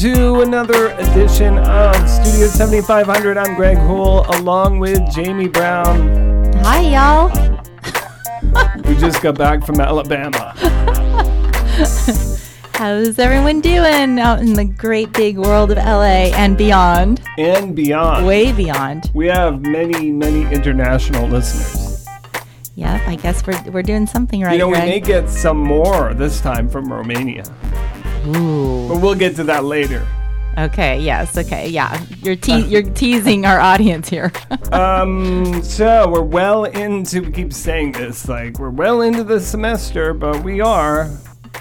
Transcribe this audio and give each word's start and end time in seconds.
to 0.00 0.40
another 0.40 0.92
edition 0.92 1.58
of 1.58 1.94
Studio 2.08 2.46
7500. 2.46 3.36
I'm 3.36 3.54
Greg 3.54 3.76
Houle, 3.76 4.24
along 4.38 4.78
with 4.78 4.98
Jamie 5.12 5.46
Brown. 5.46 6.50
Hi, 6.64 6.80
y'all. 6.80 7.30
We 8.86 8.96
just 8.96 9.22
got 9.22 9.36
back 9.36 9.64
from 9.66 9.78
Alabama. 9.78 10.54
How's 12.74 13.18
everyone 13.18 13.60
doing 13.60 14.18
out 14.18 14.40
in 14.40 14.54
the 14.54 14.64
great 14.64 15.12
big 15.12 15.36
world 15.36 15.70
of 15.70 15.76
LA 15.76 16.32
and 16.34 16.56
beyond? 16.56 17.20
and 17.36 17.76
beyond. 17.76 18.26
Way 18.26 18.52
beyond. 18.52 19.10
We 19.12 19.26
have 19.26 19.60
many, 19.60 20.10
many 20.10 20.50
international 20.50 21.28
listeners. 21.28 22.06
Yep, 22.80 23.08
I 23.08 23.16
guess 23.16 23.46
we're, 23.46 23.62
we're 23.70 23.82
doing 23.82 24.06
something 24.06 24.40
right, 24.40 24.52
You 24.54 24.58
know, 24.60 24.68
we 24.68 24.78
may 24.78 25.00
get 25.00 25.28
some 25.28 25.58
more 25.58 26.14
this 26.14 26.40
time 26.40 26.66
from 26.66 26.90
Romania, 26.90 27.44
Ooh. 28.26 28.88
but 28.88 29.00
we'll 29.00 29.14
get 29.14 29.36
to 29.36 29.44
that 29.44 29.64
later. 29.64 30.06
Okay, 30.58 31.00
yes, 31.00 31.38
okay, 31.38 31.68
yeah. 31.68 32.04
You're, 32.22 32.34
te- 32.36 32.66
you're 32.66 32.82
teasing 32.82 33.46
our 33.46 33.60
audience 33.60 34.08
here. 34.08 34.32
Um, 34.72 35.62
so 35.64 36.08
we're 36.08 36.20
well 36.22 36.64
into, 36.64 37.22
we 37.22 37.32
keep 37.32 37.52
saying 37.52 37.92
this, 37.92 38.28
like, 38.28 38.58
we're 38.60 38.70
well 38.70 39.00
into 39.02 39.24
the 39.24 39.40
semester, 39.40 40.14
but 40.14 40.44
we 40.44 40.60
are. 40.60 41.10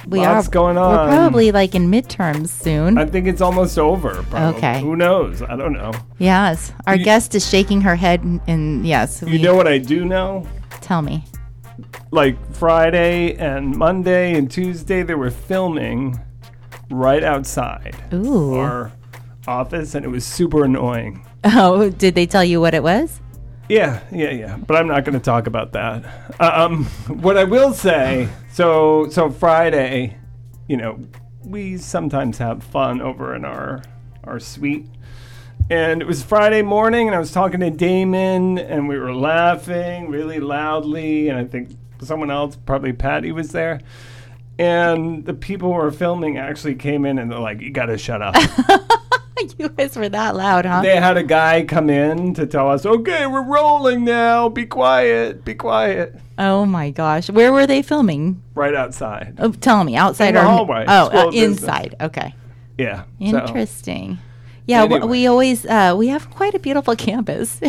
we 0.07 0.19
Lots 0.19 0.47
are 0.47 0.51
going 0.51 0.75
We're 0.75 0.81
on. 0.83 1.09
probably 1.09 1.51
like 1.51 1.73
in 1.73 1.89
midterms 1.89 2.49
soon. 2.49 2.97
I 2.99 3.05
think 3.07 3.25
it's 3.27 3.41
almost 3.41 3.79
over. 3.79 4.21
Probably. 4.23 4.57
Okay. 4.57 4.81
Who 4.81 4.95
knows? 4.95 5.41
I 5.41 5.55
don't 5.55 5.73
know. 5.73 5.91
yes. 6.19 6.71
Our 6.85 6.95
You- 6.97 7.03
guest 7.05 7.33
is 7.33 7.47
shaking 7.49 7.81
her 7.81 7.95
head 7.95 8.23
and, 8.23 8.41
and 8.47 8.85
yes. 8.85 9.23
You 9.25 9.39
know 9.39 9.55
what 9.55 9.67
I 9.67 9.79
do 9.79 10.05
know? 10.05 10.47
Tell 10.81 11.01
me. 11.01 11.23
Like 12.11 12.37
Friday 12.55 13.35
and 13.37 13.75
Monday 13.75 14.35
and 14.37 14.49
Tuesday, 14.51 15.01
they 15.03 15.15
were 15.15 15.31
filming 15.31 16.19
right 16.89 17.23
outside 17.23 17.95
Ooh. 18.13 18.55
our 18.55 18.91
office, 19.47 19.95
and 19.95 20.05
it 20.05 20.09
was 20.09 20.25
super 20.25 20.65
annoying. 20.65 21.25
Oh, 21.41 21.89
did 21.89 22.15
they 22.15 22.25
tell 22.25 22.43
you 22.43 22.59
what 22.59 22.73
it 22.73 22.83
was? 22.83 23.21
Yeah, 23.69 24.01
yeah, 24.11 24.31
yeah. 24.31 24.57
But 24.57 24.75
I'm 24.75 24.87
not 24.87 25.05
going 25.05 25.13
to 25.13 25.23
talk 25.23 25.47
about 25.47 25.71
that. 25.71 26.03
Um, 26.37 26.83
what 27.07 27.37
I 27.37 27.45
will 27.45 27.71
say, 27.71 28.27
so 28.51 29.07
so 29.09 29.29
Friday, 29.29 30.17
you 30.67 30.75
know, 30.75 30.99
we 31.45 31.77
sometimes 31.77 32.39
have 32.39 32.61
fun 32.61 32.99
over 32.99 33.33
in 33.35 33.45
our 33.45 33.81
our 34.25 34.39
suite. 34.39 34.87
And 35.69 36.01
it 36.01 36.05
was 36.05 36.23
Friday 36.23 36.63
morning, 36.63 37.07
and 37.07 37.15
I 37.15 37.19
was 37.19 37.31
talking 37.31 37.59
to 37.59 37.69
Damon, 37.69 38.57
and 38.57 38.89
we 38.89 38.97
were 38.97 39.13
laughing 39.13 40.09
really 40.09 40.39
loudly. 40.39 41.29
And 41.29 41.37
I 41.37 41.45
think 41.45 41.69
someone 42.01 42.31
else, 42.31 42.57
probably 42.65 42.91
Patty, 42.91 43.31
was 43.31 43.51
there. 43.51 43.79
And 44.59 45.25
the 45.25 45.33
people 45.33 45.69
who 45.69 45.75
were 45.75 45.89
filming 45.91 46.37
actually 46.37 46.75
came 46.75 47.05
in 47.05 47.17
and 47.17 47.31
they're 47.31 47.39
like, 47.39 47.61
You 47.61 47.71
got 47.71 47.85
to 47.87 47.97
shut 47.97 48.21
up. 48.21 48.35
you 49.57 49.69
guys 49.69 49.95
were 49.95 50.09
that 50.09 50.35
loud, 50.35 50.65
huh? 50.65 50.81
they 50.81 50.97
had 50.97 51.15
a 51.17 51.23
guy 51.23 51.63
come 51.63 51.89
in 51.89 52.33
to 52.33 52.45
tell 52.45 52.69
us, 52.69 52.85
Okay, 52.85 53.25
we're 53.25 53.41
rolling 53.41 54.03
now. 54.03 54.49
Be 54.49 54.65
quiet. 54.65 55.45
Be 55.45 55.55
quiet. 55.55 56.13
oh 56.37 56.65
my 56.65 56.91
gosh. 56.91 57.29
Where 57.29 57.53
were 57.53 57.65
they 57.65 57.81
filming? 57.81 58.43
Right 58.53 58.75
outside. 58.75 59.35
Oh, 59.39 59.51
tell 59.53 59.83
me, 59.85 59.95
outside 59.95 60.29
In 60.29 60.35
the 60.35 60.41
or 60.41 60.43
hallway. 60.45 60.85
Oh, 60.87 61.27
uh, 61.27 61.31
inside. 61.31 61.95
Okay, 62.01 62.35
Yeah. 62.77 63.03
so- 63.19 63.25
interesting. 63.39 64.19
Yeah, 64.67 64.83
Anyway. 64.83 65.07
we 65.07 65.25
always 65.25 65.65
uh, 65.65 65.95
we 65.97 66.09
have 66.09 66.29
quite 66.29 66.53
a 66.53 66.59
beautiful 66.59 66.95
campus. 66.95 67.59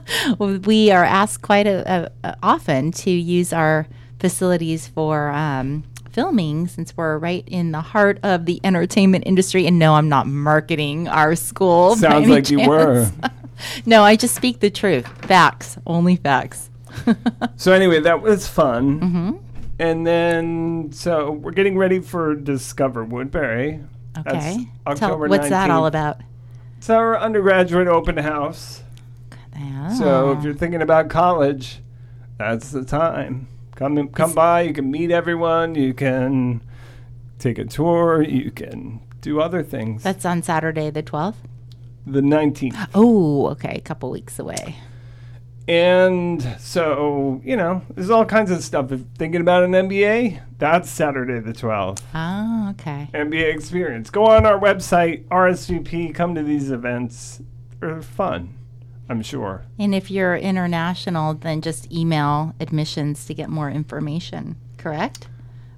we 0.38 0.90
are 0.90 1.04
asked 1.04 1.42
quite 1.42 1.66
a, 1.68 2.10
a, 2.24 2.28
a- 2.30 2.36
often 2.42 2.90
to 2.92 3.10
use 3.10 3.52
our 3.52 3.86
facilities 4.18 4.88
for 4.88 5.30
um, 5.30 5.84
filming 6.12 6.68
since 6.68 6.96
we're 6.96 7.18
right 7.18 7.44
in 7.46 7.72
the 7.72 7.80
heart 7.80 8.18
of 8.22 8.46
the 8.46 8.60
entertainment 8.64 9.24
industry. 9.26 9.66
And 9.66 9.78
no, 9.78 9.94
I'm 9.94 10.08
not 10.08 10.26
marketing 10.26 11.08
our 11.08 11.36
school. 11.36 11.96
Sounds 11.96 12.28
like 12.28 12.50
you 12.50 12.68
were. 12.68 13.10
no, 13.86 14.02
I 14.02 14.16
just 14.16 14.34
speak 14.34 14.60
the 14.60 14.70
truth. 14.70 15.06
Facts, 15.26 15.78
only 15.86 16.16
facts. 16.16 16.70
So 17.56 17.72
anyway, 17.72 18.00
that 18.00 18.22
was 18.22 18.48
fun. 18.48 19.00
Mm-hmm. 19.00 19.32
And 19.78 20.06
then, 20.06 20.90
so 20.92 21.30
we're 21.30 21.52
getting 21.52 21.76
ready 21.76 22.00
for 22.00 22.34
Discover 22.34 23.04
Woodbury. 23.04 23.80
That's 24.14 24.56
Okay. 24.56 24.66
Tell, 24.96 25.18
what's 25.18 25.50
that 25.50 25.70
all 25.70 25.86
about? 25.86 26.20
It's 26.78 26.88
our 26.88 27.18
undergraduate 27.18 27.86
open 27.86 28.16
house. 28.16 28.82
So 29.98 30.32
if 30.32 30.42
you're 30.44 30.54
thinking 30.54 30.82
about 30.82 31.10
college, 31.10 31.80
that's 32.38 32.70
the 32.70 32.84
time. 32.84 33.48
Come 33.80 34.08
come 34.10 34.34
by. 34.34 34.60
You 34.60 34.72
can 34.72 34.90
meet 34.90 35.10
everyone. 35.10 35.74
You 35.74 35.94
can 35.94 36.62
take 37.40 37.58
a 37.58 37.64
tour. 37.64 38.22
You 38.22 38.52
can 38.52 39.00
do 39.20 39.40
other 39.40 39.62
things. 39.62 40.02
That's 40.02 40.24
on 40.24 40.42
Saturday 40.42 40.90
the 40.90 41.02
12th? 41.02 41.34
the 42.06 42.20
19th. 42.20 42.88
Oh, 42.94 43.48
okay. 43.48 43.74
A 43.76 43.80
couple 43.80 44.10
weeks 44.10 44.38
away. 44.38 44.76
And 45.68 46.42
so, 46.58 47.40
you 47.44 47.56
know, 47.56 47.82
there's 47.94 48.10
all 48.10 48.24
kinds 48.24 48.50
of 48.50 48.62
stuff. 48.62 48.90
If 48.90 49.02
thinking 49.16 49.40
about 49.40 49.62
an 49.62 49.72
MBA, 49.72 50.40
that's 50.58 50.90
Saturday 50.90 51.38
the 51.40 51.52
12th. 51.52 52.00
Ah, 52.12 52.70
okay. 52.70 53.08
MBA 53.14 53.54
experience. 53.54 54.10
Go 54.10 54.26
on 54.26 54.46
our 54.46 54.58
website, 54.58 55.24
RSVP, 55.28 56.14
come 56.14 56.34
to 56.34 56.42
these 56.42 56.70
events. 56.70 57.40
They're 57.78 58.02
fun, 58.02 58.54
I'm 59.10 59.22
sure. 59.22 59.64
And 59.76 59.92
if 59.92 60.08
you're 60.08 60.36
international, 60.36 61.34
then 61.34 61.62
just 61.62 61.90
email 61.92 62.54
admissions 62.60 63.26
to 63.26 63.34
get 63.34 63.50
more 63.50 63.68
information, 63.68 64.54
correct? 64.76 65.26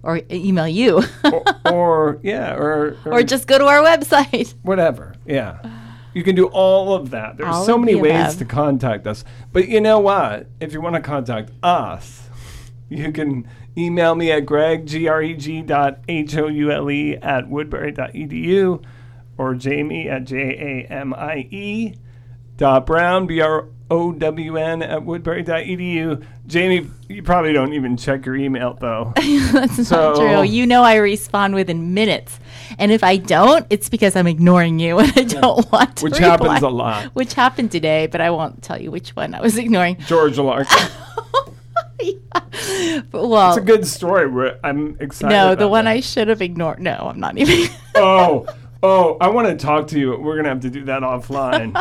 Or 0.02 0.20
email 0.30 0.68
you. 0.68 1.02
Or, 1.24 1.44
or 1.72 2.18
yeah, 2.22 2.54
or, 2.54 2.98
or, 3.06 3.12
or 3.14 3.22
just 3.22 3.46
go 3.46 3.56
to 3.56 3.64
our 3.64 3.78
website. 3.82 4.54
whatever. 4.62 5.14
Yeah. 5.24 5.60
You 6.12 6.22
can 6.22 6.34
do 6.36 6.48
all 6.48 6.94
of 6.94 7.08
that. 7.10 7.38
There's 7.38 7.54
All 7.54 7.64
so 7.64 7.78
many 7.78 7.94
ways 7.94 8.34
above. 8.34 8.38
to 8.38 8.44
contact 8.44 9.06
us. 9.06 9.24
But 9.50 9.66
you 9.68 9.80
know 9.80 9.98
what? 9.98 10.46
If 10.60 10.74
you 10.74 10.82
want 10.82 10.96
to 10.96 11.00
contact 11.00 11.52
us, 11.62 12.28
you 12.90 13.10
can 13.12 13.48
email 13.78 14.14
me 14.14 14.30
at 14.30 14.44
greg, 14.44 14.84
G-R-E-G 14.86 15.62
dot 15.62 16.00
H-O-U-L-E 16.06 17.16
at 17.16 17.48
woodbury.edu 17.48 18.84
or 19.38 19.54
jamie 19.54 20.06
at 20.10 20.24
J-A-M-I-E 20.24 21.94
dot 22.56 22.86
brown, 22.86 23.26
B-R-O-W-N 23.26 24.82
at 24.82 25.04
woodbury.edu. 25.04 26.24
Jamie, 26.46 26.88
you 27.08 27.22
probably 27.22 27.52
don't 27.52 27.72
even 27.72 27.96
check 27.96 28.26
your 28.26 28.36
email 28.36 28.74
though. 28.74 29.12
That's 29.16 29.88
So- 29.88 30.12
not 30.12 30.16
true. 30.16 30.42
You 30.42 30.66
know 30.66 30.82
I 30.82 30.96
respond 30.96 31.54
within 31.54 31.94
minutes. 31.94 32.38
And 32.78 32.90
if 32.90 33.04
I 33.04 33.16
don't, 33.18 33.66
it's 33.70 33.88
because 33.88 34.16
I'm 34.16 34.26
ignoring 34.26 34.78
you 34.78 34.98
and 35.00 35.12
I 35.16 35.22
don't 35.24 35.70
want 35.72 35.96
to 35.96 36.04
Which 36.04 36.14
reply. 36.14 36.28
happens 36.28 36.62
a 36.62 36.68
lot. 36.68 37.04
Which 37.14 37.34
happened 37.34 37.70
today, 37.70 38.06
but 38.06 38.20
I 38.20 38.30
won't 38.30 38.62
tell 38.62 38.80
you 38.80 38.90
which 38.90 39.10
one 39.10 39.34
I 39.34 39.40
was 39.40 39.56
ignoring. 39.58 39.96
George 40.06 40.38
Larkin. 40.38 40.88
But, 43.10 43.28
well, 43.28 43.50
It's 43.50 43.58
a 43.58 43.60
good 43.60 43.86
story. 43.86 44.52
I'm 44.64 44.96
excited. 45.00 45.32
no, 45.34 45.54
the 45.54 45.68
one 45.68 45.84
that. 45.86 45.92
I 45.92 46.00
should 46.00 46.28
have 46.28 46.42
ignored. 46.42 46.80
No, 46.80 46.96
I'm 47.12 47.20
not 47.20 47.36
even. 47.38 47.70
oh, 47.94 48.46
oh, 48.82 49.16
I 49.20 49.28
want 49.28 49.48
to 49.48 49.54
talk 49.56 49.88
to 49.88 49.98
you. 49.98 50.16
We're 50.16 50.36
gonna 50.36 50.48
have 50.48 50.60
to 50.60 50.70
do 50.70 50.84
that 50.84 51.02
offline. 51.02 51.72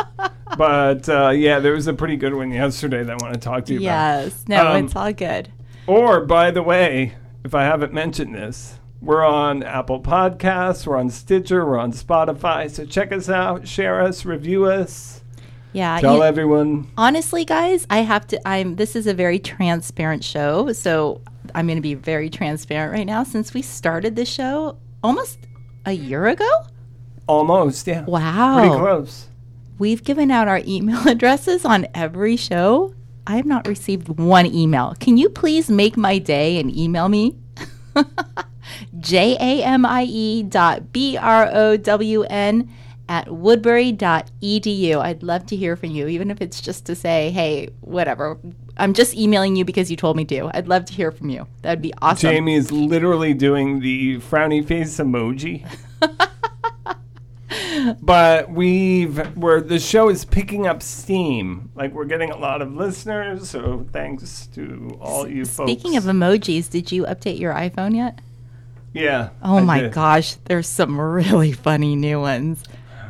but 0.56 1.08
uh, 1.08 1.30
yeah, 1.30 1.58
there 1.60 1.72
was 1.72 1.86
a 1.86 1.92
pretty 1.94 2.16
good 2.16 2.34
one 2.34 2.50
yesterday 2.50 3.02
that 3.02 3.20
I 3.20 3.24
want 3.24 3.34
to 3.34 3.40
talk 3.40 3.64
to 3.66 3.72
you 3.74 3.80
about. 3.80 4.24
yes. 4.24 4.44
No, 4.48 4.66
Um, 4.68 4.84
it's 4.84 4.96
all 4.96 5.12
good. 5.12 5.50
Or 5.86 6.20
by 6.24 6.50
the 6.50 6.62
way, 6.62 7.14
if 7.44 7.54
I 7.54 7.64
haven't 7.64 7.92
mentioned 7.92 8.34
this, 8.34 8.78
we're 9.00 9.24
on 9.24 9.62
Apple 9.64 10.00
Podcasts, 10.00 10.86
we're 10.86 10.96
on 10.96 11.10
Stitcher, 11.10 11.66
we're 11.66 11.78
on 11.78 11.92
Spotify. 11.92 12.70
So 12.70 12.84
check 12.84 13.10
us 13.12 13.28
out, 13.28 13.66
share 13.66 14.00
us, 14.00 14.24
review 14.24 14.66
us, 14.66 15.24
Yeah. 15.72 15.98
tell 16.00 16.18
you- 16.18 16.22
everyone. 16.22 16.86
honestly 16.98 17.44
guys 17.44 17.86
i 17.90 17.98
have 18.00 18.26
to 18.28 18.38
i'm 18.48 18.76
this 18.76 18.94
is 18.94 19.06
a 19.06 19.14
very 19.14 19.38
transparent 19.38 20.22
show 20.22 20.70
so 20.72 21.20
i'm 21.54 21.66
going 21.66 21.78
to 21.78 21.82
be 21.82 21.94
very 21.94 22.28
transparent 22.30 22.92
right 22.92 23.06
now 23.06 23.24
since 23.24 23.54
we 23.54 23.62
started 23.62 24.14
the 24.14 24.24
show 24.26 24.76
almost 25.02 25.38
a 25.86 25.92
year 25.92 26.26
ago 26.26 26.48
Almost, 27.26 27.86
yeah. 27.86 28.04
wow 28.04 28.58
Pretty 28.60 28.76
close. 28.76 29.28
we've 29.78 30.02
given 30.04 30.30
out 30.30 30.48
our 30.48 30.60
email 30.66 31.06
addresses 31.08 31.64
on 31.64 31.86
every 31.94 32.36
show 32.36 32.94
i 33.26 33.36
have 33.36 33.46
not 33.46 33.66
received 33.68 34.08
one 34.08 34.46
email 34.46 34.94
can 35.00 35.16
you 35.16 35.28
please 35.28 35.70
make 35.70 35.96
my 35.96 36.18
day 36.18 36.58
and 36.58 36.76
email 36.76 37.08
me 37.08 37.36
j-a-m-i-e 39.00 40.08
E 40.08 40.42
dot 40.42 40.92
b-r-o-w-n 40.92 42.68
at 43.08 43.28
woodbury.edu. 43.30 44.96
I'd 44.96 45.22
love 45.22 45.44
to 45.46 45.56
hear 45.56 45.76
from 45.76 45.90
you, 45.90 46.06
even 46.08 46.30
if 46.30 46.40
it's 46.40 46.60
just 46.60 46.86
to 46.86 46.94
say, 46.94 47.30
hey, 47.30 47.68
whatever. 47.80 48.38
I'm 48.78 48.94
just 48.94 49.14
emailing 49.14 49.56
you 49.56 49.64
because 49.66 49.90
you 49.90 49.96
told 49.96 50.16
me 50.16 50.24
to. 50.26 50.50
I'd 50.54 50.68
love 50.68 50.86
to 50.86 50.92
hear 50.94 51.10
from 51.12 51.28
you. 51.28 51.46
That'd 51.60 51.82
be 51.82 51.92
awesome. 52.00 52.30
Jamie 52.30 52.54
is 52.54 52.72
literally 52.72 53.34
doing 53.34 53.80
the 53.80 54.16
frowny 54.18 54.64
face 54.66 54.96
emoji. 54.98 55.66
but 58.02 58.50
we've 58.50 59.18
where 59.36 59.60
the 59.60 59.78
show 59.78 60.08
is 60.08 60.24
picking 60.24 60.66
up 60.66 60.82
steam. 60.82 61.70
Like 61.74 61.92
we're 61.92 62.04
getting 62.04 62.30
a 62.30 62.36
lot 62.38 62.62
of 62.62 62.72
listeners, 62.74 63.50
so 63.50 63.86
thanks 63.92 64.46
to 64.54 64.96
all 65.00 65.28
you 65.28 65.44
folks. 65.44 65.70
Speaking 65.70 65.96
of 65.96 66.04
emojis, 66.04 66.68
did 66.70 66.92
you 66.92 67.04
update 67.04 67.38
your 67.38 67.52
iPhone 67.54 67.94
yet? 67.96 68.20
Yeah. 68.92 69.30
Oh 69.42 69.56
I 69.58 69.62
my 69.62 69.80
did. 69.80 69.92
gosh, 69.92 70.34
there's 70.44 70.68
some 70.68 71.00
really 71.00 71.52
funny 71.66 71.96
new 71.96 72.20
ones. 72.20 72.62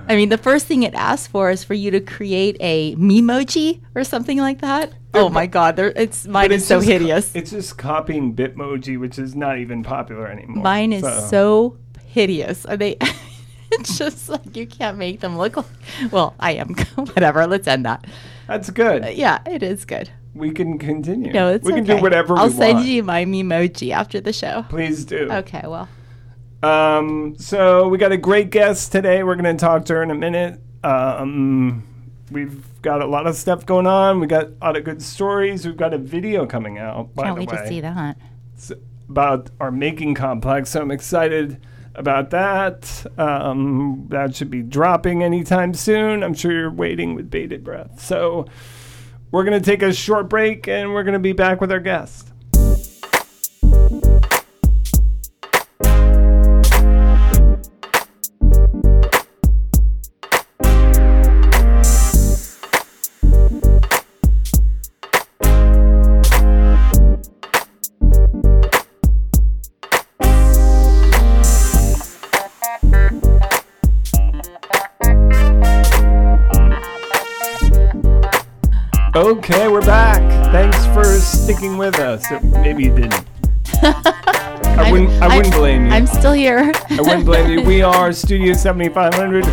I 0.08 0.16
mean, 0.16 0.30
the 0.30 0.38
first 0.38 0.66
thing 0.66 0.82
it 0.82 0.94
asks 0.94 1.28
for 1.28 1.50
is 1.50 1.62
for 1.62 1.74
you 1.74 1.92
to 1.92 2.00
create 2.00 2.56
a 2.60 2.96
memoji 2.96 3.80
or 3.94 4.02
something 4.02 4.38
like 4.38 4.60
that. 4.60 4.92
Oh 5.14 5.28
my 5.28 5.46
god, 5.46 5.78
it's 5.78 6.26
mine 6.26 6.46
But 6.48 6.52
is 6.56 6.66
so 6.66 6.80
co- 6.80 6.86
hideous. 6.86 7.34
it's 7.36 7.50
just 7.50 7.78
copying 7.78 8.34
Bitmoji, 8.34 8.98
which 8.98 9.18
is 9.18 9.36
not 9.36 9.58
even 9.58 9.82
popular 9.82 10.26
anymore. 10.26 10.62
Mine 10.62 10.92
is 10.92 11.04
so 11.28 11.76
hideous. 12.06 12.64
Are 12.66 12.76
they? 12.76 12.96
it's 13.80 13.96
just 13.96 14.28
like 14.28 14.54
you 14.56 14.66
can't 14.66 14.98
make 14.98 15.20
them 15.20 15.38
look 15.38 15.56
like. 15.56 15.66
Well, 16.10 16.34
I 16.38 16.52
am. 16.52 16.74
Whatever. 16.94 17.46
Let's 17.46 17.66
end 17.66 17.86
that. 17.86 18.06
That's 18.46 18.68
good. 18.70 19.16
Yeah, 19.16 19.40
it 19.46 19.62
is 19.62 19.84
good. 19.84 20.10
We 20.34 20.50
can 20.50 20.78
continue. 20.78 21.32
No, 21.32 21.48
it's 21.48 21.64
we 21.64 21.72
can 21.72 21.84
okay. 21.84 21.96
do 21.96 22.02
whatever 22.02 22.36
I'll 22.38 22.50
send 22.50 22.78
want. 22.78 22.86
you 22.86 23.02
my 23.02 23.24
memoji 23.24 23.92
after 23.92 24.20
the 24.20 24.32
show. 24.32 24.64
Please 24.68 25.04
do. 25.04 25.30
Okay. 25.30 25.62
Well. 25.64 25.88
Um, 26.62 27.36
so 27.38 27.88
we 27.88 27.98
got 27.98 28.12
a 28.12 28.16
great 28.16 28.50
guest 28.50 28.92
today. 28.92 29.22
We're 29.22 29.36
going 29.36 29.56
to 29.56 29.60
talk 29.60 29.84
to 29.86 29.94
her 29.94 30.02
in 30.02 30.10
a 30.10 30.14
minute. 30.14 30.60
Um, 30.84 31.82
we've 32.30 32.64
got 32.82 33.02
a 33.02 33.06
lot 33.06 33.26
of 33.26 33.36
stuff 33.36 33.66
going 33.66 33.86
on. 33.86 34.20
We 34.20 34.26
got 34.26 34.46
a 34.46 34.66
lot 34.66 34.76
of 34.76 34.84
good 34.84 35.02
stories. 35.02 35.66
We've 35.66 35.76
got 35.76 35.92
a 35.94 35.98
video 35.98 36.46
coming 36.46 36.78
out. 36.78 37.14
By 37.14 37.24
Can't 37.24 37.36
the 37.36 37.40
wait 37.40 37.50
way, 37.50 37.56
to 37.56 37.68
see 37.68 37.80
that. 37.80 38.16
It's 38.54 38.72
about 39.08 39.50
our 39.60 39.70
making 39.70 40.14
complex. 40.14 40.70
So 40.70 40.80
I'm 40.80 40.90
excited 40.90 41.60
about 41.94 42.30
that. 42.30 43.06
Um, 43.18 44.06
that 44.08 44.34
should 44.34 44.50
be 44.50 44.62
dropping 44.62 45.22
anytime 45.22 45.74
soon. 45.74 46.22
I'm 46.22 46.34
sure 46.34 46.52
you're 46.52 46.70
waiting 46.70 47.14
with 47.14 47.30
bated 47.30 47.64
breath. 47.64 48.02
So 48.02 48.46
we're 49.30 49.44
going 49.44 49.60
to 49.60 49.64
take 49.64 49.82
a 49.82 49.92
short 49.92 50.28
break 50.28 50.68
and 50.68 50.94
we're 50.94 51.04
going 51.04 51.14
to 51.14 51.18
be 51.18 51.32
back 51.32 51.60
with 51.60 51.72
our 51.72 51.80
guest. 51.80 52.31
Sticking 81.52 81.76
with 81.76 81.98
us. 81.98 82.30
Or 82.30 82.40
Maybe 82.40 82.84
you 82.84 82.94
didn't. 82.94 83.24
I 83.82 84.88
wouldn't. 84.90 85.10
I 85.22 85.36
wouldn't 85.36 85.54
blame 85.54 85.86
you. 85.86 85.92
I'm 85.92 86.06
still 86.06 86.32
here. 86.32 86.72
I 86.90 87.00
wouldn't 87.00 87.26
blame 87.26 87.50
you. 87.50 87.62
We 87.62 87.82
are 87.82 88.12
Studio 88.12 88.54
7500. 88.54 89.44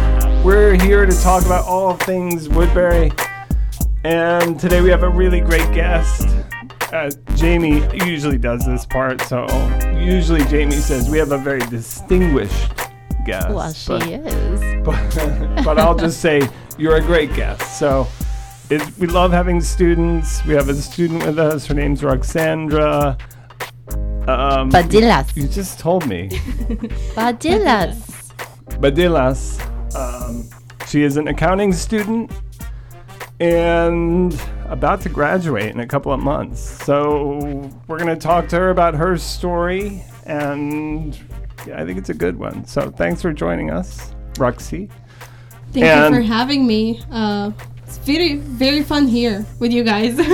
We're 0.44 0.75
here 0.75 1.06
to 1.06 1.22
talk 1.22 1.46
about 1.46 1.66
all 1.66 1.96
things 1.96 2.48
Woodbury. 2.48 3.12
And 4.06 4.57
today 4.60 4.81
we 4.81 4.90
have 4.90 5.04
a 5.04 5.10
really 5.10 5.42
great 5.42 5.69
guest. 5.74 6.28
Uh, 6.94 7.12
Jamie 7.36 7.84
usually 8.06 8.38
does 8.38 8.66
this 8.66 8.86
part, 8.86 9.22
so 9.22 9.45
usually 10.00 10.44
Jamie 10.45 10.72
says 10.72 11.10
we 11.10 11.18
have 11.18 11.34
a 11.34 11.38
very 11.38 11.60
distinguished 11.60 12.72
guest. 13.25 13.50
well, 13.50 13.72
she 13.74 13.90
but, 13.90 14.07
is. 14.07 14.86
but, 14.86 15.63
but 15.66 15.78
I'll 15.78 15.95
just 15.95 16.22
say 16.22 16.50
you're 16.78 16.95
a 16.95 17.02
great 17.02 17.34
guest. 17.36 17.78
So 17.78 18.07
it, 18.69 18.98
we 18.98 19.07
love 19.07 19.31
having 19.31 19.62
students. 19.62 20.44
We 20.45 20.54
have 20.54 20.69
a 20.69 20.75
student 20.75 21.25
with 21.25 21.39
us. 21.39 21.66
Her 21.68 21.74
name's 21.74 22.01
Ruxandra. 22.01 23.19
Um, 24.27 24.69
Badillas. 24.71 25.36
you 25.36 25.48
just 25.48 25.80
told 25.80 26.06
me. 26.07 26.30
Badillas. 27.16 28.31
Badilas. 28.80 29.60
Um, 29.95 30.48
she 30.88 31.04
is 31.04 31.18
an 31.18 31.27
accounting 31.27 31.74
student 31.74 32.31
and 33.39 34.39
about 34.66 35.01
to 35.01 35.10
graduate 35.10 35.74
in 35.74 35.80
a 35.80 35.88
couple 35.88 36.12
of 36.12 36.19
months. 36.19 36.60
So 36.83 37.39
we're 37.88 37.98
going 37.98 38.07
to 38.13 38.16
talk 38.16 38.48
to 38.50 38.57
her 38.57 38.69
about 38.69 38.94
her 38.95 39.18
story, 39.18 40.04
and 40.25 41.18
yeah, 41.66 41.81
I 41.81 41.86
think 41.86 41.98
it's 41.98 42.10
a 42.10 42.13
good 42.13 42.38
one. 42.38 42.66
So 42.66 42.92
thanks 42.92 43.21
for 43.21 43.33
joining 43.33 43.71
us, 43.71 44.13
Roxy. 44.38 44.89
Thank 45.71 45.86
And- 45.86 46.13
you 46.16 46.21
for 46.21 46.27
having 46.27 46.68
me. 46.68 47.01
Uh, 47.12 47.51
it's 47.89 47.97
very, 48.06 48.36
very 48.36 48.83
fun 48.83 49.07
here 49.07 49.44
with 49.59 49.71
you 49.71 49.83
guys. 49.83 50.15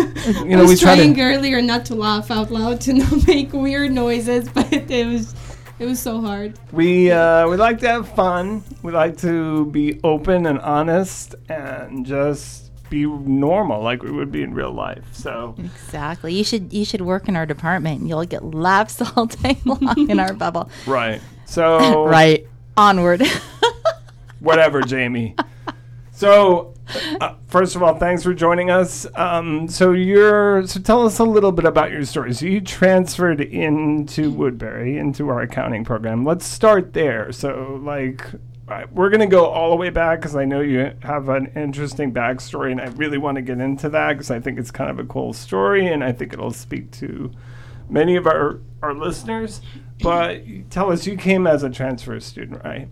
You 0.46 0.58
know, 0.58 0.60
I 0.60 0.62
was 0.62 0.72
we 0.72 0.76
try 0.78 0.96
to- 0.98 1.04
trying 1.14 1.22
earlier 1.22 1.62
not 1.62 1.86
to 1.86 1.96
laugh 1.96 2.30
out 2.30 2.52
loud 2.52 2.82
to 2.82 2.94
not 3.02 3.26
make 3.28 3.54
weird 3.54 3.92
noises, 3.92 4.50
but 4.50 4.72
it 4.74 5.08
was, 5.08 5.34
it 5.80 5.86
was 5.86 6.00
so 6.02 6.20
hard. 6.20 6.60
We 6.74 7.12
uh, 7.12 7.48
we 7.48 7.56
like 7.56 7.80
to 7.80 7.88
have 7.88 8.10
fun. 8.14 8.64
We 8.84 8.92
like 8.92 9.18
to 9.20 9.66
be 9.68 10.00
open 10.04 10.46
and 10.46 10.60
honest, 10.60 11.36
and 11.48 12.06
just 12.06 12.72
be 12.90 13.06
normal 13.06 13.82
like 13.82 14.04
we 14.04 14.12
would 14.12 14.32
be 14.32 14.44
in 14.44 14.54
real 14.54 14.72
life. 14.74 15.06
So 15.14 15.56
Exactly. 15.58 16.34
You 16.34 16.44
should 16.44 16.74
you 16.74 16.84
should 16.86 17.02
work 17.02 17.28
in 17.30 17.36
our 17.36 17.46
department 17.46 18.06
you'll 18.06 18.26
get 18.26 18.44
laughs 18.54 19.02
all 19.16 19.26
day 19.28 19.58
long 19.66 20.10
in 20.10 20.20
our 20.20 20.34
bubble. 20.34 20.70
right. 20.86 21.22
So 21.46 22.06
Right. 22.20 22.46
Onward. 22.78 23.24
whatever, 24.40 24.82
Jamie. 24.82 25.36
So, 26.12 26.75
uh, 27.22 27.36
first 27.48 27.76
of 27.76 27.84
all, 27.84 27.96
thanks 27.98 28.24
for 28.24 28.34
joining 28.34 28.70
us. 28.70 29.08
Um, 29.16 29.68
so 29.68 29.92
you're 29.92 30.66
so 30.68 30.80
tell 30.80 31.06
us 31.06 31.20
a 31.20 31.24
little 31.24 31.52
bit 31.52 31.66
about 31.66 31.92
your 31.92 32.06
story. 32.06 32.34
So 32.34 32.46
you 32.46 32.62
transferred 32.62 33.42
into 33.42 34.32
Woodbury 34.32 34.98
into 34.98 35.30
our 35.30 35.42
accounting 35.42 35.84
program. 35.84 36.26
Let's 36.26 36.46
start 36.46 36.94
there. 36.94 37.32
So, 37.32 37.80
like, 37.84 38.26
we're 38.92 39.10
gonna 39.10 39.28
go 39.28 39.46
all 39.46 39.70
the 39.70 39.76
way 39.76 39.90
back 39.90 40.20
because 40.20 40.36
I 40.36 40.46
know 40.46 40.62
you 40.62 40.92
have 41.02 41.30
an 41.30 41.52
interesting 41.56 42.14
backstory, 42.14 42.72
and 42.72 42.82
I 42.82 42.86
really 42.88 43.18
want 43.18 43.36
to 43.36 43.42
get 43.42 43.60
into 43.60 43.90
that 43.90 44.14
because 44.14 44.32
I 44.32 44.40
think 44.40 44.60
it's 44.60 44.72
kind 44.72 44.90
of 44.90 45.00
a 45.00 45.06
cool 45.06 45.34
story, 45.34 45.88
and 45.88 46.04
I 46.04 46.12
think 46.12 46.34
it'll 46.34 46.52
speak 46.52 46.92
to 46.92 47.32
many 47.90 48.16
of 48.16 48.28
our 48.28 48.60
our 48.82 48.94
listeners. 48.94 49.62
But 50.02 50.44
tell 50.70 50.92
us, 50.92 51.08
you 51.08 51.16
came 51.16 51.48
as 51.48 51.64
a 51.64 51.70
transfer 51.70 52.20
student, 52.20 52.64
right? 52.64 52.90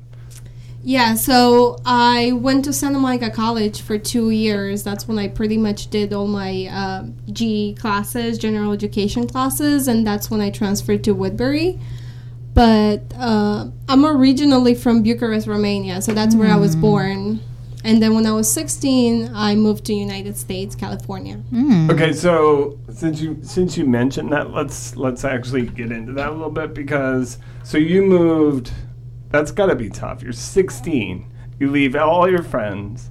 Yeah, 0.85 1.15
so 1.15 1.79
I 1.85 2.33
went 2.33 2.65
to 2.65 2.73
Santa 2.73 2.99
Monica 2.99 3.29
College 3.29 3.81
for 3.81 3.97
two 3.97 4.31
years. 4.31 4.83
That's 4.83 5.07
when 5.07 5.17
I 5.17 5.29
pretty 5.29 5.57
much 5.57 5.89
did 5.89 6.11
all 6.11 6.27
my 6.27 6.67
uh, 6.69 7.05
GE 7.31 7.79
classes, 7.79 8.37
general 8.37 8.73
education 8.73 9.25
classes, 9.25 9.87
and 9.87 10.05
that's 10.05 10.29
when 10.29 10.41
I 10.41 10.49
transferred 10.49 11.03
to 11.05 11.13
Woodbury. 11.13 11.79
But 12.53 13.01
uh, 13.17 13.67
I'm 13.87 14.05
originally 14.05 14.75
from 14.75 15.03
Bucharest, 15.03 15.47
Romania, 15.47 16.01
so 16.01 16.13
that's 16.13 16.35
where 16.35 16.51
I 16.51 16.57
was 16.57 16.75
born. 16.75 17.39
And 17.85 18.01
then 18.01 18.13
when 18.13 18.25
I 18.25 18.31
was 18.31 18.51
16, 18.51 19.31
I 19.33 19.55
moved 19.55 19.85
to 19.85 19.93
United 19.93 20.37
States, 20.37 20.75
California. 20.75 21.41
Okay, 21.91 22.13
so 22.13 22.77
since 22.93 23.19
you 23.19 23.39
since 23.41 23.77
you 23.77 23.85
mentioned 23.85 24.31
that, 24.31 24.51
let's 24.51 24.95
let's 24.95 25.25
actually 25.25 25.65
get 25.65 25.91
into 25.91 26.13
that 26.13 26.29
a 26.29 26.31
little 26.31 26.49
bit 26.51 26.73
because 26.73 27.37
so 27.63 27.77
you 27.77 28.01
moved. 28.01 28.71
That's 29.33 29.51
got 29.51 29.65
to 29.65 29.75
be 29.75 29.89
tough. 29.89 30.21
You're 30.21 30.31
16. 30.31 31.25
You 31.59 31.71
leave 31.71 31.95
all 31.95 32.29
your 32.29 32.43
friends, 32.43 33.09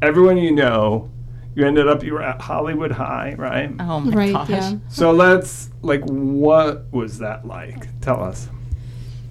everyone 0.00 0.36
you 0.36 0.52
know. 0.52 1.10
You 1.56 1.66
ended 1.66 1.88
up 1.88 2.02
you 2.04 2.12
were 2.14 2.22
at 2.22 2.40
Hollywood 2.40 2.92
High, 2.92 3.34
right? 3.36 3.72
Oh 3.80 3.98
my 4.00 4.12
Right, 4.14 4.32
gosh. 4.32 4.50
yeah. 4.50 4.74
So 4.88 5.10
let's 5.10 5.70
like, 5.82 6.02
what 6.04 6.92
was 6.92 7.18
that 7.18 7.44
like? 7.46 7.88
Tell 8.00 8.22
us. 8.22 8.48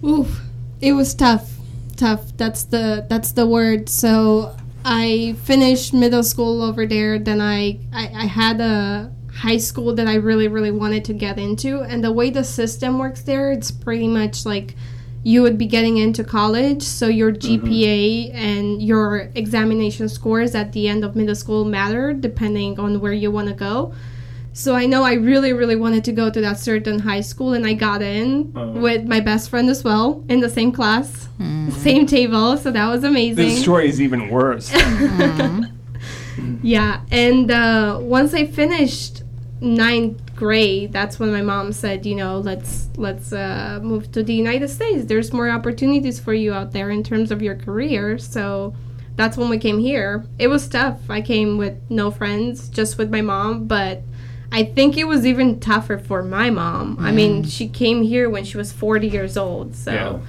Oof, 0.04 0.42
it 0.82 0.92
was 0.94 1.14
tough. 1.14 1.50
Tough. 1.96 2.36
That's 2.38 2.64
the 2.64 3.06
that's 3.10 3.32
the 3.34 3.48
word. 3.48 3.88
So 3.88 4.56
I 4.84 5.36
finished 5.44 5.94
middle 5.94 6.24
school 6.24 6.62
over 6.62 6.86
there. 6.86 7.20
Then 7.20 7.40
I, 7.40 7.80
I 7.94 8.08
I 8.14 8.26
had 8.26 8.60
a 8.60 9.14
high 9.34 9.58
school 9.58 9.94
that 9.96 10.08
I 10.08 10.16
really 10.16 10.48
really 10.50 10.72
wanted 10.72 11.06
to 11.06 11.14
get 11.14 11.38
into. 11.40 11.82
And 11.82 12.04
the 12.04 12.12
way 12.12 12.30
the 12.30 12.44
system 12.44 13.00
works 13.00 13.22
there, 13.22 13.52
it's 13.52 13.72
pretty 13.72 14.08
much 14.08 14.46
like 14.46 14.76
you 15.24 15.42
would 15.42 15.58
be 15.58 15.66
getting 15.66 15.98
into 15.98 16.24
college. 16.24 16.82
So 16.84 17.08
your 17.08 17.32
GPA 17.32 18.34
and 18.34 18.82
your 18.84 19.30
examination 19.36 20.10
scores 20.10 20.54
at 20.54 20.74
the 20.74 20.88
end 20.88 21.04
of 21.06 21.16
middle 21.16 21.36
school 21.36 21.64
matter 21.66 22.14
depending 22.14 22.78
on 22.80 23.00
where 23.00 23.14
you 23.14 23.32
want 23.32 23.48
to 23.48 23.54
go. 23.54 23.94
So 24.56 24.76
I 24.76 24.86
know 24.86 25.04
I 25.04 25.14
really, 25.14 25.52
really 25.52 25.76
wanted 25.76 26.04
to 26.04 26.12
go 26.12 26.30
to 26.30 26.40
that 26.42 26.60
certain 26.60 27.00
high 27.00 27.22
school, 27.22 27.54
and 27.54 27.66
I 27.66 27.74
got 27.74 28.04
in 28.04 28.52
Uh-huh. 28.56 28.80
with 28.82 29.04
my 29.08 29.20
best 29.20 29.50
friend 29.50 29.68
as 29.68 29.84
well 29.84 30.24
in 30.30 30.42
the 30.42 30.50
same 30.50 30.72
class, 30.72 31.28
same 31.82 32.06
table. 32.06 32.56
So 32.58 32.70
that 32.70 32.88
was 32.88 33.04
amazing. 33.04 33.36
This 33.48 33.62
story 33.62 33.90
is 33.90 34.00
even 34.00 34.30
worse. 34.30 34.72
Yeah, 36.62 37.02
and 37.12 37.52
uh, 37.52 38.00
once 38.02 38.34
I 38.34 38.46
finished 38.46 39.24
ninth 39.62 40.33
grade, 40.48 40.92
that's 40.92 41.20
when 41.20 41.32
my 41.32 41.42
mom 41.42 41.72
said, 41.72 42.06
you 42.06 42.16
know, 42.16 42.38
let's 42.40 42.90
let's 42.98 43.32
uh, 43.32 43.80
move 43.82 44.12
to 44.12 44.22
the 44.24 44.34
United 44.34 44.68
States. 44.70 45.06
There's 45.06 45.32
more 45.32 45.50
opportunities 45.50 46.20
for 46.20 46.34
you 46.34 46.54
out 46.54 46.74
there 46.74 46.90
in 46.90 47.02
terms 47.02 47.32
of 47.32 47.42
your 47.42 47.56
career. 47.56 48.18
So 48.18 48.76
that's 49.16 49.38
when 49.38 49.50
we 49.50 49.58
came 49.58 49.80
here. 49.80 50.26
It 50.38 50.48
was 50.50 50.68
tough. 50.68 51.00
I 51.10 51.22
came 51.22 51.58
with 51.58 51.76
no 51.90 52.12
friends, 52.12 52.68
just 52.70 52.98
with 52.98 53.10
my 53.10 53.22
mom, 53.22 53.68
but 53.68 54.02
I 54.52 54.66
think 54.66 54.98
it 54.98 55.08
was 55.08 55.26
even 55.26 55.60
tougher 55.62 55.98
for 55.98 56.22
my 56.22 56.50
mom. 56.50 56.98
I 57.00 57.12
Mm. 57.12 57.16
mean, 57.16 57.44
she 57.56 57.66
came 57.70 58.04
here 58.04 58.30
when 58.30 58.44
she 58.44 58.58
was 58.58 58.72
40 58.74 59.08
years 59.08 59.38
old. 59.38 59.76
So, 59.76 59.92
Yeah. 59.94 60.20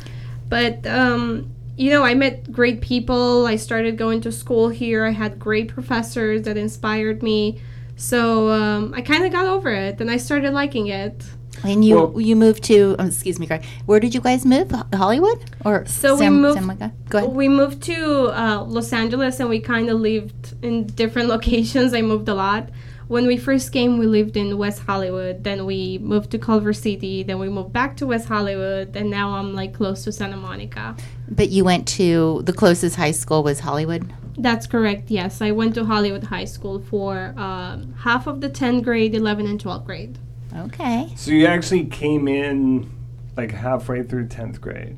but 0.49 0.87
um, 0.87 1.50
you 1.76 1.90
know, 1.90 2.04
I 2.04 2.14
met 2.14 2.52
great 2.52 2.80
people. 2.80 3.47
I 3.47 3.56
started 3.56 3.99
going 3.99 4.21
to 4.21 4.30
school 4.30 4.68
here. 4.68 5.04
I 5.04 5.11
had 5.11 5.40
great 5.40 5.66
professors 5.76 6.42
that 6.42 6.56
inspired 6.56 7.21
me. 7.30 7.59
So 7.97 8.51
um, 8.51 8.93
I 8.95 9.01
kind 9.03 9.25
of 9.25 9.33
got 9.33 9.47
over 9.47 9.71
it, 9.71 10.01
and 10.01 10.11
I 10.11 10.17
started 10.17 10.53
liking 10.53 10.89
it. 10.89 11.23
And 11.63 11.85
you 11.85 11.95
Well- 11.97 12.21
you 12.21 12.35
moved 12.37 12.65
to 12.65 12.97
um, 12.99 13.07
excuse 13.09 13.39
me, 13.39 13.47
Greg. 13.47 13.65
Where 13.87 14.01
did 14.01 14.15
you 14.15 14.21
guys 14.21 14.45
move? 14.45 14.71
Hollywood 14.93 15.39
or 15.65 15.87
So 15.87 16.17
we 16.19 16.29
moved- 16.29 16.59
San 16.59 16.93
Go 17.09 17.19
ahead. 17.19 17.31
We 17.31 17.49
moved 17.49 17.83
to 17.85 18.27
uh, 18.37 18.65
Los 18.65 18.93
Angeles, 18.93 19.41
and 19.41 19.49
we 19.49 19.61
kind 19.61 19.89
of 19.89 20.01
lived 20.01 20.55
in 20.63 20.87
different 20.87 21.29
locations. 21.37 21.95
I 21.95 22.03
moved 22.03 22.29
a 22.29 22.35
lot. 22.35 22.69
When 23.07 23.27
we 23.27 23.37
first 23.37 23.71
came, 23.71 23.99
we 23.99 24.07
lived 24.07 24.35
in 24.37 24.57
West 24.57 24.81
Hollywood. 24.81 25.45
Then 25.45 25.67
we 25.67 25.99
moved 25.99 26.31
to 26.31 26.39
Culver 26.39 26.73
City. 26.73 27.23
Then 27.23 27.39
we 27.39 27.51
moved 27.51 27.73
back 27.73 27.97
to 27.99 28.07
West 28.07 28.27
Hollywood, 28.29 28.97
and 28.97 29.11
now 29.11 29.35
I'm 29.37 29.55
like 29.55 29.75
close 29.75 30.05
to 30.05 30.13
Santa 30.13 30.37
Monica. 30.39 30.97
But 31.29 31.51
you 31.51 31.65
went 31.65 31.87
to 31.89 32.43
the 32.45 32.53
closest 32.53 32.97
high 32.97 33.13
school 33.13 33.43
was 33.43 33.61
Hollywood. 33.61 34.11
That's 34.37 34.67
correct. 34.67 35.11
Yes, 35.11 35.41
I 35.41 35.53
went 35.53 35.75
to 35.76 35.85
Hollywood 35.85 36.25
High 36.25 36.45
School 36.45 36.81
for 36.81 37.35
um, 37.37 37.95
half 37.99 38.26
of 38.26 38.41
the 38.41 38.50
10th 38.50 38.83
grade, 38.83 39.14
11th, 39.14 39.49
and 39.49 39.62
12th 39.62 39.87
grade. 39.87 40.19
Okay. 40.57 41.12
So 41.17 41.31
you 41.31 41.47
actually 41.47 41.87
came 41.87 42.29
in 42.29 42.91
like 43.37 43.53
halfway 43.53 44.03
through 44.03 44.29
10th 44.29 44.61
grade. 44.61 44.97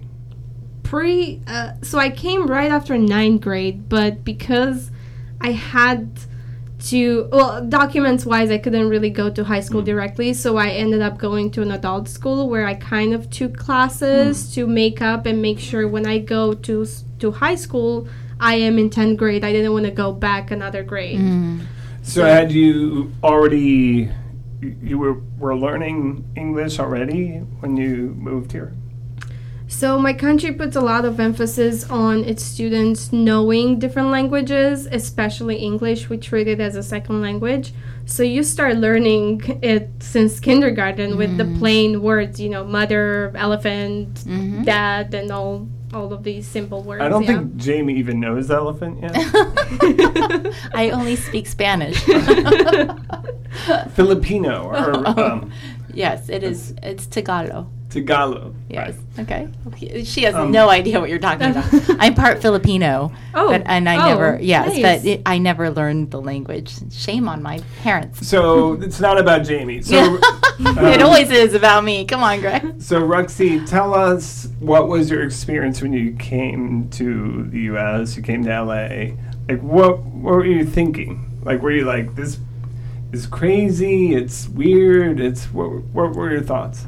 Pre, 0.82 1.40
uh, 1.46 1.72
so 1.82 1.98
I 1.98 2.10
came 2.10 2.46
right 2.46 2.70
after 2.70 2.96
ninth 2.96 3.40
grade, 3.40 3.88
but 3.88 4.24
because 4.24 4.90
I 5.40 5.50
had 5.52 6.20
to, 6.86 7.28
well, 7.32 7.64
documents 7.64 8.24
wise, 8.24 8.50
I 8.50 8.58
couldn't 8.58 8.88
really 8.88 9.10
go 9.10 9.30
to 9.30 9.44
high 9.44 9.60
school 9.60 9.82
directly, 9.82 10.32
so 10.34 10.56
I 10.56 10.68
ended 10.68 11.02
up 11.02 11.18
going 11.18 11.50
to 11.52 11.62
an 11.62 11.72
adult 11.72 12.08
school 12.08 12.48
where 12.48 12.66
I 12.66 12.74
kind 12.74 13.12
of 13.14 13.30
took 13.30 13.56
classes 13.56 14.54
to 14.54 14.66
make 14.66 15.02
up 15.02 15.26
and 15.26 15.42
make 15.42 15.58
sure 15.58 15.88
when 15.88 16.06
I 16.06 16.18
go 16.18 16.54
to 16.54 16.86
to 17.18 17.32
high 17.32 17.54
school, 17.54 18.06
I 18.40 18.54
am 18.56 18.78
in 18.78 18.90
10th 18.90 19.16
grade. 19.16 19.44
I 19.44 19.52
didn't 19.52 19.72
want 19.72 19.86
to 19.86 19.90
go 19.90 20.12
back 20.12 20.50
another 20.50 20.82
grade. 20.82 21.20
Mm. 21.20 21.66
So 22.02 22.24
had 22.24 22.52
you 22.52 23.10
already 23.24 24.10
you- 24.60 24.76
you 24.82 24.98
were 24.98 25.16
were 25.38 25.56
learning 25.56 26.24
English 26.36 26.78
already 26.78 27.38
when 27.60 27.76
you 27.76 28.14
moved 28.18 28.52
here? 28.52 28.72
So 29.68 29.98
my 29.98 30.12
country 30.12 30.52
puts 30.52 30.76
a 30.76 30.80
lot 30.80 31.04
of 31.04 31.18
emphasis 31.18 31.90
on 31.90 32.24
its 32.24 32.42
students 32.44 33.12
knowing 33.12 33.80
different 33.80 34.10
languages, 34.10 34.86
especially 34.90 35.56
English. 35.56 36.08
We 36.08 36.18
treat 36.18 36.46
it 36.46 36.60
as 36.60 36.76
a 36.76 36.82
second 36.82 37.20
language. 37.20 37.72
So 38.04 38.22
you 38.22 38.44
start 38.44 38.76
learning 38.76 39.58
it 39.62 39.90
since 39.98 40.38
kindergarten 40.38 41.16
with 41.16 41.36
the 41.36 41.44
mm. 41.44 41.58
plain 41.58 42.00
words, 42.00 42.38
you 42.38 42.48
know, 42.48 42.64
mother, 42.64 43.32
elephant, 43.34 44.14
mm-hmm. 44.14 44.62
dad, 44.62 45.12
and 45.12 45.32
all 45.32 45.68
all 45.92 46.12
of 46.12 46.22
these 46.22 46.46
simple 46.46 46.82
words. 46.82 47.02
I 47.02 47.08
don't 47.08 47.22
yeah. 47.22 47.38
think 47.38 47.56
Jamie 47.56 47.94
even 47.94 48.20
knows 48.20 48.50
elephant 48.50 49.00
yet. 49.00 49.12
I 50.74 50.90
only 50.92 51.16
speak 51.16 51.46
Spanish. 51.46 52.02
Filipino 53.94 54.64
or 54.64 54.76
um, 55.20 55.52
yes, 55.92 56.28
it 56.28 56.42
is. 56.42 56.74
It's 56.82 57.06
Tagalog. 57.06 57.68
Tagalog. 57.96 58.54
Yes. 58.68 58.94
Okay. 59.18 59.48
She 60.04 60.22
has 60.24 60.34
Um, 60.34 60.50
no 60.50 60.68
idea 60.68 61.00
what 61.00 61.08
you're 61.08 61.18
talking 61.18 61.50
about. 61.50 61.64
I'm 61.98 62.14
part 62.14 62.42
Filipino. 62.42 63.12
Oh, 63.34 63.48
But, 63.48 63.62
and 63.66 63.88
I 63.88 63.96
oh, 63.96 64.08
never, 64.08 64.38
yes, 64.40 64.68
nice. 64.68 64.82
but 64.82 65.04
it, 65.06 65.22
I 65.24 65.38
never 65.38 65.70
learned 65.70 66.10
the 66.10 66.20
language. 66.20 66.74
Shame 66.92 67.28
on 67.28 67.42
my 67.42 67.60
parents. 67.82 68.26
So 68.26 68.74
it's 68.74 69.00
not 69.00 69.18
about 69.18 69.44
Jamie. 69.44 69.82
So 69.82 69.96
it 70.58 70.78
um, 70.78 71.02
always 71.02 71.30
is 71.30 71.54
about 71.54 71.84
me. 71.84 72.04
Come 72.04 72.22
on, 72.22 72.40
Greg. 72.40 72.80
So 72.82 73.00
Ruxy, 73.00 73.66
tell 73.66 73.94
us 73.94 74.48
what 74.60 74.88
was 74.88 75.10
your 75.10 75.22
experience 75.22 75.80
when 75.80 75.92
you 75.92 76.12
came 76.12 76.88
to 76.90 77.44
the 77.44 77.60
U.S. 77.72 78.16
You 78.16 78.22
came 78.22 78.44
to 78.44 78.52
L.A. 78.52 79.16
Like, 79.48 79.60
what 79.60 80.00
what 80.00 80.34
were 80.34 80.44
you 80.46 80.64
thinking? 80.64 81.40
Like, 81.44 81.62
were 81.62 81.70
you 81.72 81.84
like 81.84 82.14
this 82.14 82.38
is 83.12 83.26
crazy? 83.26 84.14
It's 84.14 84.48
weird. 84.48 85.20
It's 85.20 85.46
what? 85.52 85.68
What 85.94 86.14
were 86.14 86.30
your 86.30 86.42
thoughts? 86.42 86.84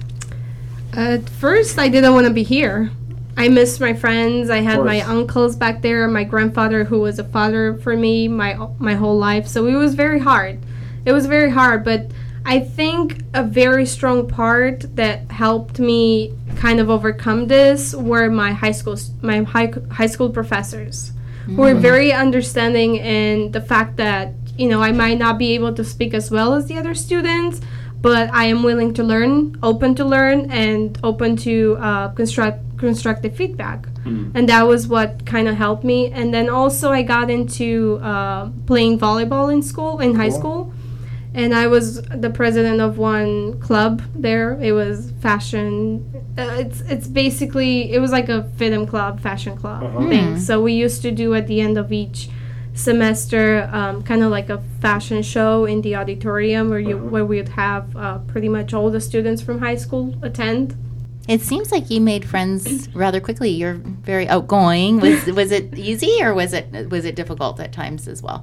At 0.98 1.30
first, 1.30 1.78
I 1.78 1.88
didn't 1.88 2.12
want 2.12 2.26
to 2.26 2.32
be 2.32 2.42
here. 2.42 2.90
I 3.36 3.46
missed 3.46 3.80
my 3.80 3.94
friends. 3.94 4.50
I 4.50 4.56
had 4.56 4.84
my 4.84 5.00
uncles 5.02 5.54
back 5.54 5.80
there, 5.80 6.08
my 6.08 6.24
grandfather, 6.24 6.82
who 6.82 6.98
was 6.98 7.20
a 7.20 7.24
father 7.24 7.74
for 7.76 7.96
me 7.96 8.26
my 8.26 8.58
my 8.80 8.94
whole 8.94 9.16
life. 9.16 9.46
So 9.46 9.68
it 9.68 9.76
was 9.76 9.94
very 9.94 10.18
hard. 10.18 10.58
It 11.04 11.12
was 11.12 11.26
very 11.26 11.50
hard, 11.50 11.84
but 11.84 12.10
I 12.44 12.58
think 12.58 13.22
a 13.32 13.44
very 13.44 13.86
strong 13.86 14.26
part 14.26 14.96
that 14.96 15.30
helped 15.30 15.78
me 15.78 16.34
kind 16.56 16.80
of 16.80 16.90
overcome 16.90 17.46
this 17.46 17.94
were 17.94 18.28
my 18.28 18.50
high 18.52 18.72
school 18.72 18.98
my 19.22 19.42
high, 19.42 19.72
high 19.92 20.08
school 20.08 20.30
professors 20.30 21.12
who 21.46 21.62
were 21.62 21.74
mm. 21.74 21.80
very 21.80 22.12
understanding 22.12 22.96
in 22.96 23.52
the 23.52 23.60
fact 23.60 23.98
that 23.98 24.32
you 24.56 24.68
know 24.68 24.82
I 24.82 24.90
might 24.90 25.18
not 25.18 25.38
be 25.38 25.54
able 25.54 25.72
to 25.74 25.84
speak 25.84 26.12
as 26.12 26.28
well 26.28 26.54
as 26.54 26.66
the 26.66 26.76
other 26.76 26.96
students, 26.96 27.60
but 28.00 28.32
I 28.32 28.44
am 28.44 28.62
willing 28.62 28.94
to 28.94 29.02
learn, 29.02 29.56
open 29.62 29.94
to 29.96 30.04
learn, 30.04 30.50
and 30.50 30.98
open 31.02 31.36
to 31.38 31.76
uh, 31.80 32.08
construct 32.08 32.60
constructive 32.78 33.34
feedback. 33.34 33.88
And 34.34 34.48
that 34.48 34.62
was 34.66 34.88
what 34.88 35.26
kind 35.26 35.48
of 35.48 35.56
helped 35.56 35.84
me. 35.84 36.10
And 36.10 36.32
then 36.32 36.48
also 36.48 36.90
I 36.90 37.02
got 37.02 37.28
into 37.30 37.98
uh, 38.02 38.48
playing 38.64 38.98
volleyball 38.98 39.52
in 39.52 39.60
school, 39.62 39.98
in 40.00 40.14
high 40.14 40.30
Cool. 40.30 40.38
school. 40.38 40.72
And 41.34 41.54
I 41.54 41.66
was 41.66 42.00
the 42.02 42.30
president 42.30 42.80
of 42.80 42.96
one 42.96 43.60
club 43.60 44.00
there. 44.14 44.58
It 44.62 44.72
was 44.72 45.12
fashion. 45.20 46.02
Uh, 46.38 46.56
it's 46.64 46.80
it's 46.88 47.06
basically 47.06 47.92
it 47.92 47.98
was 48.00 48.10
like 48.12 48.30
a 48.30 48.48
FIDM 48.56 48.88
club, 48.88 49.20
fashion 49.20 49.56
club 49.58 49.82
Uh-huh. 49.82 50.08
thing. 50.08 50.38
So 50.40 50.62
we 50.62 50.72
used 50.72 51.02
to 51.02 51.10
do 51.10 51.34
at 51.34 51.46
the 51.46 51.60
end 51.60 51.76
of 51.76 51.92
each 51.92 52.30
semester, 52.78 53.68
um, 53.72 54.02
kind 54.02 54.22
of 54.22 54.30
like 54.30 54.48
a 54.48 54.58
fashion 54.80 55.22
show 55.22 55.64
in 55.64 55.82
the 55.82 55.96
auditorium 55.96 56.70
where 56.70 56.78
you 56.90 56.96
Uh-huh. 56.96 57.12
where 57.12 57.24
we'd 57.32 57.48
have 57.66 57.84
uh, 57.96 58.18
pretty 58.32 58.48
much 58.48 58.72
all 58.72 58.88
the 58.90 59.00
students 59.00 59.40
from 59.42 59.58
high 59.58 59.78
school 59.84 60.14
attend. 60.22 60.76
It 61.28 61.42
seems 61.42 61.70
like 61.74 61.90
you 61.90 62.00
made 62.00 62.24
friends 62.24 62.88
rather 62.94 63.20
quickly. 63.20 63.50
You're 63.50 63.80
very 64.12 64.26
outgoing. 64.28 65.00
Was 65.00 65.26
was 65.40 65.50
it 65.58 65.64
easy 65.76 66.14
or 66.24 66.30
was 66.34 66.52
it 66.58 66.66
was 66.94 67.04
it 67.04 67.14
difficult 67.16 67.54
at 67.60 67.70
times 67.72 68.08
as 68.08 68.22
well? 68.22 68.40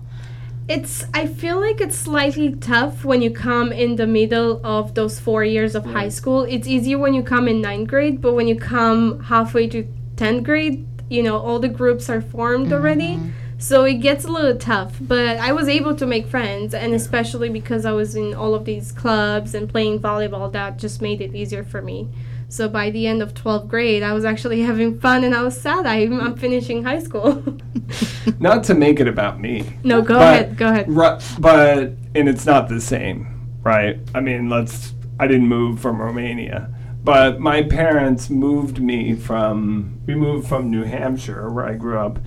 It's 0.67 1.05
I 1.13 1.23
feel 1.41 1.57
like 1.67 1.79
it's 1.85 1.95
slightly 1.95 2.49
tough 2.73 3.05
when 3.09 3.21
you 3.25 3.31
come 3.31 3.71
in 3.71 3.95
the 3.95 4.07
middle 4.19 4.51
of 4.63 4.93
those 4.97 5.15
four 5.25 5.43
years 5.55 5.75
of 5.75 5.83
high 5.85 6.09
school. 6.19 6.39
It's 6.43 6.67
easier 6.67 6.97
when 6.99 7.13
you 7.17 7.23
come 7.23 7.47
in 7.51 7.61
ninth 7.61 7.87
grade, 7.93 8.17
but 8.25 8.33
when 8.37 8.47
you 8.51 8.57
come 8.77 8.99
halfway 9.31 9.65
to 9.75 9.79
tenth 10.17 10.43
grade, 10.43 10.77
you 11.09 11.21
know, 11.23 11.37
all 11.45 11.59
the 11.59 11.73
groups 11.79 12.09
are 12.09 12.21
formed 12.21 12.73
already. 12.73 13.13
So 13.57 13.83
it 13.85 13.95
gets 13.95 14.25
a 14.25 14.27
little 14.31 14.57
tough. 14.57 14.95
But 15.01 15.37
I 15.37 15.51
was 15.53 15.67
able 15.67 15.95
to 15.95 16.05
make 16.05 16.27
friends 16.27 16.73
and 16.73 16.93
especially 16.93 17.49
because 17.49 17.85
I 17.85 17.91
was 17.93 18.15
in 18.15 18.33
all 18.33 18.53
of 18.53 18.65
these 18.65 18.91
clubs 18.91 19.55
and 19.55 19.69
playing 19.69 19.99
volleyball, 19.99 20.51
that 20.51 20.77
just 20.77 21.01
made 21.01 21.21
it 21.21 21.33
easier 21.35 21.63
for 21.63 21.81
me. 21.81 22.09
So 22.47 22.69
by 22.69 22.89
the 22.91 23.07
end 23.07 23.21
of 23.23 23.33
12th 23.33 23.67
grade, 23.67 24.03
I 24.03 24.13
was 24.13 24.23
actually 24.25 24.61
having 24.71 24.99
fun 24.99 25.23
and 25.23 25.33
I 25.33 25.41
was 25.41 25.59
sad. 25.59 25.85
I'm, 25.85 26.19
I'm 26.19 26.35
finishing 26.37 26.83
high 26.83 26.99
school. 26.99 27.43
Not 28.39 28.63
to 28.65 28.73
make 28.75 28.99
it 28.99 29.07
about 29.07 29.39
me. 29.39 29.63
no, 29.83 30.01
go 30.01 30.15
But- 30.15 30.21
ahead. 30.33 30.57
Go 30.57 30.67
ahead. 30.69 30.87
Ru- 30.89 31.17
but 31.39 31.77
and 32.15 32.29
it's 32.29 32.45
not 32.45 32.67
the 32.69 32.79
same, 32.81 33.49
right? 33.61 33.99
I 34.13 34.21
mean, 34.21 34.49
let's. 34.49 34.93
I 35.19 35.27
didn't 35.27 35.47
move 35.47 35.79
from 35.79 36.01
Romania, 36.01 36.73
but 37.03 37.39
my 37.39 37.61
parents 37.63 38.29
moved 38.29 38.81
me 38.81 39.15
from. 39.15 39.99
We 40.07 40.15
moved 40.15 40.47
from 40.47 40.71
New 40.71 40.83
Hampshire, 40.83 41.49
where 41.49 41.65
I 41.65 41.75
grew 41.75 41.97
up, 41.99 42.19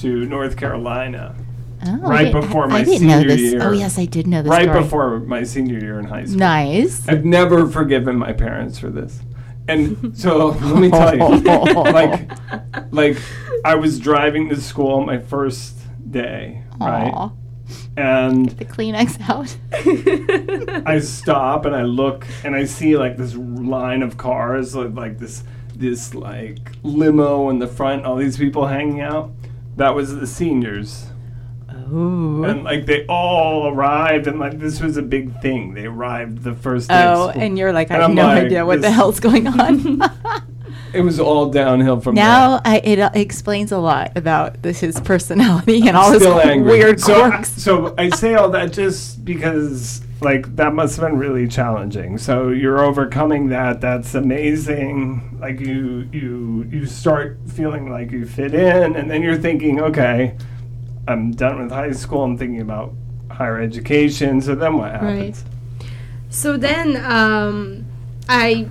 to 0.00 0.24
North 0.26 0.56
Carolina, 0.56 1.34
Oh, 1.86 1.96
Right 1.98 2.32
before 2.32 2.64
I 2.64 2.68
my 2.68 2.84
senior 2.84 3.20
year. 3.20 3.62
Oh 3.62 3.72
yes, 3.72 3.98
I 3.98 4.04
did 4.04 4.26
know 4.26 4.42
this. 4.42 4.50
right 4.50 4.64
story. 4.64 4.82
before 4.82 5.20
my 5.20 5.44
senior 5.44 5.78
year 5.78 5.98
in 6.00 6.06
high 6.06 6.24
school. 6.24 6.38
Nice. 6.38 7.06
I've 7.08 7.24
never 7.24 7.68
forgiven 7.68 8.16
my 8.18 8.32
parents 8.32 8.78
for 8.78 8.90
this. 8.90 9.20
And 9.68 10.16
so 10.18 10.48
let 10.60 10.76
me 10.80 10.90
tell 10.90 11.14
you, 11.16 11.22
like, 11.92 12.30
like 12.92 13.16
I 13.64 13.76
was 13.76 14.00
driving 14.00 14.48
to 14.48 14.60
school 14.60 15.04
my 15.04 15.18
first 15.18 15.76
day, 16.10 16.64
right? 16.80 17.12
Aw, 17.14 17.30
And 17.96 18.48
the 18.50 18.64
Kleenex 18.64 19.20
out. 19.28 19.56
I 20.86 20.98
stop 20.98 21.64
and 21.64 21.76
I 21.76 21.82
look 21.82 22.26
and 22.44 22.56
I 22.56 22.64
see 22.64 22.96
like 22.96 23.16
this 23.16 23.34
line 23.36 24.02
of 24.02 24.16
cars, 24.16 24.74
like, 24.74 24.94
like 24.94 25.18
this 25.18 25.44
this 25.76 26.12
like 26.12 26.72
limo 26.82 27.50
in 27.50 27.60
the 27.60 27.68
front, 27.68 28.04
all 28.04 28.16
these 28.16 28.36
people 28.36 28.66
hanging 28.66 29.00
out. 29.00 29.30
That 29.78 29.94
was 29.94 30.14
the 30.16 30.26
seniors. 30.26 31.06
Ooh. 31.92 32.44
And 32.44 32.64
like 32.64 32.86
they 32.86 33.06
all 33.06 33.68
arrived 33.68 34.26
and 34.26 34.38
like 34.38 34.58
this 34.58 34.80
was 34.80 34.96
a 34.96 35.02
big 35.02 35.40
thing. 35.40 35.74
They 35.74 35.86
arrived 35.86 36.42
the 36.42 36.54
first 36.54 36.88
day. 36.88 37.04
Oh, 37.06 37.28
and 37.30 37.56
you're 37.56 37.72
like, 37.72 37.90
I 37.90 37.94
have 37.96 38.10
no 38.10 38.26
like, 38.26 38.44
idea 38.44 38.66
what 38.66 38.82
the 38.82 38.90
hell's 38.90 39.20
going 39.20 39.46
on. 39.46 40.02
It 40.94 41.02
was 41.02 41.20
all 41.20 41.50
downhill 41.50 42.00
from 42.00 42.14
Now 42.14 42.62
I, 42.64 42.78
it 42.78 42.98
uh, 42.98 43.10
explains 43.12 43.72
a 43.72 43.78
lot 43.78 44.16
about 44.16 44.62
this, 44.62 44.80
his 44.80 44.98
personality 45.00 45.86
and 45.86 45.94
all 45.94 46.10
there. 46.18 46.32
his 46.34 46.46
angry. 46.46 46.70
weird 46.78 46.98
so, 47.00 47.24
I- 47.24 47.28
quirks. 47.30 47.50
so 47.62 47.94
I 47.98 48.08
say 48.08 48.34
all 48.34 48.48
that 48.50 48.72
just 48.72 49.22
because, 49.22 50.00
like, 50.20 50.56
that 50.56 50.74
must 50.74 50.96
have 50.96 51.08
been 51.08 51.18
really 51.18 51.46
challenging. 51.48 52.18
So 52.18 52.48
you're 52.48 52.80
overcoming 52.80 53.48
that. 53.48 53.80
That's 53.80 54.14
amazing. 54.14 55.38
Like 55.40 55.60
you, 55.60 56.08
you, 56.12 56.66
you 56.70 56.86
start 56.86 57.38
feeling 57.48 57.90
like 57.90 58.10
you 58.10 58.26
fit 58.26 58.54
in, 58.54 58.96
and 58.96 59.10
then 59.10 59.22
you're 59.22 59.38
thinking, 59.38 59.80
okay, 59.80 60.36
I'm 61.06 61.30
done 61.32 61.62
with 61.62 61.70
high 61.70 61.92
school. 61.92 62.22
I'm 62.24 62.36
thinking 62.36 62.60
about 62.60 62.92
higher 63.30 63.60
education. 63.60 64.40
So 64.40 64.54
then 64.54 64.78
what 64.78 64.92
happens? 64.92 65.44
So 66.30 66.56
then, 66.56 66.96
um, 67.04 67.86
I. 68.28 68.68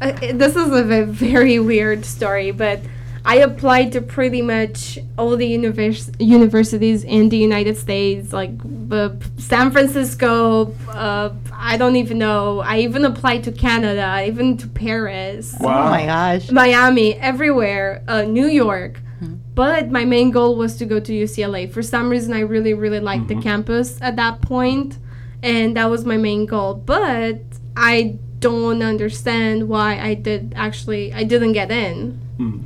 Uh, 0.00 0.10
this 0.32 0.56
is 0.56 0.72
a 0.72 1.04
very 1.04 1.60
weird 1.60 2.04
story, 2.04 2.50
but 2.50 2.80
I 3.24 3.36
applied 3.36 3.92
to 3.92 4.00
pretty 4.00 4.42
much 4.42 4.98
all 5.16 5.36
the 5.36 5.46
univers- 5.46 6.10
universities 6.18 7.04
in 7.04 7.28
the 7.28 7.36
United 7.36 7.76
States, 7.76 8.32
like 8.32 8.50
uh, 8.90 9.10
San 9.38 9.70
Francisco. 9.70 10.74
Uh, 10.88 11.30
I 11.52 11.76
don't 11.76 11.94
even 11.96 12.18
know. 12.18 12.60
I 12.60 12.78
even 12.80 13.04
applied 13.04 13.44
to 13.44 13.52
Canada, 13.52 14.24
even 14.26 14.56
to 14.58 14.66
Paris. 14.66 15.54
Wow. 15.60 15.86
Oh 15.86 15.90
my 15.90 16.04
gosh. 16.06 16.50
Miami, 16.50 17.14
everywhere, 17.14 18.02
uh, 18.08 18.22
New 18.22 18.46
York. 18.48 18.98
Hmm. 19.20 19.34
But 19.54 19.90
my 19.90 20.04
main 20.04 20.32
goal 20.32 20.56
was 20.56 20.76
to 20.78 20.84
go 20.84 20.98
to 20.98 21.12
UCLA. 21.12 21.70
For 21.70 21.82
some 21.82 22.08
reason, 22.10 22.32
I 22.34 22.40
really, 22.40 22.74
really 22.74 22.98
liked 23.00 23.26
Mm-hmm. 23.28 23.38
the 23.38 23.42
campus 23.44 23.98
at 24.02 24.16
that 24.16 24.40
point, 24.42 24.98
and 25.44 25.76
that 25.76 25.88
was 25.88 26.04
my 26.04 26.16
main 26.16 26.44
goal. 26.46 26.74
But 26.74 27.40
I 27.76 28.16
don't 28.40 28.82
understand 28.82 29.68
why 29.68 29.96
I 30.00 30.14
did 30.14 30.52
actually 30.56 31.12
I 31.14 31.22
didn't 31.22 31.52
get 31.52 31.70
in. 31.70 32.18
Hmm. 32.38 32.58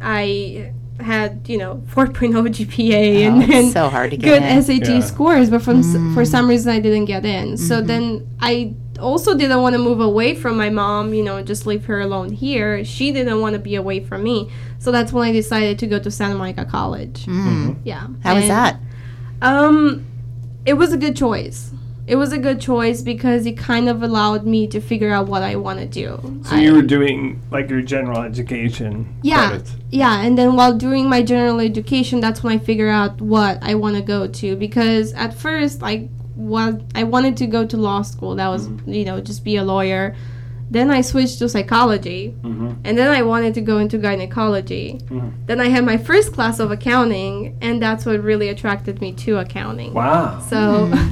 I 0.00 0.72
had 1.00 1.48
you 1.48 1.56
know 1.56 1.82
4.0 1.86 2.32
GPA 2.48 3.26
Oh, 3.26 3.32
and, 3.32 3.42
it's 3.42 3.52
and 3.54 3.72
so 3.72 3.88
hard 3.88 4.10
to 4.10 4.16
get 4.18 4.26
good 4.26 4.42
in. 4.42 4.62
SAT 4.62 4.88
Yeah. 4.88 5.00
scores, 5.00 5.48
but 5.50 5.62
from 5.62 5.80
s 5.80 5.86
Mm. 5.86 6.12
for 6.14 6.24
some 6.24 6.46
reason 6.48 6.72
I 6.72 6.80
didn't 6.80 7.06
get 7.06 7.24
in. 7.24 7.56
So 7.56 7.76
Mm-hmm. 7.78 7.86
then 7.86 8.26
I 8.40 8.74
also 8.98 9.34
didn't 9.34 9.62
want 9.62 9.72
to 9.74 9.78
move 9.78 10.00
away 10.00 10.34
from 10.34 10.58
my 10.58 10.68
mom, 10.68 11.14
you 11.14 11.22
know, 11.24 11.40
just 11.42 11.66
leave 11.66 11.86
her 11.86 12.00
alone 12.02 12.30
here. 12.32 12.84
She 12.84 13.12
didn't 13.12 13.40
want 13.40 13.54
to 13.54 13.58
be 13.58 13.74
away 13.76 14.00
from 14.00 14.22
me. 14.22 14.50
So 14.78 14.92
that's 14.92 15.10
when 15.12 15.26
I 15.26 15.32
decided 15.32 15.78
to 15.78 15.86
go 15.86 15.98
to 15.98 16.10
Santa 16.10 16.34
Monica 16.34 16.66
College. 16.66 17.24
Mm. 17.24 17.76
Yeah. 17.84 18.06
How 18.22 18.34
was 18.34 18.46
that? 18.48 18.78
Um, 19.40 20.04
it 20.66 20.74
was 20.74 20.92
a 20.92 20.98
good 20.98 21.16
choice. 21.16 21.70
It 22.10 22.16
was 22.16 22.32
a 22.32 22.38
good 22.38 22.60
choice 22.60 23.02
because 23.02 23.46
it 23.46 23.56
kind 23.56 23.88
of 23.88 24.02
allowed 24.02 24.42
me 24.54 24.66
to 24.74 24.80
figure 24.80 25.12
out 25.16 25.28
what 25.28 25.42
I 25.42 25.54
want 25.66 25.78
to 25.78 25.86
do. 25.86 26.08
So 26.44 26.56
I- 26.56 26.60
you 26.60 26.74
were 26.74 26.82
doing 26.96 27.40
like 27.52 27.70
your 27.70 27.82
general 27.82 28.20
education. 28.22 28.92
yeah, 29.22 29.48
credits. 29.50 29.76
yeah, 29.90 30.20
and 30.24 30.36
then 30.38 30.56
while 30.56 30.74
doing 30.76 31.08
my 31.08 31.22
general 31.22 31.60
education, 31.60 32.18
that's 32.20 32.42
when 32.42 32.52
I 32.52 32.58
figure 32.58 32.88
out 32.88 33.20
what 33.20 33.58
I 33.62 33.74
want 33.82 33.94
to 33.96 34.02
go 34.02 34.26
to. 34.26 34.56
Because 34.56 35.12
at 35.14 35.32
first, 35.34 35.82
I 35.84 36.08
was 36.36 36.74
I 36.96 37.04
wanted 37.04 37.36
to 37.42 37.46
go 37.46 37.64
to 37.72 37.76
law 37.76 38.02
school. 38.02 38.34
That 38.36 38.48
was 38.48 38.68
you 38.86 39.04
know 39.04 39.20
just 39.20 39.44
be 39.44 39.54
a 39.56 39.62
lawyer. 39.62 40.16
Then 40.72 40.88
I 40.90 41.00
switched 41.02 41.38
to 41.40 41.48
psychology, 41.48 42.34
Mhm. 42.42 42.76
and 42.84 42.96
then 42.98 43.10
I 43.18 43.22
wanted 43.22 43.54
to 43.54 43.60
go 43.60 43.78
into 43.78 43.98
gynecology. 43.98 44.98
Mhm. 45.10 45.30
Then 45.46 45.58
I 45.60 45.68
had 45.68 45.84
my 45.84 45.96
first 45.96 46.32
class 46.32 46.60
of 46.60 46.70
accounting, 46.70 47.54
and 47.60 47.82
that's 47.82 48.06
what 48.06 48.22
really 48.22 48.48
attracted 48.48 49.00
me 49.00 49.12
to 49.24 49.38
accounting. 49.38 49.92
Wow. 49.94 50.38
So 50.48 50.58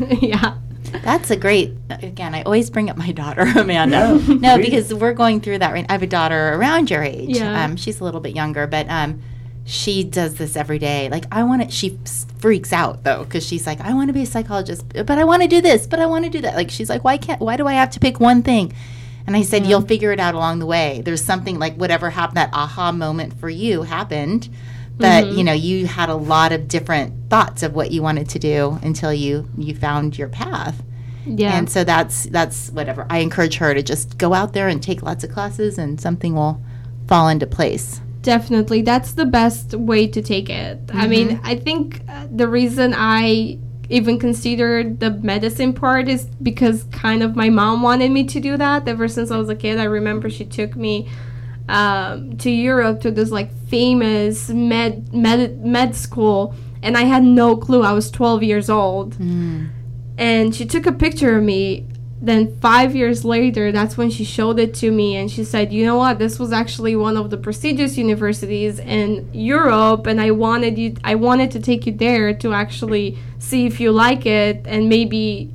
yeah. 0.20 0.54
That's 1.02 1.30
a 1.30 1.36
great. 1.36 1.74
Again, 1.90 2.34
I 2.34 2.42
always 2.42 2.70
bring 2.70 2.90
up 2.90 2.96
my 2.96 3.12
daughter, 3.12 3.42
Amanda. 3.56 4.20
Yeah, 4.26 4.34
no, 4.34 4.54
please. 4.56 4.64
because 4.64 4.94
we're 4.94 5.12
going 5.14 5.40
through 5.40 5.58
that 5.58 5.72
right. 5.72 5.86
I 5.88 5.92
have 5.92 6.02
a 6.02 6.06
daughter 6.06 6.54
around 6.54 6.90
your 6.90 7.02
age. 7.02 7.36
Yeah. 7.36 7.64
Um, 7.64 7.76
she's 7.76 8.00
a 8.00 8.04
little 8.04 8.20
bit 8.20 8.34
younger, 8.34 8.66
but 8.66 8.88
um, 8.88 9.20
she 9.64 10.04
does 10.04 10.34
this 10.36 10.56
every 10.56 10.78
day. 10.78 11.08
Like 11.10 11.24
I 11.32 11.44
want 11.44 11.62
to. 11.62 11.70
She 11.70 11.98
freaks 12.38 12.72
out 12.72 13.04
though 13.04 13.24
because 13.24 13.44
she's 13.46 13.66
like, 13.66 13.80
I 13.80 13.94
want 13.94 14.08
to 14.08 14.12
be 14.12 14.22
a 14.22 14.26
psychologist, 14.26 14.84
but 14.94 15.10
I 15.10 15.24
want 15.24 15.42
to 15.42 15.48
do 15.48 15.60
this, 15.60 15.86
but 15.86 16.00
I 16.00 16.06
want 16.06 16.24
to 16.24 16.30
do 16.30 16.40
that. 16.42 16.54
Like 16.56 16.70
she's 16.70 16.88
like, 16.88 17.04
why 17.04 17.18
can't? 17.18 17.40
Why 17.40 17.56
do 17.56 17.66
I 17.66 17.74
have 17.74 17.90
to 17.90 18.00
pick 18.00 18.20
one 18.20 18.42
thing? 18.42 18.72
And 19.26 19.36
I 19.36 19.42
said, 19.42 19.66
you'll 19.66 19.82
figure 19.82 20.10
it 20.10 20.18
out 20.20 20.34
along 20.34 20.58
the 20.58 20.64
way. 20.64 21.02
There's 21.04 21.22
something 21.22 21.58
like 21.58 21.74
whatever 21.74 22.08
happened, 22.08 22.38
that 22.38 22.50
aha 22.54 22.92
moment 22.92 23.38
for 23.38 23.50
you 23.50 23.82
happened. 23.82 24.48
But 24.98 25.24
Mm-hmm. 25.24 25.38
you 25.38 25.44
know, 25.44 25.52
you 25.52 25.86
had 25.86 26.08
a 26.08 26.14
lot 26.14 26.52
of 26.52 26.66
different 26.68 27.30
thoughts 27.30 27.62
of 27.62 27.72
what 27.74 27.92
you 27.92 28.02
wanted 28.02 28.28
to 28.30 28.38
do 28.38 28.78
until 28.82 29.12
you 29.14 29.48
you 29.56 29.74
found 29.74 30.18
your 30.18 30.28
path. 30.28 30.82
Yeah. 31.24 31.56
And 31.56 31.70
so 31.70 31.84
that's 31.84 32.24
that's 32.26 32.70
whatever. 32.70 33.06
I 33.08 33.18
encourage 33.18 33.56
her 33.56 33.74
to 33.74 33.82
just 33.82 34.18
go 34.18 34.34
out 34.34 34.54
there 34.54 34.68
and 34.68 34.82
take 34.82 35.02
lots 35.02 35.24
of 35.24 35.30
classes, 35.30 35.78
and 35.78 36.00
something 36.00 36.34
will 36.34 36.60
fall 37.06 37.28
into 37.28 37.46
place. 37.46 38.00
Definitely. 38.22 38.82
That's 38.82 39.12
the 39.12 39.24
best 39.24 39.74
way 39.74 40.06
to 40.08 40.20
take 40.20 40.50
it. 40.50 40.78
I 40.92 41.06
mean, 41.06 41.40
I 41.44 41.54
think 41.56 42.02
uh, 42.08 42.26
the 42.30 42.48
reason 42.48 42.92
I 42.96 43.58
even 43.90 44.18
considered 44.18 45.00
the 45.00 45.10
medicine 45.10 45.72
part 45.72 46.08
is 46.08 46.26
because 46.42 46.84
kind 46.90 47.22
of 47.22 47.36
my 47.36 47.48
mom 47.48 47.82
wanted 47.82 48.10
me 48.10 48.24
to 48.24 48.40
do 48.40 48.56
that 48.56 48.86
ever 48.88 49.08
since 49.08 49.30
I 49.30 49.38
was 49.38 49.48
a 49.48 49.54
kid. 49.54 49.78
I 49.78 49.84
remember 49.84 50.28
she 50.28 50.44
took 50.44 50.76
me 50.76 51.08
um, 51.68 52.36
to 52.38 52.50
Europe 52.50 53.00
to 53.02 53.10
this 53.10 53.30
like 53.30 53.50
famous 53.68 54.48
med, 54.48 55.12
med 55.12 55.64
med 55.64 55.94
school 55.94 56.54
and 56.82 56.96
I 56.96 57.02
had 57.02 57.24
no 57.24 57.56
clue. 57.56 57.82
I 57.82 57.92
was 57.92 58.10
12 58.10 58.42
years 58.42 58.70
old. 58.70 59.16
And 60.16 60.54
she 60.54 60.64
took 60.64 60.86
a 60.86 60.92
picture 60.92 61.36
of 61.36 61.44
me 61.44 61.86
then 62.20 62.58
five 62.60 62.96
years 62.96 63.24
later 63.24 63.70
that's 63.70 63.96
when 63.96 64.10
she 64.10 64.24
showed 64.24 64.58
it 64.58 64.74
to 64.74 64.90
me 64.90 65.14
and 65.14 65.30
she 65.30 65.44
said 65.44 65.72
you 65.72 65.86
know 65.86 65.96
what 65.96 66.18
this 66.18 66.38
was 66.38 66.52
actually 66.52 66.96
one 66.96 67.16
of 67.16 67.30
the 67.30 67.36
prestigious 67.36 67.96
universities 67.96 68.80
in 68.80 69.28
europe 69.32 70.04
and 70.06 70.20
i 70.20 70.28
wanted 70.28 70.76
you 70.76 70.96
i 71.04 71.14
wanted 71.14 71.48
to 71.48 71.60
take 71.60 71.86
you 71.86 71.92
there 71.92 72.34
to 72.34 72.52
actually 72.52 73.16
see 73.38 73.66
if 73.66 73.78
you 73.78 73.92
like 73.92 74.26
it 74.26 74.60
and 74.66 74.88
maybe 74.88 75.52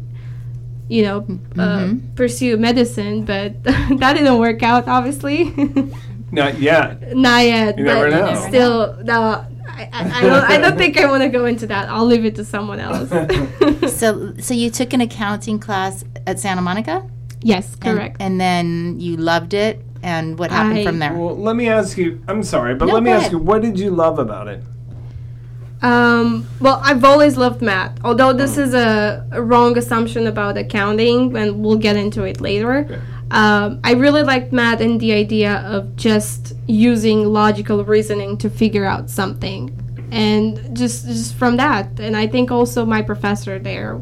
you 0.89 1.03
know 1.03 1.25
uh, 1.57 1.93
pursue 2.15 2.57
medicine 2.57 3.23
but 3.25 3.61
that 3.63 4.13
didn't 4.13 4.37
work 4.39 4.61
out 4.63 4.87
obviously 4.87 5.53
Not 6.31 6.59
yet. 6.59 7.15
not 7.15 7.45
yet 7.45 7.77
You 7.77 7.85
but 7.85 7.93
never 7.93 8.09
know. 8.09 8.47
still 8.47 8.97
no 9.03 9.45
I, 9.65 9.89
I, 9.93 10.19
I, 10.19 10.21
don't, 10.21 10.43
I 10.51 10.57
don't 10.57 10.77
think 10.77 10.97
i 10.97 11.05
want 11.07 11.23
to 11.23 11.29
go 11.29 11.45
into 11.45 11.65
that 11.67 11.89
i'll 11.89 12.05
leave 12.05 12.25
it 12.25 12.35
to 12.35 12.45
someone 12.45 12.79
else 12.79 13.09
So, 13.99 14.33
so 14.37 14.53
you 14.53 14.69
took 14.69 14.93
an 14.93 15.01
accounting 15.01 15.59
class 15.59 16.03
at 16.27 16.39
Santa 16.39 16.61
Monica, 16.61 17.07
yes 17.41 17.75
correct 17.75 18.17
and 18.19 18.39
then 18.41 18.99
you 18.99 19.15
loved 19.17 19.53
it. 19.53 19.81
And 20.01 20.37
what 20.37 20.51
happened 20.51 20.79
I- 20.79 20.83
from 20.85 20.99
there? 20.99 21.13
Well, 21.13 21.37
let 21.37 21.55
me 21.55 21.69
ask 21.69 21.97
you. 21.97 22.21
I'm 22.27 22.43
sorry, 22.43 22.75
but 22.75 22.87
No, 22.87 22.95
let 22.95 23.03
me 23.03 23.11
go 23.11 23.15
ask 23.17 23.31
you. 23.31 23.37
What 23.39 23.61
did 23.61 23.79
you 23.79 23.89
love 23.89 24.19
about 24.19 24.49
it? 24.49 24.61
Um, 25.83 26.47
well, 26.61 26.79
I've 26.81 27.03
always 27.03 27.35
loved 27.35 27.61
math. 27.61 27.99
Although 28.05 28.31
this 28.31 28.57
is 28.57 28.73
a, 28.73 29.27
a 29.31 29.41
wrong 29.41 29.77
assumption 29.77 30.27
about 30.27 30.57
accounting, 30.57 31.35
and 31.35 31.63
we'll 31.63 31.77
get 31.77 31.97
into 31.97 32.23
it 32.23 32.39
later. 32.39 32.77
Okay. 32.89 33.01
Um, 33.31 33.79
I 33.83 33.93
really 33.93 34.23
liked 34.23 34.53
math 34.53 34.79
and 34.79 34.99
the 34.99 35.11
idea 35.11 35.55
of 35.57 35.95
just 35.95 36.53
using 36.67 37.25
logical 37.25 37.83
reasoning 37.83 38.37
to 38.37 38.49
figure 38.49 38.85
out 38.85 39.09
something, 39.09 39.71
and 40.11 40.75
just 40.75 41.05
just 41.05 41.35
from 41.35 41.57
that. 41.57 41.99
And 41.99 42.15
I 42.15 42.27
think 42.27 42.49
also 42.49 42.85
my 42.85 43.01
professor 43.01 43.59
there 43.59 43.99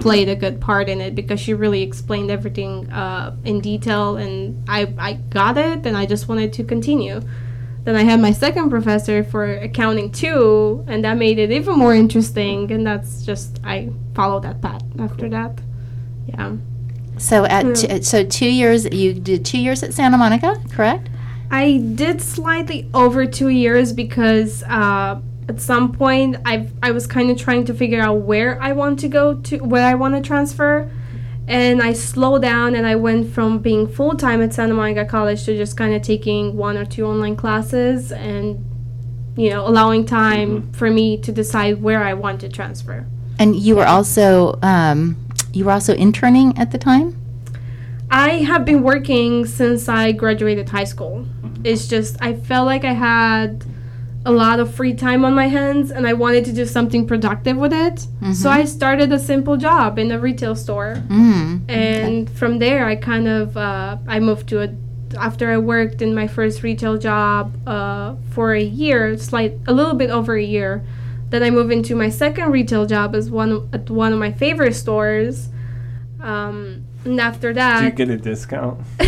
played 0.00 0.28
a 0.28 0.36
good 0.36 0.60
part 0.60 0.88
in 0.88 1.00
it 1.00 1.14
because 1.14 1.38
she 1.40 1.54
really 1.54 1.82
explained 1.82 2.30
everything 2.30 2.90
uh, 2.90 3.36
in 3.44 3.60
detail, 3.60 4.16
and 4.16 4.62
I 4.68 4.92
I 4.98 5.12
got 5.14 5.56
it, 5.56 5.86
and 5.86 5.96
I 5.96 6.06
just 6.06 6.28
wanted 6.28 6.52
to 6.54 6.64
continue. 6.64 7.20
Then 7.84 7.96
I 7.96 8.04
had 8.04 8.20
my 8.20 8.30
second 8.32 8.70
professor 8.70 9.24
for 9.24 9.44
accounting 9.44 10.12
too, 10.12 10.84
and 10.86 11.04
that 11.04 11.16
made 11.18 11.38
it 11.38 11.50
even 11.50 11.78
more 11.78 11.94
interesting. 11.94 12.70
And 12.70 12.86
that's 12.86 13.24
just 13.26 13.58
I 13.64 13.90
followed 14.14 14.44
that 14.44 14.60
path 14.60 14.82
after 15.00 15.28
that. 15.30 15.60
Yeah, 16.26 16.56
So 17.18 17.44
at 17.44 17.74
t- 17.74 18.02
so 18.02 18.24
two 18.24 18.48
years, 18.48 18.84
you 18.92 19.12
did 19.12 19.44
two 19.44 19.58
years 19.58 19.82
at 19.82 19.92
Santa 19.92 20.16
Monica, 20.16 20.60
correct? 20.70 21.08
I 21.50 21.78
did 21.94 22.22
slightly 22.22 22.88
over 22.94 23.26
two 23.26 23.48
years 23.48 23.92
because 23.92 24.62
uh, 24.62 25.20
at 25.48 25.60
some 25.60 25.92
point 25.92 26.36
I 26.46 26.68
I 26.82 26.92
was 26.92 27.06
kind 27.08 27.30
of 27.30 27.36
trying 27.36 27.64
to 27.66 27.74
figure 27.74 28.00
out 28.00 28.18
where 28.22 28.62
I 28.62 28.72
want 28.72 29.00
to 29.00 29.08
go 29.08 29.34
to, 29.34 29.58
where 29.58 29.86
I 29.86 29.94
want 29.94 30.14
to 30.14 30.20
transfer, 30.20 30.88
and 31.48 31.82
I 31.82 31.92
slowed 31.92 32.42
down 32.42 32.74
and 32.74 32.86
I 32.86 32.96
went 32.96 33.32
from 33.32 33.58
being 33.58 33.88
full 33.88 34.16
time 34.16 34.40
at 34.42 34.54
Santa 34.54 34.74
Monica 34.74 35.04
College 35.04 35.44
to 35.44 35.56
just 35.56 35.76
kind 35.76 35.94
of 35.94 36.02
taking 36.02 36.56
one 36.56 36.76
or 36.76 36.84
two 36.84 37.04
online 37.04 37.36
classes 37.36 38.12
and 38.12 38.64
you 39.36 39.50
know 39.50 39.66
allowing 39.66 40.04
time 40.04 40.70
for 40.72 40.90
me 40.90 41.16
to 41.18 41.32
decide 41.32 41.82
where 41.82 42.02
I 42.02 42.14
want 42.14 42.40
to 42.42 42.48
transfer. 42.48 43.06
And 43.38 43.56
you 43.56 43.76
were 43.76 43.86
also 43.86 44.58
um, 44.62 45.16
you 45.52 45.64
were 45.64 45.72
also 45.72 45.94
interning 45.94 46.56
at 46.58 46.70
the 46.70 46.78
time. 46.78 47.18
I 48.10 48.42
have 48.42 48.64
been 48.64 48.82
working 48.82 49.46
since 49.46 49.88
I 49.88 50.12
graduated 50.12 50.68
high 50.68 50.84
school. 50.84 51.26
It's 51.64 51.88
just 51.88 52.20
I 52.20 52.34
felt 52.34 52.66
like 52.66 52.84
I 52.84 52.92
had 52.92 53.64
a 54.24 54.30
lot 54.30 54.60
of 54.60 54.72
free 54.72 54.94
time 54.94 55.24
on 55.24 55.34
my 55.34 55.48
hands 55.48 55.90
and 55.90 56.06
I 56.06 56.12
wanted 56.12 56.44
to 56.44 56.52
do 56.52 56.64
something 56.64 57.06
productive 57.06 57.56
with 57.56 57.72
it. 57.72 58.06
So 58.34 58.50
I 58.50 58.64
started 58.64 59.10
a 59.12 59.18
simple 59.18 59.56
job 59.56 59.98
in 59.98 60.12
a 60.12 60.18
retail 60.18 60.54
store. 60.54 61.02
Mm. 61.08 61.68
And 61.68 62.30
from 62.30 62.58
there 62.58 62.86
I 62.86 62.96
kind 62.96 63.26
of 63.26 63.56
uh, 63.56 63.96
I 64.06 64.20
moved 64.20 64.48
to 64.50 64.62
a 64.62 64.68
after 65.18 65.50
I 65.50 65.58
worked 65.58 66.02
in 66.02 66.14
my 66.14 66.26
first 66.26 66.62
retail 66.62 66.96
job 66.98 67.56
uh, 67.66 68.14
for 68.30 68.54
a 68.54 68.62
year, 68.62 69.18
slight 69.18 69.58
a 69.66 69.72
little 69.72 69.94
bit 69.94 70.10
over 70.10 70.36
a 70.36 70.42
year. 70.42 70.84
Then 71.30 71.42
I 71.42 71.50
moved 71.50 71.72
into 71.72 71.94
my 71.94 72.08
second 72.08 72.50
retail 72.50 72.86
job 72.86 73.14
as 73.14 73.30
one 73.30 73.68
at 73.72 73.90
one 73.90 74.12
of 74.12 74.18
my 74.18 74.32
favorite 74.32 74.74
stores. 74.74 75.48
Um, 76.20 76.81
and 77.04 77.20
after 77.20 77.48
Do 77.52 77.60
you 77.60 77.64
that, 77.64 77.94
get 77.96 78.08
a 78.10 78.16
discount? 78.16 78.80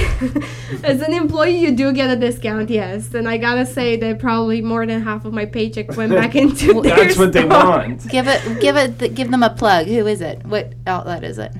as 0.83 1.00
an 1.02 1.12
employee, 1.12 1.59
you 1.59 1.72
do 1.72 1.92
get 1.92 2.11
a 2.11 2.16
discount, 2.16 2.70
yes. 2.70 3.14
And 3.14 3.28
I 3.28 3.37
gotta 3.38 3.64
say 3.66 3.96
that 3.96 4.18
probably 4.18 4.61
more 4.62 4.87
than 4.87 5.02
half 5.02 5.24
of 5.24 5.33
my 5.33 5.44
paycheck 5.44 5.96
went 5.96 6.12
back 6.12 6.35
into 6.42 6.80
their 6.83 6.96
That's 6.96 7.16
what 7.18 7.33
they 7.33 7.44
want. 7.44 8.09
Give 8.09 8.26
it, 8.28 8.61
give 8.61 8.76
it, 8.76 8.98
th- 8.98 9.14
give 9.14 9.30
them 9.30 9.42
a 9.42 9.50
plug. 9.50 9.87
Who 9.87 10.07
is 10.07 10.20
it? 10.20 10.44
What 10.46 10.74
outlet 10.87 11.24
is 11.24 11.38
it? 11.38 11.52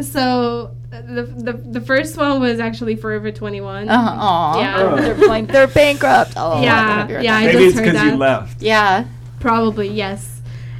So 0.00 0.76
uh, 0.92 1.02
the, 1.02 1.22
the 1.22 1.52
the 1.52 1.80
first 1.80 2.16
one 2.16 2.40
was 2.40 2.60
actually 2.60 2.94
Forever 2.96 3.32
21. 3.32 3.88
Uh, 3.88 3.92
aw. 3.92 4.60
Yeah. 4.60 4.76
Oh. 4.78 4.96
they're 4.96 5.14
blank. 5.16 5.50
They're 5.50 5.66
bankrupt. 5.66 6.34
Oh, 6.36 6.62
Yeah, 6.62 7.08
yeah. 7.20 7.34
I 7.36 7.46
Maybe 7.46 7.58
just 7.58 7.64
it's 7.64 7.78
heard 7.78 7.84
because 7.92 8.02
you 8.04 8.10
that. 8.12 8.16
left. 8.18 8.62
yeah. 8.62 9.06
Probably 9.40 9.88
yes. 9.88 10.37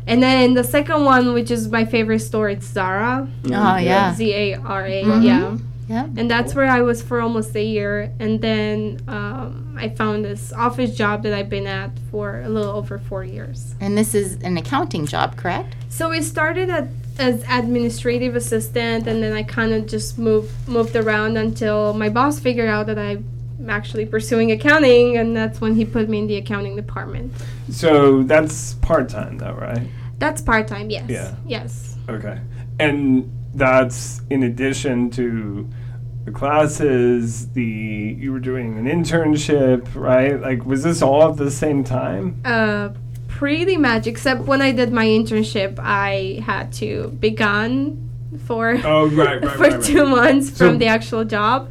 And 0.08 0.22
then 0.22 0.54
the 0.54 0.64
second 0.64 1.04
one, 1.04 1.34
which 1.34 1.50
is 1.50 1.68
my 1.68 1.84
favorite 1.84 2.20
store, 2.20 2.48
it's 2.48 2.66
Zara. 2.66 3.28
Oh 3.46 3.76
yeah. 3.76 4.14
Z 4.14 4.32
A 4.34 4.54
R 4.56 4.84
A. 4.86 5.02
Mhm. 5.04 5.22
Yeah. 5.22 5.56
Yeah. 5.88 6.04
And 6.18 6.30
that's 6.30 6.54
where 6.54 6.66
I 6.66 6.82
was 6.82 7.00
for 7.02 7.20
almost 7.20 7.54
a 7.56 7.62
year. 7.64 8.10
And 8.18 8.40
then 8.42 9.00
um, 9.08 9.74
I 9.78 9.88
found 9.90 10.24
this 10.24 10.52
office 10.52 10.94
job 10.94 11.22
that 11.22 11.32
I've 11.32 11.48
been 11.48 11.66
at 11.66 11.90
for 12.10 12.40
a 12.40 12.48
little 12.48 12.72
over 12.72 12.98
four 12.98 13.24
years. 13.24 13.74
And 13.80 13.96
this 13.96 14.14
is 14.14 14.34
an 14.42 14.58
accounting 14.58 15.06
job, 15.06 15.36
correct? 15.36 15.74
So 15.88 16.10
we 16.10 16.20
started 16.20 16.68
at, 16.68 16.88
as 17.18 17.42
administrative 17.48 18.36
assistant, 18.36 19.06
and 19.08 19.22
then 19.22 19.32
I 19.32 19.42
kind 19.42 19.72
of 19.72 19.86
just 19.86 20.18
moved 20.18 20.52
moved 20.68 20.94
around 20.94 21.36
until 21.38 21.94
my 21.94 22.08
boss 22.10 22.38
figured 22.38 22.68
out 22.68 22.86
that 22.86 22.98
I'm 22.98 23.24
actually 23.68 24.04
pursuing 24.06 24.52
accounting, 24.52 25.16
and 25.16 25.34
that's 25.34 25.58
when 25.60 25.74
he 25.74 25.84
put 25.84 26.08
me 26.08 26.18
in 26.18 26.26
the 26.26 26.36
accounting 26.36 26.76
department. 26.76 27.32
So 27.70 28.22
that's 28.24 28.74
part 28.74 29.08
time, 29.08 29.38
though, 29.38 29.54
right? 29.54 29.86
That's 30.18 30.42
part 30.42 30.66
time, 30.68 30.90
yes. 30.90 31.08
Yeah. 31.08 31.34
Yes. 31.46 31.96
Okay. 32.08 32.38
And 32.78 33.30
that's 33.54 34.20
in 34.30 34.42
addition 34.42 35.10
to 35.12 35.68
the 36.24 36.30
classes, 36.32 37.48
the 37.52 37.62
you 38.18 38.32
were 38.32 38.40
doing 38.40 38.78
an 38.78 38.84
internship, 38.86 39.88
right? 39.94 40.40
Like 40.40 40.64
was 40.66 40.82
this 40.82 41.02
all 41.02 41.30
at 41.30 41.36
the 41.36 41.50
same 41.50 41.84
time? 41.84 42.40
Uh, 42.44 42.90
pretty 43.28 43.76
much, 43.76 44.06
except 44.06 44.42
when 44.42 44.60
I 44.60 44.72
did 44.72 44.92
my 44.92 45.06
internship, 45.06 45.78
I 45.78 46.42
had 46.44 46.72
to 46.74 47.08
be 47.20 47.30
gone 47.30 48.10
for 48.46 48.78
Oh, 48.84 49.06
right, 49.10 49.42
right, 49.42 49.56
for 49.56 49.62
right, 49.70 49.82
two 49.82 50.04
months 50.06 50.56
So- 50.56 50.68
from 50.68 50.78
the 50.78 50.86
actual 50.86 51.24
job. 51.24 51.70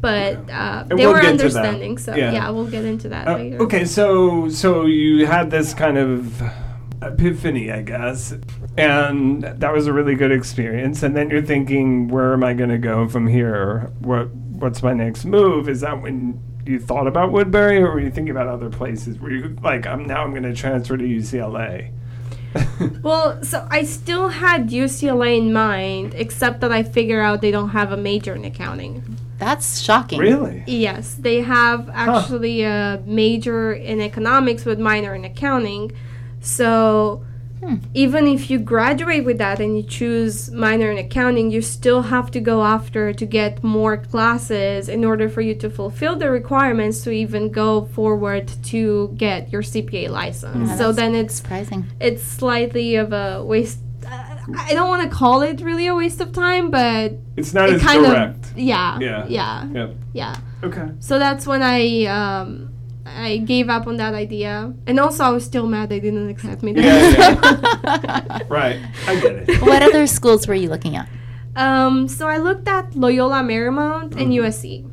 But 0.00 0.50
uh, 0.50 0.84
they 0.86 0.96
we'll 0.96 1.14
were 1.14 1.20
get 1.22 1.30
to 1.30 1.36
that. 1.38 1.40
understanding, 1.64 1.96
so 1.96 2.14
Yeah. 2.14 2.32
yeah. 2.32 2.50
we'll 2.50 2.66
get 2.66 2.84
into 2.84 3.08
that 3.08 3.26
Uh, 3.26 3.36
later. 3.36 3.62
okay, 3.62 3.86
so 3.86 4.50
so 4.50 4.84
you 4.84 5.24
had 5.24 5.50
this 5.50 5.72
kind 5.72 5.96
of 5.96 6.42
epiphany, 7.04 7.70
I 7.70 7.82
guess, 7.82 8.34
and 8.76 9.42
that 9.42 9.72
was 9.72 9.86
a 9.86 9.92
really 9.92 10.14
good 10.14 10.32
experience. 10.32 11.02
And 11.02 11.16
then 11.16 11.30
you're 11.30 11.42
thinking, 11.42 12.08
where 12.08 12.32
am 12.32 12.44
I 12.44 12.54
going 12.54 12.70
to 12.70 12.78
go 12.78 13.08
from 13.08 13.26
here? 13.26 13.92
What 14.00 14.34
what's 14.34 14.82
my 14.82 14.94
next 14.94 15.24
move? 15.24 15.68
Is 15.68 15.80
that 15.80 16.00
when 16.00 16.40
you 16.66 16.78
thought 16.78 17.06
about 17.06 17.32
Woodbury, 17.32 17.78
or 17.78 17.92
were 17.92 18.00
you 18.00 18.10
thinking 18.10 18.30
about 18.30 18.48
other 18.48 18.70
places? 18.70 19.18
Were 19.18 19.30
you 19.30 19.56
like, 19.62 19.86
I'm 19.86 20.06
now 20.06 20.24
I'm 20.24 20.30
going 20.30 20.44
to 20.44 20.54
transfer 20.54 20.96
to 20.96 21.04
UCLA? 21.04 21.92
Well, 23.02 23.42
so 23.42 23.66
I 23.70 23.82
still 23.84 24.28
had 24.28 24.68
UCLA 24.68 25.38
in 25.38 25.52
mind, 25.52 26.14
except 26.14 26.60
that 26.60 26.72
I 26.72 26.82
figure 26.82 27.20
out 27.20 27.40
they 27.40 27.50
don't 27.50 27.70
have 27.70 27.92
a 27.92 27.96
major 27.96 28.34
in 28.34 28.44
accounting. 28.44 29.18
That's 29.38 29.80
shocking. 29.80 30.20
really? 30.20 30.64
Yes, 30.66 31.14
they 31.14 31.42
have 31.42 31.90
actually 31.92 32.62
a 32.62 33.02
major 33.04 33.72
in 33.72 34.00
economics 34.00 34.64
with 34.64 34.78
minor 34.78 35.14
in 35.14 35.24
accounting. 35.24 35.92
So 36.44 37.22
Hmm. 37.62 37.76
even 37.94 38.26
if 38.26 38.50
you 38.50 38.58
graduate 38.58 39.24
with 39.24 39.38
that 39.38 39.58
and 39.58 39.74
you 39.78 39.82
choose 39.82 40.50
minor 40.50 40.90
in 40.90 40.98
accounting, 40.98 41.50
you 41.50 41.62
still 41.62 42.02
have 42.02 42.30
to 42.32 42.40
go 42.40 42.62
after 42.62 43.14
to 43.14 43.24
get 43.24 43.64
more 43.64 43.96
classes 43.96 44.86
in 44.90 45.02
order 45.02 45.30
for 45.30 45.40
you 45.40 45.54
to 45.54 45.70
fulfill 45.70 46.14
the 46.16 46.28
requirements 46.30 47.02
to 47.04 47.10
even 47.10 47.50
go 47.50 47.86
forward 47.96 48.48
to 48.64 49.14
get 49.16 49.50
your 49.50 49.62
CPA 49.62 50.08
license. 50.10 50.68
Yeah, 50.68 50.76
so 50.76 50.92
then 50.92 51.14
it's 51.14 51.36
Surprising. 51.36 51.86
it's 52.00 52.22
slightly 52.22 52.96
of 52.96 53.14
a 53.14 53.42
waste. 53.42 53.78
Uh, 54.06 54.10
I 54.68 54.74
don't 54.74 54.90
want 54.90 55.02
to 55.08 55.16
call 55.16 55.40
it 55.40 55.62
really 55.62 55.86
a 55.86 55.94
waste 55.94 56.20
of 56.20 56.32
time, 56.32 56.70
but 56.70 57.12
It's 57.38 57.54
not 57.54 57.70
it 57.70 57.76
as 57.76 57.82
kind 57.82 58.04
direct. 58.04 58.44
of 58.50 58.58
yeah, 58.58 58.98
Yeah. 59.00 59.24
yeah, 59.28 59.66
yeah. 59.72 59.88
yeah. 60.12 60.36
Okay. 60.62 60.88
So 61.00 61.18
that's 61.18 61.46
when 61.46 61.62
I 61.62 62.04
um, 62.04 62.73
I 63.06 63.38
gave 63.38 63.68
up 63.68 63.86
on 63.86 63.96
that 63.98 64.14
idea, 64.14 64.72
and 64.86 64.98
also 64.98 65.24
I 65.24 65.30
was 65.30 65.44
still 65.44 65.66
mad 65.66 65.88
they 65.90 66.00
didn't 66.00 66.28
accept 66.28 66.62
me. 66.62 66.72
Yeah, 66.72 68.38
Right. 68.48 68.80
I 69.06 69.20
get 69.20 69.36
it. 69.48 69.60
what 69.62 69.82
other 69.82 70.06
schools 70.06 70.46
were 70.48 70.54
you 70.54 70.68
looking 70.68 70.96
at? 70.96 71.08
um, 71.56 72.08
so 72.08 72.26
I 72.28 72.38
looked 72.38 72.66
at 72.66 72.94
Loyola 72.96 73.42
Marymount 73.42 74.16
and 74.16 74.32
Mhm. 74.32 74.40
USC. 74.42 74.84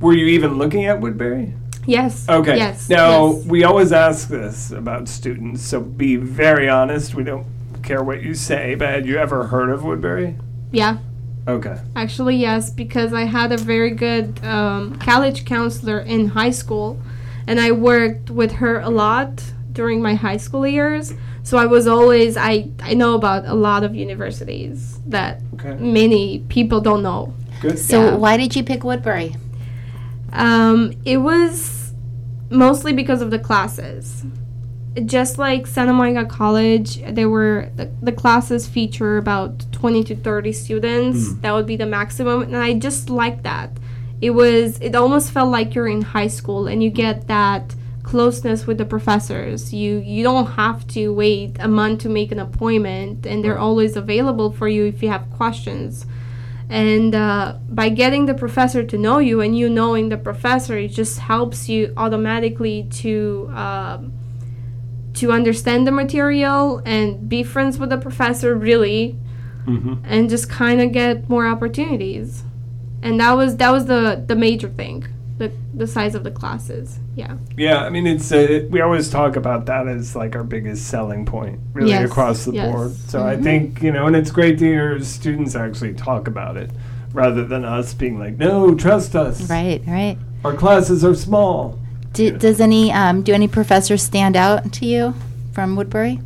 Were 0.00 0.12
you 0.14 0.26
even 0.26 0.58
looking 0.58 0.86
at 0.86 1.00
Woodbury? 1.00 1.54
Yes. 1.86 2.28
Okay. 2.28 2.56
Yes. 2.56 2.88
Now 2.88 3.32
yes. 3.34 3.44
we 3.46 3.64
always 3.64 3.92
ask 3.92 4.28
this 4.28 4.70
about 4.70 5.08
students, 5.08 5.62
so 5.62 5.80
be 5.80 6.16
very 6.16 6.68
honest. 6.68 7.14
We 7.14 7.24
don't 7.24 7.46
care 7.82 8.02
what 8.02 8.22
you 8.22 8.34
say, 8.34 8.74
but 8.74 8.88
had 8.88 9.06
you 9.06 9.18
ever 9.18 9.46
heard 9.46 9.70
of 9.70 9.82
Woodbury? 9.84 10.36
Yeah. 10.72 10.98
Okay. 11.46 11.76
Actually, 11.96 12.36
yes, 12.36 12.70
because 12.70 13.12
I 13.12 13.24
had 13.24 13.50
a 13.52 13.56
very 13.56 13.90
good 13.90 14.42
um, 14.44 14.96
college 14.98 15.44
counselor 15.44 15.98
in 16.00 16.28
high 16.28 16.50
school, 16.50 17.00
and 17.46 17.58
I 17.60 17.72
worked 17.72 18.30
with 18.30 18.52
her 18.52 18.80
a 18.80 18.90
lot 18.90 19.52
during 19.72 20.00
my 20.00 20.14
high 20.14 20.36
school 20.36 20.66
years. 20.66 21.14
So 21.42 21.58
I 21.58 21.66
was 21.66 21.86
always 21.88 22.36
I 22.36 22.68
I 22.80 22.94
know 22.94 23.14
about 23.14 23.44
a 23.46 23.54
lot 23.54 23.82
of 23.82 23.94
universities 23.96 25.00
that 25.06 25.40
Okay. 25.54 25.74
many 25.74 26.40
people 26.48 26.80
don't 26.80 27.02
know. 27.02 27.34
Good. 27.60 27.78
So 27.78 27.96
Yeah. 28.00 28.16
why 28.16 28.36
did 28.36 28.54
you 28.54 28.62
pick 28.62 28.84
Woodbury? 28.84 29.34
Um, 30.32 30.92
it 31.04 31.18
was 31.18 31.92
mostly 32.50 32.92
because 32.92 33.20
of 33.22 33.30
the 33.30 33.38
classes. 33.38 34.24
Just 35.04 35.38
like 35.38 35.66
Santa 35.66 35.92
Monica 35.92 36.26
College, 36.26 37.02
there 37.14 37.30
were 37.30 37.70
the, 37.76 37.90
the 38.02 38.12
classes 38.12 38.68
feature 38.68 39.16
about 39.16 39.64
20 39.72 40.04
to 40.04 40.16
30 40.16 40.52
students. 40.52 41.28
Mm. 41.28 41.40
That 41.40 41.52
would 41.52 41.66
be 41.66 41.76
the 41.76 41.86
maximum, 41.86 42.42
and 42.42 42.56
I 42.56 42.74
just 42.74 43.08
like 43.08 43.42
that. 43.42 43.70
It 44.20 44.30
was 44.30 44.78
it 44.80 44.94
almost 44.94 45.30
felt 45.30 45.50
like 45.50 45.74
you're 45.74 45.88
in 45.88 46.02
high 46.02 46.28
school 46.28 46.68
and 46.68 46.82
you 46.82 46.90
get 46.90 47.26
that 47.26 47.74
closeness 48.02 48.66
with 48.66 48.78
the 48.78 48.84
professors. 48.84 49.72
You 49.72 49.98
you 49.98 50.22
don't 50.22 50.46
have 50.46 50.86
to 50.88 51.12
wait 51.12 51.56
a 51.58 51.68
month 51.68 52.02
to 52.02 52.08
make 52.08 52.30
an 52.30 52.38
appointment, 52.38 53.26
and 53.26 53.42
they're 53.42 53.58
always 53.58 53.96
available 53.96 54.52
for 54.52 54.68
you 54.68 54.84
if 54.84 55.02
you 55.02 55.08
have 55.08 55.28
questions 55.30 56.06
and 56.72 57.14
uh, 57.14 57.54
by 57.68 57.90
getting 57.90 58.24
the 58.24 58.32
professor 58.32 58.82
to 58.82 58.96
know 58.96 59.18
you 59.18 59.42
and 59.42 59.58
you 59.58 59.68
knowing 59.68 60.08
the 60.08 60.16
professor 60.16 60.78
it 60.78 60.88
just 60.88 61.18
helps 61.18 61.68
you 61.68 61.92
automatically 61.98 62.84
to 62.90 63.50
um, 63.54 64.12
to 65.14 65.30
understand 65.32 65.86
the 65.86 65.92
material 65.92 66.80
and 66.86 67.28
be 67.28 67.42
friends 67.42 67.78
with 67.78 67.90
the 67.90 67.98
professor 67.98 68.54
really 68.54 69.16
hmm 69.64 69.94
and 70.04 70.28
just 70.28 70.50
kind 70.50 70.80
of 70.80 70.90
get 70.92 71.28
more 71.28 71.46
opportunities 71.46 72.42
and 73.02 73.20
that 73.20 73.32
was 73.32 73.56
that 73.58 73.70
was 73.70 73.86
the 73.86 74.22
the 74.26 74.34
major 74.34 74.68
thing 74.68 75.06
the 75.38 75.52
the 75.74 75.86
size 75.86 76.14
of 76.14 76.24
the 76.24 76.30
classes 76.30 76.98
yeah 77.14 77.34
Yeah, 77.56 77.84
I 77.84 77.90
mean, 77.90 78.06
it's 78.06 78.32
uh, 78.32 78.66
we 78.70 78.80
always 78.80 79.08
talk 79.10 79.36
about 79.36 79.66
that 79.66 79.86
as 79.88 80.16
like 80.16 80.34
our 80.34 80.44
biggest 80.44 80.86
selling 80.88 81.24
point, 81.26 81.58
really 81.74 81.90
Yes, 81.90 82.10
across 82.10 82.44
the 82.46 82.52
yes. 82.52 82.66
board. 82.66 82.90
So 83.10 83.24
I 83.26 83.36
Mhm. 83.36 83.42
think 83.42 83.82
you 83.82 83.92
know, 83.92 84.06
and 84.06 84.16
it's 84.16 84.30
great 84.30 84.58
to 84.60 84.64
hear 84.64 85.00
students 85.02 85.54
actually 85.54 85.94
talk 85.94 86.26
about 86.28 86.56
it, 86.56 86.70
rather 87.12 87.44
than 87.44 87.64
us 87.64 87.92
being 87.94 88.18
like, 88.18 88.38
"No, 88.38 88.74
trust 88.74 89.14
us. 89.14 89.48
Right, 89.50 89.82
right. 89.86 90.16
Our 90.44 90.54
classes 90.54 91.04
are 91.04 91.14
small." 91.14 91.78
Do, 92.12 92.36
does 92.36 92.60
any 92.60 92.92
um, 92.92 93.22
do 93.22 93.32
any 93.32 93.48
professors 93.48 94.02
stand 94.02 94.36
out 94.36 94.72
to 94.74 94.86
you 94.86 95.14
from 95.52 95.76
Woodbury? 95.76 96.20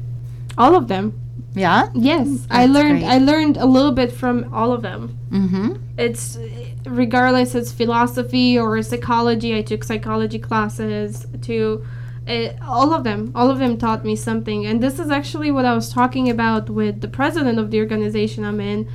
all 0.58 0.74
of 0.74 0.88
them 0.88 1.12
Yeah. 1.54 1.88
yes 1.94 2.46
i 2.50 2.66
Mm, 2.66 2.72
learned 2.72 2.98
great. 3.00 3.12
i 3.14 3.18
learned 3.18 3.56
a 3.58 3.66
little 3.66 3.92
bit 3.92 4.10
from 4.10 4.52
all 4.54 4.72
of 4.72 4.80
them 4.82 5.18
Mm-hmm. 5.30 5.74
it's 5.98 6.38
regardless 6.86 7.54
it's 7.54 7.72
philosophy 7.72 8.58
or 8.58 8.80
psychology 8.82 9.54
i 9.56 9.62
took 9.62 9.84
psychology 9.84 10.38
classes 10.38 11.26
to 11.42 11.84
uh, 12.28 12.48
all 12.66 12.94
of 12.94 13.04
them 13.04 13.32
all 13.34 13.50
of 13.50 13.58
them 13.58 13.76
taught 13.76 14.02
me 14.04 14.16
something 14.16 14.64
and 14.66 14.82
this 14.82 14.98
is 14.98 15.10
actually 15.10 15.50
what 15.50 15.64
i 15.66 15.74
was 15.74 15.92
talking 15.92 16.30
about 16.30 16.70
with 16.70 17.00
the 17.00 17.08
president 17.08 17.58
of 17.58 17.70
the 17.70 17.80
organization 17.80 18.42
i'm 18.44 18.60
in 18.60 18.88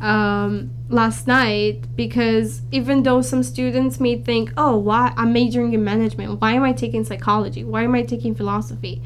um, 0.00 0.70
last 0.88 1.26
night 1.26 1.84
because 1.96 2.62
even 2.70 3.02
though 3.02 3.20
some 3.20 3.42
students 3.42 4.00
may 4.00 4.16
think 4.16 4.52
oh 4.56 4.76
why 4.76 5.12
i'm 5.16 5.32
majoring 5.32 5.72
in 5.72 5.84
management 5.84 6.40
why 6.40 6.52
am 6.52 6.62
i 6.62 6.72
taking 6.72 7.04
psychology 7.04 7.64
why 7.64 7.82
am 7.82 7.94
i 7.94 8.02
taking 8.02 8.34
philosophy 8.34 9.02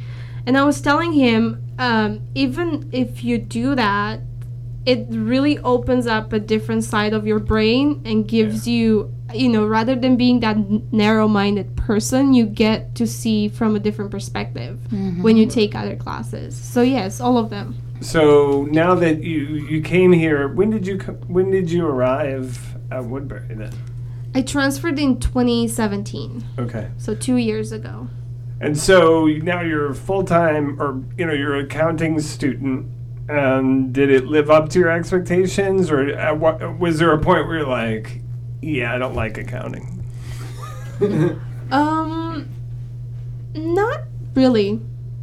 and 0.47 0.57
i 0.57 0.65
was 0.65 0.81
telling 0.81 1.13
him 1.13 1.63
um, 1.79 2.21
even 2.35 2.89
if 2.93 3.25
you 3.25 3.39
do 3.39 3.75
that 3.75 4.21
it 4.85 5.07
really 5.11 5.59
opens 5.61 6.07
up 6.07 6.33
a 6.33 6.41
different 6.41 6.85
side 6.85 7.13
of 7.13 7.27
your 7.27 7.39
brain 7.39 8.03
and 8.05 8.29
gives 8.29 8.67
you 8.69 9.13
you 9.35 9.49
know, 9.49 9.67
rather 9.67 9.95
than 9.95 10.17
being 10.17 10.41
that 10.41 10.57
narrow-minded 10.93 11.77
person, 11.77 12.35
you 12.35 12.47
get 12.47 12.95
to 12.97 13.07
see 13.07 13.49
from 13.49 13.77
a 13.77 13.79
different 13.79 14.11
perspective 14.11 14.79
when 15.23 15.37
you 15.37 15.47
take 15.47 15.75
other 15.75 15.97
classes. 15.97 16.57
So 16.57 16.83
yes, 16.83 17.21
all 17.21 17.39
of 17.39 17.51
them. 17.51 17.77
So 18.03 18.67
now 18.71 18.95
that 18.97 19.23
you 19.23 19.41
you 19.71 19.81
came 19.81 20.13
here, 20.13 20.49
when 20.49 20.71
did 20.71 20.87
you 20.87 20.99
co- 20.99 21.13
when 21.29 21.51
did 21.51 21.71
you 21.71 21.87
arrive 21.87 22.77
at 22.91 23.05
Woodbury 23.05 23.55
then? 23.55 23.73
I 24.35 24.43
transferred 24.43 24.99
in 24.99 25.21
2017, 25.21 26.43
Okay. 26.59 26.89
so 26.97 27.15
two 27.15 27.37
years 27.37 27.71
ago. 27.71 28.09
And 28.63 28.79
so 28.79 29.27
now 29.27 29.61
you're 29.61 29.93
full 29.93 30.25
time, 30.25 30.81
or 30.81 31.03
you 31.19 31.27
know, 31.27 31.33
you're 31.33 31.55
an 31.57 31.65
accounting 31.67 32.19
student. 32.21 32.87
And 33.29 33.93
did 33.93 34.11
it 34.11 34.27
live 34.27 34.51
up 34.51 34.69
to 34.71 34.79
your 34.81 34.91
expectations, 34.91 35.91
or 35.91 36.09
at 36.09 36.39
what, 36.39 36.79
was 36.79 36.99
there 36.99 37.13
a 37.13 37.19
point 37.19 37.47
where 37.47 37.59
you're 37.59 37.67
like, 37.67 38.21
"Yeah, 38.61 38.95
I 38.95 38.99
don't 38.99 39.15
like 39.15 39.39
accounting"? 39.39 40.03
Um, 41.71 42.49
not 43.55 44.01
really, 44.35 44.79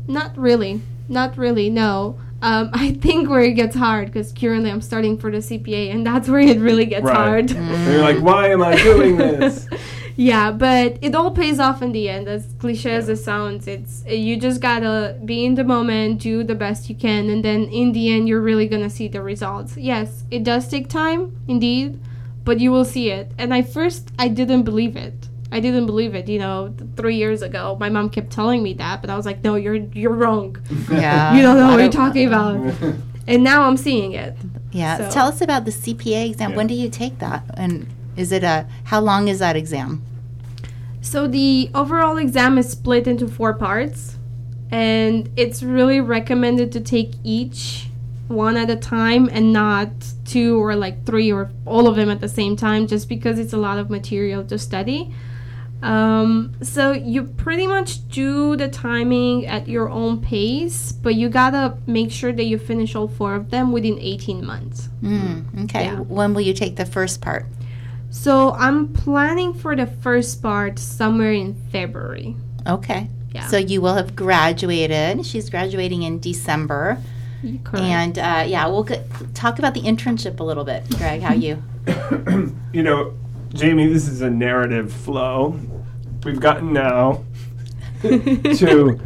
not 0.07 0.35
really, 0.35 0.81
not 1.07 1.37
really. 1.37 1.69
No. 1.69 2.17
Um, 2.41 2.69
I 2.73 2.91
think 2.93 3.29
where 3.29 3.41
it 3.41 3.53
gets 3.53 3.75
hard 3.75 4.07
because 4.07 4.31
currently 4.33 4.71
I'm 4.71 4.81
studying 4.81 5.17
for 5.17 5.31
the 5.31 5.37
CPA, 5.39 5.91
and 5.93 6.05
that's 6.05 6.27
where 6.29 6.39
it 6.39 6.59
really 6.59 6.85
gets 6.85 7.03
Right. 7.05 7.15
hard. 7.15 7.51
And 7.51 7.93
you're 7.93 8.01
like, 8.01 8.19
"Why 8.21 8.49
am 8.49 8.61
I 8.61 8.75
doing 8.81 9.17
this?" 9.17 9.67
yeah, 10.15 10.51
but 10.51 10.97
it 11.01 11.15
all 11.15 11.31
pays 11.31 11.59
off 11.59 11.81
in 11.81 11.91
the 11.91 12.09
end. 12.09 12.27
As 12.27 12.47
cliche 12.59 12.91
as 12.95 13.09
it 13.09 13.17
sounds, 13.17 13.67
it's 13.67 14.03
you 14.07 14.37
just 14.37 14.61
gotta 14.61 15.15
be 15.25 15.45
in 15.45 15.55
the 15.55 15.63
moment, 15.63 16.19
do 16.21 16.43
the 16.43 16.55
best 16.55 16.89
you 16.89 16.95
can, 16.95 17.29
and 17.29 17.43
then 17.43 17.63
in 17.65 17.91
the 17.93 18.09
end, 18.11 18.27
you're 18.27 18.41
really 18.41 18.67
gonna 18.67 18.89
see 18.89 19.07
the 19.07 19.21
results. 19.21 19.77
Yes, 19.77 20.23
it 20.31 20.43
does 20.43 20.67
take 20.67 20.89
time, 20.89 21.31
indeed, 21.47 21.99
but 22.43 22.59
you 22.59 22.71
will 22.71 22.85
see 22.85 23.09
it. 23.11 23.31
And 23.37 23.53
I 23.53 23.61
first 23.61 24.09
I 24.19 24.27
didn't 24.27 24.63
believe 24.63 24.95
it. 24.95 25.28
I 25.51 25.59
didn't 25.59 25.85
believe 25.87 26.13
it. 26.15 26.27
You 26.27 26.39
know, 26.39 26.73
three 26.95 27.15
years 27.15 27.41
ago, 27.41 27.75
my 27.79 27.89
mom 27.89 28.09
kept 28.09 28.29
telling 28.31 28.61
me 28.61 28.73
that, 28.73 29.01
but 29.01 29.09
I 29.09 29.15
was 29.15 29.25
like, 29.25 29.43
no, 29.43 29.55
you're 29.55 29.75
you're 29.75 30.13
wrong. 30.13 30.57
Yeah. 30.91 31.33
you 31.35 31.41
don't 31.41 31.57
know 31.57 31.69
I 31.69 31.71
what 31.75 31.81
you're 31.81 31.91
talking 31.91 32.27
about. 32.27 32.73
And 33.27 33.43
now 33.43 33.61
I'm 33.61 33.77
seeing 33.77 34.13
it. 34.13 34.35
Yeah. 34.71 34.97
So- 34.97 35.11
Tell 35.11 35.27
us 35.27 35.39
about 35.39 35.65
the 35.65 35.71
CPA 35.71 36.31
exam. 36.31 36.51
Yeah. 36.51 36.57
When 36.57 36.65
do 36.65 36.73
you 36.73 36.89
take 36.89 37.19
that? 37.19 37.43
And 37.53 37.85
is 38.17 38.31
it 38.31 38.43
a 38.43 38.65
how 38.85 38.99
long 39.01 39.27
is 39.27 39.37
that 39.37 39.55
exam? 39.55 40.01
So 41.01 41.27
the 41.27 41.69
overall 41.75 42.17
exam 42.17 42.57
is 42.57 42.69
split 42.71 43.07
into 43.07 43.27
four 43.27 43.53
parts, 43.53 44.17
and 44.71 45.29
it's 45.35 45.61
really 45.63 46.01
recommended 46.01 46.71
to 46.73 46.81
take 46.81 47.13
each 47.23 47.89
one 48.27 48.57
at 48.57 48.69
a 48.69 48.75
time 48.75 49.29
and 49.31 49.53
not 49.53 49.89
two 50.25 50.61
or 50.61 50.75
like 50.75 51.05
three 51.05 51.31
or 51.31 51.51
all 51.65 51.87
of 51.87 51.95
them 51.95 52.09
at 52.09 52.19
the 52.21 52.27
same 52.29 52.55
time, 52.55 52.87
just 52.87 53.07
because 53.09 53.39
it's 53.39 53.53
a 53.53 53.57
lot 53.57 53.77
of 53.77 53.89
material 53.89 54.43
to 54.45 54.57
study. 54.57 55.13
Um, 55.81 56.53
so 56.61 56.91
you 56.91 57.23
pretty 57.23 57.65
much 57.65 58.07
do 58.09 58.57
the 58.57 58.67
timing 58.67 59.47
at 59.47 59.67
your 59.67 59.89
own 59.89 60.19
pace, 60.21 60.91
but 60.91 61.15
you 61.15 61.29
gotta 61.29 61.77
make 61.87 62.11
sure 62.11 62.33
that 62.33 62.43
you 62.43 62.57
finish 62.57 62.95
all 62.95 63.07
four 63.07 63.35
of 63.35 63.49
them 63.49 63.71
within 63.71 63.97
18 63.97 64.45
months. 64.45 64.89
Mm, 65.01 65.63
okay. 65.65 65.85
Yeah. 65.85 65.99
When 65.99 66.33
will 66.33 66.41
you 66.41 66.53
take 66.53 66.75
the 66.75 66.85
first 66.85 67.21
part? 67.21 67.45
So 68.09 68.51
I'm 68.53 68.91
planning 68.91 69.53
for 69.53 69.75
the 69.75 69.85
first 69.85 70.41
part 70.41 70.79
somewhere 70.79 71.31
in 71.31 71.53
February. 71.71 72.35
Okay. 72.67 73.09
Yeah. 73.33 73.45
So 73.47 73.57
you 73.57 73.81
will 73.81 73.93
have 73.93 74.15
graduated. 74.15 75.25
She's 75.25 75.49
graduating 75.49 76.03
in 76.03 76.19
December. 76.19 76.97
Correct. 77.63 77.85
And 77.85 78.19
uh, 78.19 78.43
yeah, 78.47 78.67
we'll 78.67 78.83
get, 78.83 79.05
talk 79.33 79.59
about 79.59 79.73
the 79.73 79.81
internship 79.81 80.39
a 80.39 80.43
little 80.43 80.65
bit, 80.65 80.89
Greg. 80.97 81.21
How 81.21 81.33
you? 81.33 81.63
you 82.73 82.83
know, 82.83 83.13
Jamie, 83.53 83.87
this 83.87 84.07
is 84.07 84.21
a 84.21 84.29
narrative 84.29 84.93
flow. 84.93 85.59
We've 86.23 86.39
gotten 86.39 86.73
now 86.73 87.23
to 88.01 88.99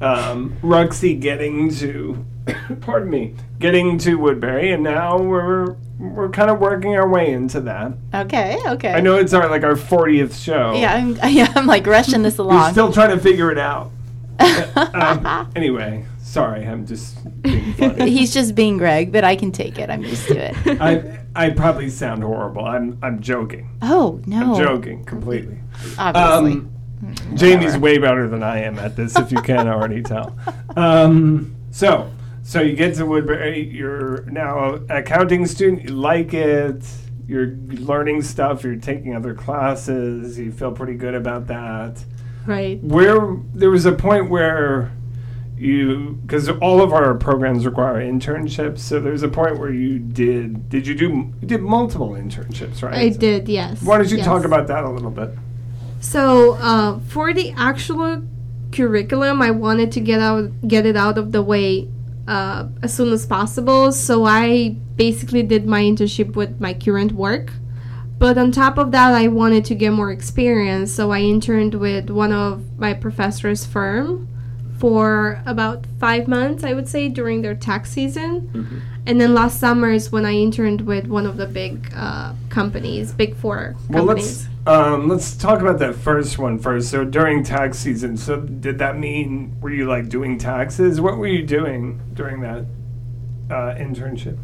um, 0.00 0.56
Ruxy 0.62 1.20
getting 1.20 1.70
to, 1.76 2.24
pardon 2.80 3.10
me, 3.10 3.34
getting 3.58 3.98
to 3.98 4.14
Woodbury, 4.16 4.72
and 4.72 4.82
now 4.82 5.18
we're 5.18 5.76
we're 5.98 6.30
kind 6.30 6.50
of 6.50 6.58
working 6.60 6.96
our 6.96 7.06
way 7.06 7.30
into 7.30 7.60
that. 7.60 7.92
Okay. 8.14 8.58
Okay. 8.66 8.92
I 8.92 9.00
know 9.00 9.16
it's 9.16 9.34
our 9.34 9.48
like 9.50 9.64
our 9.64 9.74
40th 9.74 10.42
show. 10.42 10.72
Yeah, 10.74 10.94
I'm, 10.94 11.16
yeah, 11.30 11.52
I'm 11.54 11.66
like 11.66 11.86
rushing 11.86 12.22
this 12.22 12.38
We're 12.38 12.44
along. 12.46 12.72
still 12.72 12.92
trying 12.92 13.10
to 13.10 13.22
figure 13.22 13.50
it 13.52 13.58
out. 13.58 13.92
um, 14.94 15.52
anyway, 15.54 16.06
sorry, 16.22 16.66
I'm 16.66 16.86
just 16.86 17.16
being 17.42 17.72
funny. 17.78 18.10
He's 18.10 18.32
just 18.32 18.54
being 18.54 18.76
Greg, 18.78 19.12
but 19.12 19.24
I 19.24 19.36
can 19.36 19.52
take 19.52 19.78
it. 19.78 19.90
I'm 19.90 20.02
used 20.02 20.26
to 20.28 20.36
it. 20.50 20.80
I 20.80 21.20
I 21.34 21.50
probably 21.50 21.88
sound 21.90 22.22
horrible. 22.22 22.64
I'm 22.64 22.98
I'm 23.02 23.20
joking. 23.20 23.70
Oh 23.82 24.20
no! 24.26 24.54
I'm 24.54 24.62
joking 24.64 25.04
completely. 25.04 25.58
Obviously. 25.98 26.52
Um, 26.60 26.70
Jamie's 27.34 27.78
way 27.78 27.96
better 27.96 28.28
than 28.28 28.42
I 28.42 28.58
am 28.60 28.78
at 28.78 28.94
this, 28.94 29.16
if 29.16 29.32
you 29.32 29.40
can't 29.40 29.68
already 29.68 30.02
tell. 30.02 30.36
Um, 30.76 31.56
so, 31.70 32.10
so 32.42 32.60
you 32.60 32.74
get 32.76 32.94
to 32.96 33.06
Woodbury. 33.06 33.68
You're 33.70 34.22
now 34.26 34.74
an 34.74 34.90
accounting 34.90 35.46
student. 35.46 35.84
You 35.84 35.94
like 35.94 36.34
it. 36.34 36.84
You're 37.26 37.52
learning 37.68 38.20
stuff. 38.20 38.62
You're 38.64 38.76
taking 38.76 39.16
other 39.16 39.32
classes. 39.32 40.38
You 40.38 40.52
feel 40.52 40.72
pretty 40.72 40.92
good 40.94 41.14
about 41.14 41.46
that. 41.46 42.04
right. 42.46 42.82
Where 42.82 43.34
there 43.54 43.70
was 43.70 43.86
a 43.86 43.92
point 43.92 44.28
where 44.28 44.92
you, 45.60 46.18
because 46.22 46.48
all 46.48 46.80
of 46.80 46.92
our 46.92 47.14
programs 47.14 47.66
require 47.66 47.96
internships. 47.96 48.78
So 48.78 48.98
there's 49.00 49.22
a 49.22 49.28
point 49.28 49.58
where 49.58 49.72
you 49.72 49.98
did. 49.98 50.68
Did 50.68 50.86
you 50.86 50.94
do? 50.94 51.32
You 51.40 51.46
did 51.46 51.62
multiple 51.62 52.10
internships, 52.10 52.82
right? 52.82 52.94
I 52.94 53.08
did, 53.10 53.48
yes. 53.48 53.82
Why 53.82 53.98
don't 53.98 54.10
you 54.10 54.16
yes. 54.16 54.26
talk 54.26 54.44
about 54.44 54.66
that 54.68 54.84
a 54.84 54.90
little 54.90 55.10
bit? 55.10 55.30
So, 56.00 56.54
uh, 56.54 56.98
for 57.00 57.34
the 57.34 57.52
actual 57.56 58.22
curriculum, 58.72 59.42
I 59.42 59.50
wanted 59.50 59.92
to 59.92 60.00
get 60.00 60.20
out, 60.20 60.50
get 60.66 60.86
it 60.86 60.96
out 60.96 61.18
of 61.18 61.32
the 61.32 61.42
way 61.42 61.88
uh, 62.26 62.68
as 62.82 62.94
soon 62.94 63.12
as 63.12 63.26
possible. 63.26 63.92
So 63.92 64.24
I 64.24 64.76
basically 64.96 65.42
did 65.42 65.66
my 65.66 65.82
internship 65.82 66.36
with 66.36 66.60
my 66.60 66.72
current 66.72 67.12
work. 67.12 67.52
But 68.18 68.36
on 68.38 68.52
top 68.52 68.78
of 68.78 68.92
that, 68.92 69.14
I 69.14 69.28
wanted 69.28 69.64
to 69.66 69.74
get 69.74 69.92
more 69.92 70.10
experience. 70.10 70.92
So 70.92 71.10
I 71.10 71.20
interned 71.20 71.74
with 71.74 72.10
one 72.10 72.32
of 72.32 72.78
my 72.78 72.94
professor's 72.94 73.66
firm 73.66 74.29
for 74.80 75.40
about 75.46 75.84
five 75.98 76.26
months, 76.26 76.64
I 76.64 76.72
would 76.72 76.88
say, 76.88 77.08
during 77.08 77.42
their 77.42 77.54
tax 77.54 77.90
season. 77.90 78.82
And 79.06 79.20
then 79.20 79.34
last 79.34 79.60
summer 79.60 79.90
is 79.90 80.10
when 80.10 80.24
I 80.24 80.32
interned 80.32 80.80
with 80.82 81.06
one 81.06 81.26
of 81.26 81.36
the 81.36 81.46
big 81.46 81.92
uh, 81.94 82.32
companies, 82.48 83.12
big 83.12 83.36
four 83.36 83.76
Well, 83.88 84.06
companies. 84.06 84.46
let's 84.46 84.50
um, 84.66 85.08
let's 85.08 85.36
talk 85.36 85.60
about 85.60 85.78
that 85.78 85.94
first 85.94 86.38
one 86.38 86.58
first. 86.58 86.90
So 86.90 87.04
during 87.04 87.42
tax 87.42 87.78
season, 87.78 88.16
so 88.16 88.40
did 88.40 88.78
that 88.78 88.98
mean 88.98 89.56
were 89.60 89.70
you 89.70 89.86
like 89.86 90.08
doing 90.08 90.38
taxes? 90.38 91.00
What 91.00 91.16
were 91.18 91.26
you 91.26 91.44
doing 91.46 92.00
during 92.14 92.40
that 92.40 92.64
uh, 93.50 93.74
internship? 93.76 94.36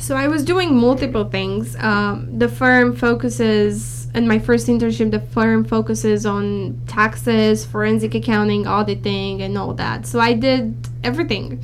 So 0.00 0.16
I 0.16 0.28
was 0.28 0.44
doing 0.44 0.74
multiple 0.74 1.24
things. 1.24 1.76
Um, 1.76 2.38
the 2.38 2.48
firm 2.48 2.96
focuses, 2.96 4.08
in 4.14 4.26
my 4.26 4.38
first 4.38 4.66
internship, 4.66 5.10
the 5.10 5.20
firm 5.20 5.62
focuses 5.62 6.24
on 6.24 6.80
taxes, 6.86 7.66
forensic 7.66 8.14
accounting, 8.14 8.66
auditing, 8.66 9.42
and 9.42 9.58
all 9.58 9.74
that. 9.74 10.06
So 10.06 10.18
I 10.18 10.32
did 10.32 10.74
everything. 11.04 11.62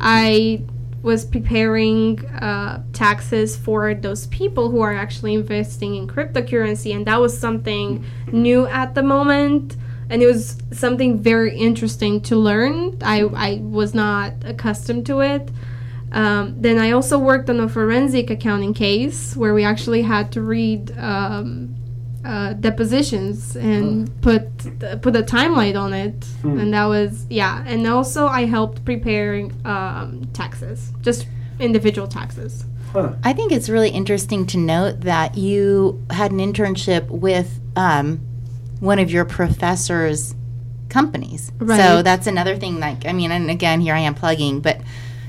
I 0.00 0.62
was 1.02 1.24
preparing 1.24 2.24
uh, 2.26 2.82
taxes 2.92 3.56
for 3.56 3.94
those 3.94 4.26
people 4.26 4.70
who 4.70 4.82
are 4.82 4.94
actually 4.94 5.32
investing 5.32 5.94
in 5.94 6.06
cryptocurrency, 6.06 6.94
and 6.94 7.06
that 7.06 7.18
was 7.18 7.36
something 7.36 8.04
new 8.30 8.66
at 8.66 8.94
the 8.94 9.02
moment. 9.02 9.76
And 10.10 10.22
it 10.22 10.26
was 10.26 10.58
something 10.72 11.18
very 11.18 11.56
interesting 11.56 12.20
to 12.22 12.36
learn. 12.36 12.98
I, 13.02 13.22
I 13.22 13.60
was 13.62 13.94
not 13.94 14.34
accustomed 14.44 15.06
to 15.06 15.20
it. 15.20 15.50
Um, 16.12 16.54
then 16.60 16.78
I 16.78 16.92
also 16.92 17.18
worked 17.18 17.50
on 17.50 17.60
a 17.60 17.68
forensic 17.68 18.30
accounting 18.30 18.74
case 18.74 19.36
where 19.36 19.52
we 19.52 19.64
actually 19.64 20.02
had 20.02 20.32
to 20.32 20.40
read 20.40 20.96
um, 20.98 21.76
uh, 22.24 22.54
depositions 22.54 23.56
and 23.56 24.20
put 24.22 24.44
put 25.02 25.14
a 25.16 25.22
timeline 25.22 25.78
on 25.78 25.92
it, 25.92 26.26
and 26.42 26.72
that 26.72 26.86
was 26.86 27.26
yeah. 27.30 27.62
And 27.66 27.86
also 27.86 28.26
I 28.26 28.46
helped 28.46 28.84
preparing 28.84 29.54
um, 29.64 30.28
taxes, 30.32 30.92
just 31.02 31.26
individual 31.60 32.08
taxes. 32.08 32.64
I 33.22 33.32
think 33.34 33.52
it's 33.52 33.68
really 33.68 33.90
interesting 33.90 34.46
to 34.46 34.58
note 34.58 35.02
that 35.02 35.36
you 35.36 36.02
had 36.10 36.32
an 36.32 36.38
internship 36.38 37.06
with 37.08 37.60
um, 37.76 38.20
one 38.80 38.98
of 38.98 39.10
your 39.10 39.24
professor's 39.24 40.34
companies. 40.88 41.52
So 41.60 42.02
that's 42.02 42.26
another 42.26 42.56
thing. 42.56 42.80
Like, 42.80 43.04
I 43.04 43.12
mean, 43.12 43.30
and 43.30 43.50
again, 43.50 43.80
here 43.80 43.94
I 43.94 44.00
am 44.00 44.14
plugging, 44.14 44.60
but 44.60 44.80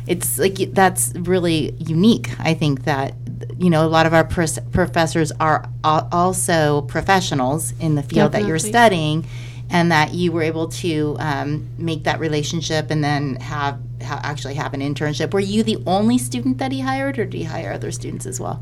it's 0.09 0.37
like 0.37 0.55
that's 0.73 1.13
really 1.15 1.71
unique. 1.77 2.27
I 2.39 2.53
think 2.53 2.83
that 2.83 3.13
you 3.57 3.69
know 3.69 3.85
a 3.85 3.91
lot 3.97 4.05
of 4.05 4.13
our 4.13 4.23
pros- 4.25 4.59
professors 4.71 5.31
are 5.39 5.69
al- 5.83 6.07
also 6.11 6.81
professionals 6.81 7.73
in 7.79 7.95
the 7.95 8.03
field 8.03 8.31
that 8.33 8.45
you're 8.45 8.59
studying, 8.59 9.25
and 9.69 9.91
that 9.91 10.13
you 10.13 10.31
were 10.31 10.41
able 10.41 10.67
to 10.83 11.15
um, 11.19 11.67
make 11.77 12.03
that 12.03 12.19
relationship 12.19 12.89
and 12.91 13.03
then 13.03 13.35
have 13.37 13.77
ha- 14.03 14.19
actually 14.23 14.55
have 14.55 14.73
an 14.73 14.81
internship. 14.81 15.31
Were 15.33 15.39
you 15.39 15.61
the 15.63 15.77
only 15.85 16.17
student 16.17 16.57
that 16.57 16.71
he 16.71 16.81
hired, 16.81 17.19
or 17.19 17.25
did 17.25 17.35
he 17.37 17.43
hire 17.43 17.71
other 17.71 17.91
students 17.91 18.25
as 18.25 18.39
well? 18.39 18.61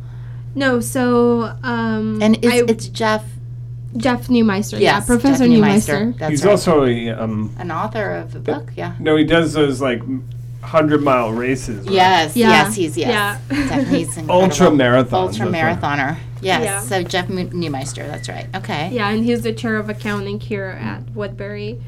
No, 0.53 0.79
so 0.81 1.55
um, 1.63 2.21
And 2.21 2.43
is, 2.43 2.51
I- 2.51 2.65
it's 2.67 2.87
Jeff 2.89 3.23
Jeff 3.95 4.27
Neumeister. 4.27 4.79
yeah, 4.79 4.99
Professor 4.99 5.47
Jeff 5.47 5.53
Neumeister. 5.55 6.17
That's 6.19 6.29
He's 6.31 6.43
right. 6.45 6.51
also 6.51 6.83
a 6.85 7.09
um. 7.11 7.55
an 7.57 7.71
author 7.71 8.11
of 8.15 8.35
a 8.35 8.39
book. 8.39 8.71
Yeah. 8.75 8.95
No, 8.99 9.15
he 9.15 9.23
does 9.23 9.53
those 9.53 9.79
like 9.81 10.01
hundred 10.67 11.01
mile 11.03 11.31
races. 11.31 11.85
right? 11.85 11.93
Yes, 11.93 12.35
Yeah. 12.35 12.49
yes, 12.49 12.75
he's 12.75 12.97
yes. 12.97 13.09
Yeah. 13.09 13.39
Definitely 13.67 13.99
he's 13.99 14.17
incredible. 14.17 14.41
Ultra 14.43 14.67
marathons. 14.67 15.13
Ultra 15.13 15.45
marathoner. 15.47 16.17
Yes. 16.41 16.63
Yeah. 16.63 16.79
So 16.81 17.03
Jeff 17.03 17.29
Mu- 17.29 17.49
Neumeister. 17.49 18.05
That's 18.07 18.29
right. 18.29 18.47
Okay. 18.55 18.89
Yeah, 18.91 19.09
and 19.09 19.23
he's 19.25 19.41
the 19.41 19.53
chair 19.53 19.77
of 19.77 19.89
accounting 19.89 20.39
here 20.39 20.77
at 20.79 21.09
Woodbury. 21.11 21.81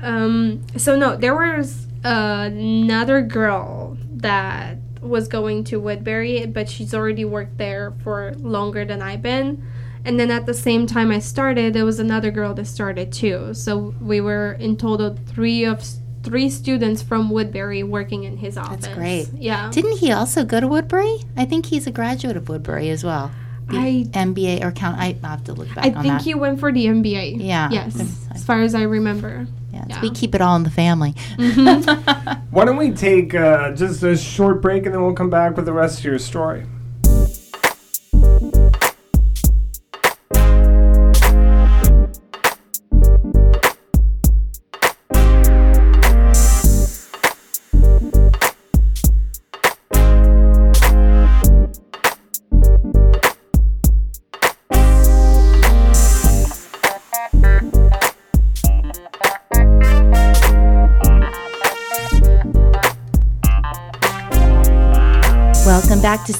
Um, 0.00 0.62
so 0.76 0.96
no, 0.96 1.16
there 1.16 1.34
was 1.34 1.86
another 2.04 3.22
girl 3.22 3.96
that 4.16 4.76
was 5.00 5.28
going 5.28 5.64
to 5.64 5.78
Woodbury, 5.80 6.46
but 6.46 6.68
she's 6.68 6.92
already 6.94 7.24
worked 7.24 7.56
there 7.58 7.94
for 8.02 8.34
longer 8.38 8.84
than 8.84 9.00
I've 9.00 9.22
been. 9.22 9.64
And 10.04 10.18
then 10.18 10.30
at 10.30 10.46
the 10.46 10.54
same 10.54 10.86
time 10.86 11.10
I 11.10 11.18
started, 11.18 11.72
there 11.74 11.84
was 11.84 11.98
another 11.98 12.30
girl 12.30 12.54
that 12.54 12.66
started 12.66 13.12
too. 13.12 13.54
So 13.54 13.94
we 14.00 14.20
were 14.20 14.52
in 14.54 14.76
total 14.76 15.16
three 15.26 15.64
of 15.64 15.84
three 16.28 16.50
students 16.50 17.02
from 17.02 17.30
Woodbury 17.30 17.82
working 17.82 18.24
in 18.24 18.36
his 18.36 18.56
office. 18.58 18.84
That's 18.84 18.94
great. 18.94 19.28
Yeah. 19.34 19.70
Didn't 19.72 19.96
he 19.98 20.12
also 20.12 20.44
go 20.44 20.60
to 20.60 20.68
Woodbury? 20.68 21.18
I 21.36 21.44
think 21.46 21.66
he's 21.66 21.86
a 21.86 21.90
graduate 21.90 22.36
of 22.36 22.48
Woodbury 22.48 22.90
as 22.90 23.02
well. 23.02 23.30
The 23.68 23.76
I 23.78 24.04
MBA 24.12 24.62
or 24.64 24.70
count. 24.72 24.98
I 24.98 25.16
have 25.26 25.44
to 25.44 25.52
look 25.52 25.74
back 25.74 25.84
I 25.86 25.90
on 25.90 26.02
think 26.02 26.14
that. 26.14 26.22
he 26.22 26.34
went 26.34 26.58
for 26.60 26.72
the 26.72 26.86
MBA. 26.86 27.36
Yeah. 27.44 27.68
Yes, 27.70 28.00
as 28.30 28.44
far 28.44 28.62
as 28.62 28.74
I 28.74 28.82
remember. 28.82 29.46
yeah, 29.72 29.86
so 29.94 30.00
we 30.00 30.10
keep 30.10 30.34
it 30.34 30.40
all 30.40 30.56
in 30.56 30.62
the 30.62 30.70
family. 30.70 31.14
Why 32.50 32.64
don't 32.64 32.76
we 32.78 32.92
take 32.92 33.34
uh, 33.34 33.72
just 33.72 34.02
a 34.02 34.16
short 34.16 34.62
break 34.62 34.86
and 34.86 34.94
then 34.94 35.02
we'll 35.02 35.12
come 35.14 35.30
back 35.30 35.56
with 35.56 35.66
the 35.66 35.72
rest 35.72 35.98
of 35.98 36.04
your 36.06 36.18
story. 36.18 36.64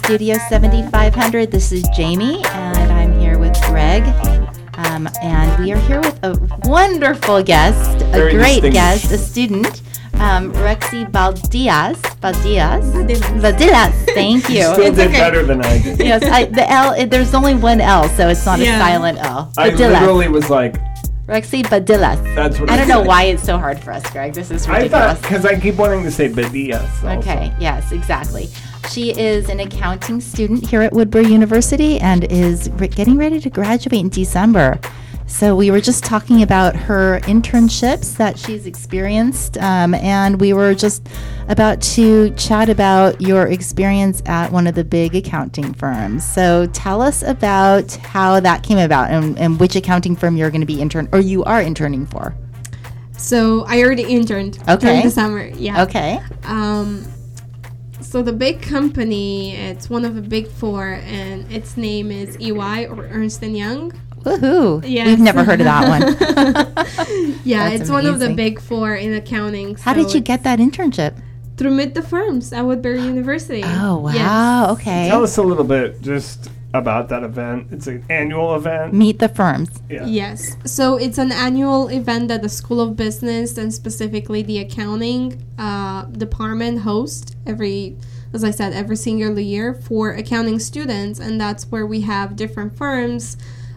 Studio 0.08 0.36
7500. 0.48 1.50
This 1.50 1.70
is 1.70 1.86
Jamie, 1.94 2.42
and 2.46 2.90
I'm 2.90 3.20
here 3.20 3.38
with 3.38 3.54
Greg. 3.66 4.02
Um, 4.78 5.06
and 5.20 5.62
we 5.62 5.70
are 5.72 5.78
here 5.80 6.00
with 6.00 6.18
a 6.24 6.34
wonderful 6.66 7.42
guest, 7.42 8.00
a 8.14 8.30
great 8.30 8.62
guest, 8.72 9.12
a 9.12 9.18
student, 9.18 9.82
um, 10.14 10.50
Rexy 10.54 11.04
Baldias. 11.12 11.96
Baldias? 12.22 12.80
Baldilas. 12.92 13.40
Baldilas. 13.42 13.92
Thank 14.14 14.48
you. 14.48 14.62
Still 14.62 14.80
It's 14.86 14.96
did 14.96 15.08
okay. 15.08 15.18
better 15.18 15.44
than 15.44 15.62
I 15.62 15.82
did. 15.82 15.98
Yes, 15.98 16.22
I, 16.24 16.46
the 16.46 16.70
L. 16.70 16.92
It, 16.94 17.10
there's 17.10 17.34
only 17.34 17.54
one 17.54 17.82
L, 17.82 18.08
so 18.08 18.28
it's 18.28 18.46
not 18.46 18.60
Yeah. 18.60 18.76
a 18.76 18.78
silent 18.78 19.18
L. 19.18 19.52
I 19.58 19.68
Baldilas. 19.68 20.00
literally 20.00 20.28
was 20.28 20.48
like, 20.48 20.76
Rexy 21.26 21.62
Baldilas. 21.64 22.34
that's 22.34 22.58
what 22.58 22.70
I 22.70 22.74
I, 22.74 22.76
don't 22.78 22.88
know 22.88 23.02
why 23.02 23.24
it's 23.24 23.42
so 23.42 23.58
hard 23.58 23.78
for 23.78 23.92
us, 23.92 24.08
Greg. 24.10 24.32
This 24.32 24.50
is 24.50 24.66
ridiculous. 24.66 24.68
I 24.68 24.76
ridiculous. 24.78 25.18
thought 25.20 25.22
because 25.22 25.44
I 25.44 25.60
keep 25.60 25.74
wanting 25.74 26.02
to 26.04 26.10
say 26.10 26.30
Badias. 26.30 27.04
also. 27.04 27.18
Okay, 27.20 27.54
yes, 27.60 27.92
exactly. 27.92 28.48
She 28.90 29.10
is 29.10 29.48
an 29.48 29.60
accounting 29.60 30.20
student 30.20 30.66
here 30.66 30.82
at 30.82 30.92
Woodbury 30.92 31.26
University 31.26 32.00
and 32.00 32.24
is 32.24 32.70
re- 32.72 32.88
getting 32.88 33.16
ready 33.18 33.38
to 33.40 33.50
graduate 33.50 34.00
in 34.00 34.08
December. 34.08 34.80
So, 35.26 35.54
we 35.54 35.70
were 35.70 35.80
just 35.82 36.04
talking 36.04 36.42
about 36.42 36.74
her 36.74 37.20
internships 37.24 38.16
that 38.16 38.38
she's 38.38 38.64
experienced, 38.64 39.58
um, 39.58 39.92
and 39.92 40.40
we 40.40 40.54
were 40.54 40.74
just 40.74 41.06
about 41.48 41.82
to 41.82 42.30
chat 42.30 42.70
about 42.70 43.20
your 43.20 43.46
experience 43.48 44.22
at 44.24 44.50
one 44.50 44.66
of 44.66 44.74
the 44.74 44.84
big 44.84 45.14
accounting 45.14 45.74
firms. 45.74 46.24
So, 46.26 46.64
tell 46.72 47.02
us 47.02 47.22
about 47.22 47.92
how 47.96 48.40
that 48.40 48.62
came 48.62 48.78
about 48.78 49.10
and, 49.10 49.38
and 49.38 49.60
which 49.60 49.76
accounting 49.76 50.16
firm 50.16 50.38
you're 50.38 50.50
going 50.50 50.62
to 50.62 50.66
be 50.66 50.80
intern 50.80 51.10
or 51.12 51.20
you 51.20 51.44
are 51.44 51.60
interning 51.60 52.06
for. 52.06 52.34
So 53.18 53.64
I 53.66 53.82
already 53.82 54.04
interned 54.04 54.58
Okay. 54.68 54.76
during 54.76 55.02
the 55.02 55.10
summer. 55.10 55.48
Yeah. 55.48 55.82
Okay. 55.82 56.20
Um, 56.44 57.04
so 58.08 58.22
the 58.22 58.32
big 58.32 58.62
company, 58.62 59.54
it's 59.54 59.90
one 59.90 60.06
of 60.06 60.14
the 60.14 60.22
big 60.22 60.48
four, 60.48 61.00
and 61.04 61.50
its 61.52 61.76
name 61.76 62.10
is 62.10 62.38
EY 62.40 62.86
or 62.86 63.04
Ernst 63.04 63.42
and 63.42 63.54
Young. 63.54 63.92
Woohoo. 64.22 64.82
Yes. 64.86 65.08
We've 65.08 65.20
never 65.20 65.44
heard 65.44 65.60
of 65.60 65.66
that 65.66 65.88
one. 65.88 67.38
Yeah, 67.44 67.70
That's 67.70 67.82
it's 67.82 67.90
one 67.90 68.04
of 68.06 68.18
the 68.18 68.34
big 68.34 68.60
four 68.60 68.94
in 68.94 69.14
accounting. 69.14 69.74
How 69.76 69.94
did 69.94 70.12
you 70.14 70.20
get 70.20 70.42
that 70.44 70.58
internship? 70.58 71.22
through 71.58 71.72
Meet 71.72 71.94
the 71.94 72.02
Firms 72.02 72.52
at 72.52 72.62
Woodbury 72.62 73.02
University? 73.02 73.62
Oh 73.64 73.98
wow! 73.98 74.12
Yes. 74.12 74.70
Okay. 74.78 75.08
Tell 75.08 75.24
us 75.24 75.36
a 75.36 75.42
little 75.42 75.64
bit 75.64 76.00
just 76.00 76.50
about 76.74 77.08
that 77.08 77.22
event. 77.22 77.68
It's 77.70 77.86
an 77.86 78.04
annual 78.10 78.54
event. 78.54 78.92
Meet 78.92 79.18
the 79.18 79.28
firms. 79.28 79.70
Yeah. 79.88 80.04
Yes. 80.06 80.56
So 80.64 80.96
it's 80.96 81.18
an 81.18 81.32
annual 81.32 81.88
event 81.88 82.28
that 82.28 82.42
the 82.42 82.48
School 82.48 82.80
of 82.80 82.96
Business 82.96 83.56
and 83.56 83.72
specifically 83.72 84.42
the 84.42 84.58
accounting 84.58 85.42
uh, 85.58 86.04
department 86.04 86.80
host 86.80 87.36
every, 87.46 87.96
as 88.32 88.44
I 88.44 88.50
said, 88.50 88.72
every 88.72 88.96
single 88.96 89.38
year 89.38 89.74
for 89.74 90.10
accounting 90.10 90.58
students, 90.58 91.18
and 91.18 91.40
that's 91.40 91.64
where 91.70 91.86
we 91.86 92.02
have 92.02 92.36
different 92.36 92.76
firms. 92.76 93.36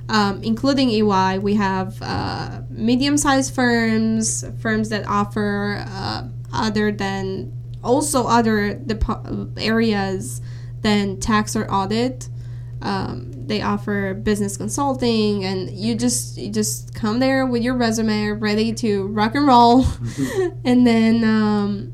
Um, 0.09 0.43
including 0.43 0.89
EY, 0.89 1.39
we 1.39 1.53
have 1.53 1.97
uh, 2.01 2.63
medium-sized 2.69 3.55
firms, 3.55 4.43
firms 4.59 4.89
that 4.89 5.07
offer 5.07 5.85
uh, 5.87 6.27
other 6.51 6.91
than 6.91 7.53
also 7.81 8.27
other 8.27 8.75
depo- 8.75 9.53
areas 9.57 10.41
than 10.81 11.17
tax 11.19 11.55
or 11.55 11.71
audit 11.71 12.27
um, 12.81 13.31
they 13.47 13.61
offer 13.61 14.13
business 14.13 14.57
consulting 14.57 15.43
and 15.45 15.69
you 15.71 15.95
just 15.95 16.37
you 16.37 16.49
just 16.51 16.93
come 16.95 17.19
there 17.19 17.45
with 17.45 17.61
your 17.61 17.75
resume 17.75 18.29
ready 18.31 18.73
to 18.73 19.07
rock 19.07 19.35
and 19.35 19.45
roll 19.47 19.85
and 20.65 20.85
then 20.87 21.23
um, 21.23 21.93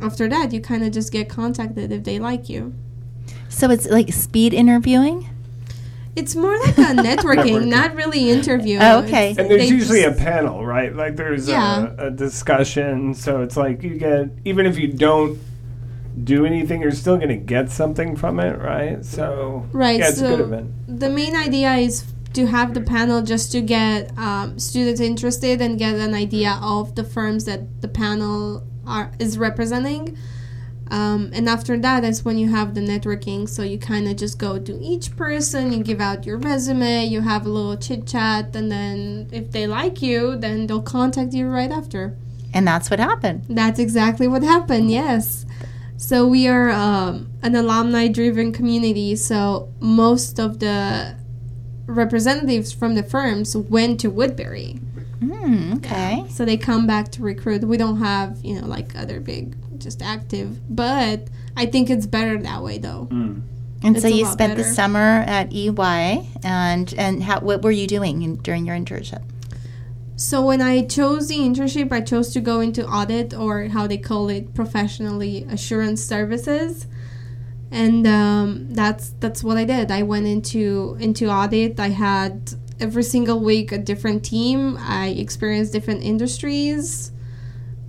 after 0.00 0.28
that 0.28 0.52
you 0.52 0.60
kind 0.60 0.84
of 0.84 0.92
just 0.92 1.12
get 1.12 1.28
contacted 1.28 1.90
if 1.92 2.04
they 2.04 2.18
like 2.18 2.48
you 2.48 2.72
So 3.48 3.70
it's 3.70 3.86
like 3.88 4.12
speed 4.12 4.54
interviewing. 4.54 5.28
it's 6.14 6.36
more 6.36 6.56
like 6.60 6.76
a 6.78 6.82
networking 7.08 7.62
Networking. 7.62 7.66
not 7.68 7.94
really 7.96 8.30
interview 8.30 8.78
Oh, 8.80 9.02
okay. 9.04 9.30
And 9.36 9.50
there's 9.50 9.70
usually 9.70 10.02
just- 10.02 10.20
a 10.20 10.22
panel, 10.22 10.64
right? 10.64 10.94
Like 10.94 11.16
there's 11.16 11.48
Yeah. 11.48 11.94
a, 11.98 12.06
a 12.08 12.10
discussion. 12.10 13.14
So 13.14 13.40
it's 13.42 13.56
like 13.56 13.82
you 13.82 13.96
get, 13.96 14.28
even 14.44 14.66
if 14.66 14.78
you 14.78 14.88
don't 14.88 15.38
do 16.24 16.44
anything, 16.46 16.80
you're 16.82 16.90
still 16.90 17.16
going 17.16 17.28
to 17.28 17.36
get 17.36 17.70
something 17.70 18.16
from 18.16 18.38
it, 18.40 18.58
right? 18.58 19.04
So, 19.04 19.66
Right, 19.72 19.98
yeah, 19.98 20.08
it's 20.08 20.18
a 20.20 20.28
good 20.28 20.38
so- 20.38 20.44
event. 20.44 20.70
the 21.00 21.08
main 21.10 21.34
idea 21.36 21.72
is 21.74 22.04
to 22.34 22.46
have 22.46 22.72
the 22.74 22.80
panel 22.80 23.22
just 23.22 23.52
to 23.52 23.60
get 23.60 24.16
um, 24.18 24.58
students 24.58 25.00
interested 25.00 25.60
and 25.60 25.78
get 25.78 25.94
an 25.96 26.14
idea 26.14 26.58
of 26.62 26.94
the 26.94 27.04
firms 27.04 27.44
that 27.44 27.82
the 27.82 27.88
panel 27.88 28.62
are 28.86 29.10
is 29.18 29.36
representing. 29.38 30.16
Um, 30.90 31.30
and 31.32 31.48
after 31.48 31.78
that, 31.78 32.00
that 32.02 32.08
is 32.08 32.24
when 32.24 32.36
you 32.38 32.48
have 32.50 32.74
the 32.74 32.80
networking. 32.82 33.48
So 33.48 33.62
you 33.62 33.78
kind 33.78 34.06
of 34.08 34.16
just 34.16 34.38
go 34.38 34.58
to 34.58 34.78
each 34.82 35.16
person, 35.16 35.72
you 35.72 35.82
give 35.82 36.00
out 36.00 36.26
your 36.26 36.36
resume, 36.38 37.04
you 37.06 37.20
have 37.22 37.46
a 37.46 37.48
little 37.48 37.76
chit 37.76 38.06
chat, 38.06 38.54
and 38.56 38.70
then 38.70 39.28
if 39.32 39.50
they 39.52 39.66
like 39.66 40.02
you, 40.02 40.36
then 40.36 40.66
they'll 40.66 40.82
contact 40.82 41.32
you 41.32 41.48
right 41.48 41.70
after. 41.70 42.14
And 42.54 42.66
that's 42.66 42.90
what 42.90 42.98
happened. 42.98 43.44
That's 43.48 43.78
exactly 43.78 44.28
what 44.28 44.42
happened, 44.42 44.90
yes. 44.90 45.46
So 46.02 46.26
we 46.26 46.48
are 46.48 46.68
um, 46.68 47.30
an 47.42 47.54
alumni 47.54 48.08
driven 48.08 48.52
community, 48.52 49.14
so 49.14 49.72
most 49.78 50.40
of 50.40 50.58
the 50.58 51.14
representatives 51.86 52.72
from 52.72 52.96
the 52.96 53.04
firms 53.04 53.56
went 53.56 54.00
to 54.00 54.10
Woodbury. 54.10 54.80
Hmm, 55.20 55.74
okay. 55.74 56.24
So 56.28 56.44
they 56.44 56.56
come 56.56 56.88
back 56.88 57.12
to 57.12 57.22
recruit. 57.22 57.62
We 57.62 57.76
don't 57.76 57.98
have, 57.98 58.40
you 58.42 58.60
know, 58.60 58.66
like 58.66 58.96
other 58.96 59.20
big, 59.20 59.54
just 59.78 60.02
active, 60.02 60.58
but 60.74 61.28
I 61.56 61.66
think 61.66 61.88
it's 61.88 62.06
better 62.06 62.36
that 62.36 62.64
way 62.64 62.78
though. 62.78 63.06
And 63.12 63.44
It's 63.84 64.02
so 64.02 64.08
you 64.08 64.24
lot 64.24 64.32
spent 64.32 64.56
the 64.56 64.64
summer 64.64 65.22
at 65.28 65.52
EY, 65.52 66.28
and 66.42 66.92
and 66.98 67.22
how 67.22 67.38
what 67.40 67.62
were 67.62 67.70
you 67.70 67.86
doing 67.86 68.22
in, 68.22 68.36
during 68.38 68.66
your 68.66 68.76
internship? 68.76 69.22
So 70.22 70.40
when 70.40 70.62
I 70.62 70.84
chose 70.86 71.26
the 71.26 71.38
internship, 71.38 71.90
I 71.90 72.00
chose 72.00 72.32
to 72.34 72.40
go 72.40 72.60
into 72.60 72.86
audit 72.86 73.34
or 73.34 73.64
how 73.64 73.88
they 73.88 73.98
call 73.98 74.28
it 74.28 74.54
professionally 74.54 75.44
assurance 75.50 76.00
services, 76.00 76.86
and 77.72 78.06
um, 78.06 78.72
that's 78.72 79.10
that's 79.18 79.42
what 79.42 79.56
I 79.56 79.64
did. 79.64 79.90
I 79.90 80.04
went 80.04 80.28
into 80.28 80.96
into 81.00 81.28
audit. 81.28 81.80
I 81.80 81.88
had 81.88 82.54
every 82.78 83.02
single 83.02 83.40
week 83.40 83.72
a 83.72 83.78
different 83.78 84.24
team. 84.24 84.78
I 84.78 85.08
experienced 85.08 85.72
different 85.72 86.04
industries. 86.04 87.10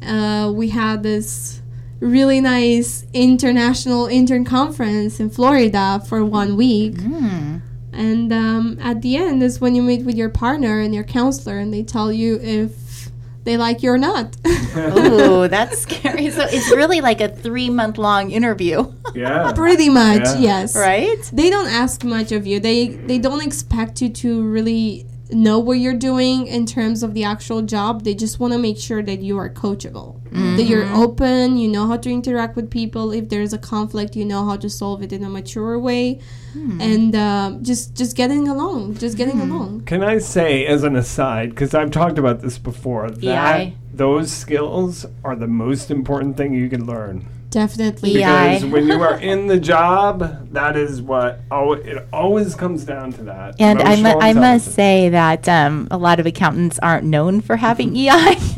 Uh, 0.01 0.51
we 0.55 0.69
had 0.69 1.03
this 1.03 1.61
really 1.99 2.41
nice 2.41 3.05
international 3.13 4.07
intern 4.07 4.43
conference 4.43 5.19
in 5.19 5.29
Florida 5.29 6.01
for 6.09 6.25
one 6.25 6.55
week. 6.57 6.99
Hmm. 6.99 7.59
And 7.93 8.31
um, 8.33 8.77
at 8.81 9.01
the 9.01 9.17
end 9.17 9.43
is 9.43 9.61
when 9.61 9.75
you 9.75 9.81
meet 9.83 10.03
with 10.05 10.15
your 10.15 10.29
partner 10.29 10.79
and 10.79 10.93
your 10.93 11.03
counselor, 11.03 11.57
and 11.59 11.73
they 11.73 11.83
tell 11.83 12.11
you 12.11 12.39
if 12.41 13.09
they 13.43 13.57
like 13.57 13.83
you 13.83 13.91
or 13.91 13.97
not. 13.97 14.35
Ooh, 14.77 15.47
that's 15.55 15.79
scary. 15.81 16.29
So 16.31 16.45
it's 16.49 16.71
really 16.71 17.01
like 17.01 17.21
a 17.21 17.27
three 17.29 17.69
month 17.69 17.97
long 17.97 18.31
interview, 18.31 18.91
Yeah. 19.13 19.51
Pretty 19.55 19.89
much, 19.89 20.23
Yeah. 20.23 20.39
yes. 20.39 20.75
right? 20.75 21.19
They 21.33 21.49
don't 21.49 21.67
ask 21.67 22.03
much 22.03 22.31
of 22.31 22.47
you. 22.47 22.59
They 22.59 22.87
they 22.89 23.17
don't 23.19 23.43
expect 23.45 24.01
you 24.01 24.09
to 24.09 24.43
really 24.43 25.05
know 25.33 25.59
what 25.59 25.73
you're 25.73 25.93
doing 25.97 26.47
in 26.47 26.65
terms 26.65 27.03
of 27.03 27.13
the 27.13 27.23
actual 27.23 27.61
job. 27.61 28.03
They 28.03 28.13
just 28.13 28.39
want 28.39 28.53
to 28.53 28.59
make 28.59 28.77
sure 28.77 29.01
that 29.03 29.21
you 29.21 29.37
are 29.37 29.49
coachable, 29.49 30.21
that 30.57 30.63
you're 30.63 30.85
mm-hmm. 30.85 30.95
open, 30.95 31.57
you 31.57 31.67
know 31.67 31.87
how 31.87 31.97
to 31.97 32.09
interact 32.09 32.55
with 32.55 32.69
people. 32.69 33.11
If 33.11 33.29
there's 33.29 33.53
a 33.53 33.57
conflict, 33.57 34.15
you 34.15 34.25
know 34.25 34.45
how 34.45 34.57
to 34.57 34.69
solve 34.69 35.03
it 35.03 35.13
in 35.13 35.23
a 35.23 35.29
mature 35.29 35.77
way, 35.79 36.19
hmm. 36.53 36.81
and 36.81 37.15
uh, 37.15 37.57
just 37.61 37.95
just 37.95 38.15
getting 38.15 38.47
along, 38.47 38.95
just 38.97 39.17
getting 39.17 39.39
hmm. 39.39 39.51
along. 39.51 39.85
Can 39.85 40.03
I 40.03 40.17
say, 40.17 40.65
as 40.65 40.83
an 40.83 40.95
aside, 40.95 41.49
because 41.49 41.73
I've 41.73 41.91
talked 41.91 42.17
about 42.17 42.41
this 42.41 42.57
before, 42.57 43.09
that 43.11 43.59
EI. 43.59 43.75
those 43.93 44.31
skills 44.31 45.05
are 45.23 45.35
the 45.35 45.47
most 45.47 45.91
important 45.91 46.37
thing 46.37 46.53
you 46.53 46.69
can 46.69 46.85
learn. 46.85 47.27
Definitely. 47.53 48.17
Yeah. 48.19 48.55
Because 48.55 48.65
when 48.71 48.87
you 48.87 49.01
are 49.01 49.19
in 49.19 49.45
the 49.47 49.59
job, 49.59 50.51
that 50.53 50.75
is 50.75 51.01
what 51.01 51.39
al- 51.51 51.73
it 51.73 52.07
always 52.11 52.55
comes 52.55 52.83
down 52.83 53.13
to 53.13 53.23
that. 53.25 53.55
And 53.59 53.79
I, 53.81 53.95
mu- 54.01 54.19
I 54.19 54.33
must 54.33 54.73
say 54.73 55.09
that 55.09 55.47
um, 55.47 55.87
a 55.91 55.97
lot 55.97 56.19
of 56.19 56.25
accountants 56.25 56.79
aren't 56.79 57.05
known 57.05 57.41
for 57.41 57.55
having 57.55 57.95
EI. 57.95 58.09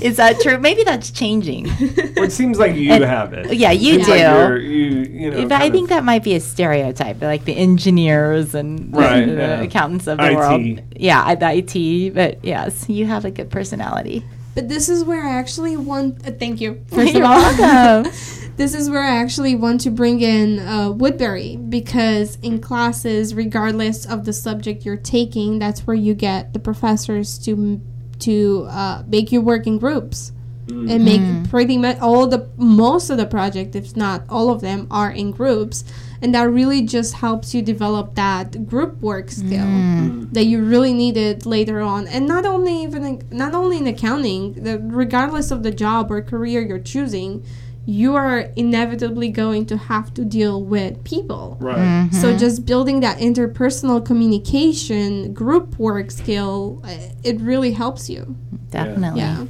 Is 0.00 0.16
that 0.16 0.38
true? 0.42 0.58
Maybe 0.58 0.84
that's 0.84 1.10
changing. 1.10 1.64
Well, 1.64 2.24
it 2.24 2.32
seems 2.32 2.58
like 2.58 2.76
you 2.76 2.92
And- 2.92 3.02
have 3.04 3.32
it. 3.32 3.52
Yeah, 3.54 3.72
you 3.72 3.94
Seems 3.94 4.08
like 4.08 4.18
do. 4.20 4.24
you're- 4.24 4.64
you, 4.64 4.84
you 5.20 5.30
know, 5.32 5.48
But 5.48 5.60
I 5.60 5.70
think 5.70 5.84
of- 5.84 5.88
that 5.90 6.04
might 6.04 6.22
be 6.22 6.34
a 6.34 6.40
stereotype, 6.40 7.20
like 7.20 7.44
the 7.44 7.56
engineers 7.56 8.54
and 8.54 8.92
the, 8.94 8.98
Right, 8.98 9.26
the 9.26 9.32
yeah. 9.32 9.60
accountants 9.62 10.06
of 10.06 10.18
the 10.18 10.30
IT. 10.30 10.36
world. 10.36 10.80
Yeah, 10.96 11.22
I- 11.24 11.34
the 11.34 11.50
IT. 11.58 12.14
But 12.14 12.44
yes, 12.44 12.88
you 12.88 13.06
have 13.06 13.24
a 13.24 13.30
good 13.30 13.50
personality. 13.50 14.24
But 14.58 14.68
this 14.68 14.88
is 14.88 15.04
where 15.04 15.24
I 15.24 15.36
actually 15.38 15.76
want. 15.76 16.26
Uh, 16.26 16.32
thank 16.32 16.60
you. 16.60 16.84
You're 16.90 17.22
of 17.22 17.30
all, 17.30 17.40
welcome. 17.40 18.12
this 18.56 18.74
is 18.74 18.90
where 18.90 19.04
I 19.04 19.18
actually 19.18 19.54
want 19.54 19.82
to 19.82 19.90
bring 19.90 20.20
in 20.20 20.58
uh, 20.58 20.90
Woodbury 20.90 21.54
because 21.54 22.34
in 22.42 22.60
classes, 22.60 23.36
regardless 23.36 24.04
of 24.04 24.24
the 24.24 24.32
subject 24.32 24.84
you're 24.84 24.96
taking, 24.96 25.60
that's 25.60 25.86
where 25.86 25.94
you 25.94 26.12
get 26.12 26.54
the 26.54 26.58
professors 26.58 27.38
to 27.44 27.80
to 28.18 28.66
uh, 28.68 29.04
make 29.06 29.30
you 29.30 29.40
work 29.40 29.68
in 29.68 29.78
groups 29.78 30.32
Mm. 30.68 30.90
and 30.90 31.04
make 31.04 31.20
mm. 31.22 31.48
pretty 31.48 31.78
much 31.78 31.98
all 31.98 32.26
the 32.26 32.46
most 32.58 33.08
of 33.08 33.16
the 33.16 33.24
project, 33.24 33.74
if 33.74 33.96
not 33.96 34.24
all 34.28 34.50
of 34.50 34.60
them, 34.60 34.86
are 34.90 35.10
in 35.10 35.30
groups, 35.30 35.82
and 36.20 36.34
that 36.34 36.42
really 36.42 36.82
just 36.82 37.14
helps 37.14 37.54
you 37.54 37.62
develop 37.62 38.14
that 38.16 38.66
group 38.66 39.00
work 39.00 39.30
skill 39.30 39.64
mm. 39.64 40.30
that 40.34 40.44
you 40.44 40.62
really 40.62 40.92
needed 40.92 41.46
later 41.46 41.80
on. 41.80 42.06
And 42.06 42.28
not 42.28 42.44
only 42.44 42.82
even 42.82 43.04
in, 43.04 43.28
not 43.30 43.54
only 43.54 43.78
in 43.78 43.86
accounting 43.86 44.52
the, 44.62 44.78
regardless 44.78 45.50
of 45.50 45.62
the 45.62 45.70
job 45.70 46.10
or 46.10 46.20
career 46.20 46.60
you're 46.60 46.78
choosing 46.78 47.44
you 47.86 48.14
are 48.14 48.40
inevitably 48.54 49.30
going 49.30 49.64
to 49.64 49.78
have 49.78 50.12
to 50.12 50.22
deal 50.22 50.62
with 50.62 51.02
people. 51.04 51.56
Right. 51.58 51.78
Mm-hmm. 51.78 52.14
so 52.14 52.36
just 52.36 52.66
building 52.66 53.00
that 53.00 53.16
interpersonal 53.16 54.04
communication 54.04 55.32
group 55.32 55.78
work 55.78 56.10
skill 56.10 56.82
uh, 56.84 56.98
it 57.24 57.40
really 57.40 57.72
helps 57.72 58.10
you. 58.10 58.36
Definitely. 58.70 59.20
yeah 59.20 59.46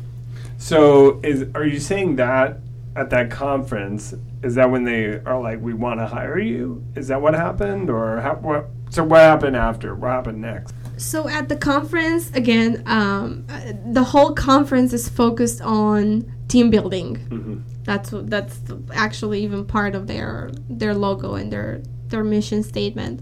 So, 0.59 1.21
is 1.23 1.47
are 1.55 1.65
you 1.65 1.79
saying 1.79 2.17
that 2.17 2.59
at 2.97 3.11
that 3.11 3.31
conference? 3.31 4.15
Is 4.43 4.57
that 4.57 4.71
when 4.71 4.85
they 4.85 5.21
are 5.25 5.41
like, 5.41 5.61
"We 5.63 5.73
want 5.73 6.01
to 6.01 6.07
hire 6.07 6.39
you"? 6.39 6.85
Is 6.97 7.09
that 7.09 7.23
what 7.23 7.35
happened, 7.35 7.89
or 7.89 8.21
how, 8.21 8.35
what? 8.35 8.67
So, 8.91 9.05
what 9.05 9.21
happened 9.21 9.57
after? 9.57 9.95
What 9.95 10.11
happened 10.11 10.41
next? 10.43 10.75
So 10.99 11.29
at 11.29 11.49
the 11.49 11.57
conference, 11.57 12.33
again, 12.33 12.83
um, 12.87 13.47
the 13.87 14.03
whole 14.03 14.35
conference 14.35 14.93
is 14.93 15.09
focused 15.09 15.61
on 15.61 16.31
team 16.49 16.71
building. 16.71 17.65
That's 17.85 18.11
that's 18.13 18.61
actually 18.93 19.45
even 19.45 19.65
part 19.65 19.95
of 19.95 20.09
their 20.09 20.51
their 20.69 20.95
logo 20.95 21.35
and 21.35 21.53
their 21.53 21.81
their 22.09 22.25
mission 22.25 22.63
statement. 22.65 23.21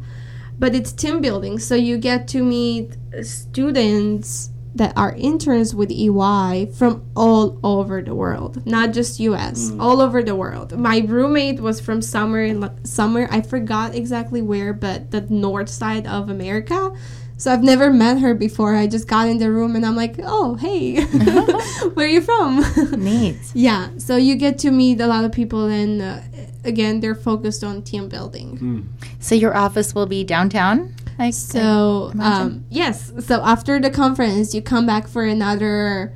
But 0.58 0.74
it's 0.74 0.90
team 0.90 1.20
building, 1.20 1.58
so 1.58 1.74
you 1.74 1.98
get 1.98 2.26
to 2.28 2.42
meet 2.42 2.96
students 3.22 4.50
that 4.76 4.92
are 4.96 5.14
interns 5.16 5.74
with 5.74 5.90
EY 5.90 6.70
from 6.76 7.04
all 7.16 7.58
over 7.64 8.02
the 8.02 8.14
world, 8.14 8.64
not 8.66 8.92
just 8.92 9.18
US, 9.20 9.72
all 9.80 10.00
over 10.00 10.22
the 10.22 10.34
world. 10.34 10.76
My 10.78 10.98
roommate 10.98 11.60
was 11.60 11.80
from 11.80 12.02
somewhere 12.02 12.44
in 12.44 12.70
somewhere 12.84 13.28
I 13.30 13.40
forgot 13.40 13.94
exactly 13.94 14.42
where, 14.42 14.72
but 14.72 15.10
the 15.10 15.22
north 15.22 15.68
side 15.68 16.06
of 16.06 16.28
America. 16.28 16.92
So 17.38 17.52
I've 17.52 17.62
never 17.62 17.92
met 17.92 18.18
her 18.20 18.34
before. 18.34 18.74
I 18.74 18.86
just 18.86 19.06
got 19.08 19.28
in 19.28 19.36
the 19.36 19.50
room 19.50 19.76
and 19.76 19.84
I'm 19.84 19.94
like, 19.96 20.16
"Oh, 20.22 20.54
hey. 20.54 21.04
Where 21.94 22.06
are 22.06 22.08
you 22.08 22.22
from?" 22.22 22.64
Neat. 22.96 23.36
yeah, 23.54 23.90
so 23.98 24.16
you 24.16 24.36
get 24.36 24.58
to 24.60 24.70
meet 24.70 25.00
a 25.00 25.06
lot 25.06 25.24
of 25.24 25.32
people 25.32 25.66
and 25.66 26.00
uh, 26.00 26.20
again, 26.64 27.00
they're 27.00 27.14
focused 27.14 27.62
on 27.62 27.82
team 27.82 28.08
building. 28.08 28.88
So 29.20 29.34
your 29.34 29.56
office 29.56 29.94
will 29.94 30.06
be 30.06 30.24
downtown. 30.24 30.94
Like 31.18 31.34
So, 31.34 32.12
um, 32.20 32.64
yes. 32.70 33.12
So 33.20 33.42
after 33.42 33.80
the 33.80 33.90
conference, 33.90 34.54
you 34.54 34.62
come 34.62 34.86
back 34.86 35.08
for 35.08 35.24
another. 35.24 36.12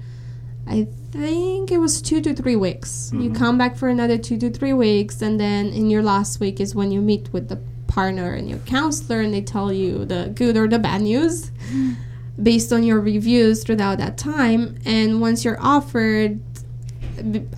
I 0.67 0.87
think 1.11 1.73
it 1.73 1.79
was 1.79 2.01
two 2.01 2.21
to 2.21 2.35
three 2.35 2.57
weeks. 2.57 3.11
You 3.15 3.33
come 3.33 3.59
back 3.59 3.77
for 3.77 3.89
another 3.89 4.19
two 4.19 4.39
to 4.39 4.51
three 4.51 4.73
weeks, 4.73 5.23
and 5.23 5.41
then 5.41 5.69
in 5.69 5.91
your 5.91 6.03
last 6.03 6.39
week 6.39 6.61
is 6.61 6.75
when 6.75 6.93
you 6.93 7.01
meet 7.01 7.33
with 7.33 7.49
the 7.49 7.59
partner 7.89 8.35
and 8.35 8.49
your 8.49 8.61
counselor, 8.61 9.21
and 9.21 9.35
they 9.35 9.41
tell 9.43 9.73
you 9.73 10.05
the 10.05 10.31
good 10.35 10.57
or 10.57 10.69
the 10.69 10.79
bad 10.79 11.03
news 11.03 11.51
based 12.43 12.73
on 12.73 12.85
your 12.85 13.01
reviews 13.01 13.65
throughout 13.65 13.99
that 13.99 14.17
time. 14.17 14.79
And 14.85 15.21
once 15.21 15.45
you're 15.45 15.61
offered, 15.61 16.41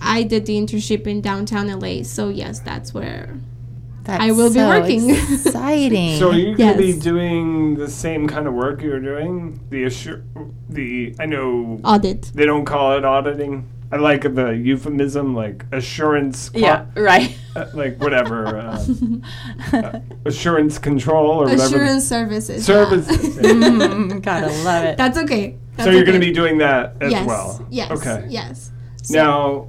I 0.01 0.23
did 0.23 0.45
the 0.45 0.57
internship 0.57 1.05
in 1.05 1.21
downtown 1.21 1.67
LA, 1.67 2.03
so 2.03 2.29
yes, 2.29 2.59
that's 2.59 2.93
where 2.93 3.37
That's 4.03 4.21
I 4.21 4.31
will 4.31 4.53
be 4.53 4.59
working. 4.59 5.09
Exciting. 5.11 6.19
So, 6.19 6.31
are 6.31 6.33
you 6.33 6.55
going 6.55 6.73
to 6.73 6.77
be 6.77 6.93
doing 6.99 7.75
the 7.75 7.89
same 7.89 8.27
kind 8.27 8.47
of 8.47 8.53
work 8.53 8.81
you're 8.81 8.99
doing? 8.99 9.59
The 9.69 9.85
assur- 9.85 10.23
the 10.69 11.15
I 11.19 11.25
know 11.25 11.79
audit. 11.83 12.31
they 12.35 12.45
don't 12.45 12.65
call 12.65 12.97
it 12.97 13.05
auditing. 13.05 13.69
I 13.93 13.97
like 13.97 14.23
the 14.23 14.49
euphemism, 14.49 15.35
like 15.35 15.65
assurance. 15.71 16.49
qua- 16.49 16.59
yeah. 16.59 16.85
Right. 16.95 17.37
uh, 17.55 17.67
like 17.75 18.01
whatever. 18.01 18.57
Uh, 18.57 18.85
uh, 19.73 19.99
assurance 20.25 20.79
control 20.79 21.29
or 21.29 21.43
whatever. 21.45 21.63
Assurance 21.63 22.07
services. 22.07 22.67
yeah. 22.67 22.75
Services. 22.75 23.37
Mm, 23.43 24.21
gotta 24.21 24.47
love 24.63 24.83
it. 24.85 24.97
That's 24.97 25.17
okay. 25.19 25.57
so 25.77 25.91
you're 25.91 26.03
going 26.05 26.19
to 26.19 26.25
be 26.25 26.33
doing 26.33 26.57
that 26.57 26.95
as 27.01 27.11
yes, 27.11 27.27
well. 27.27 27.65
Yes. 27.69 27.91
Okay. 27.91 28.25
Yes. 28.29 28.71
So- 29.03 29.13
Now, 29.13 29.67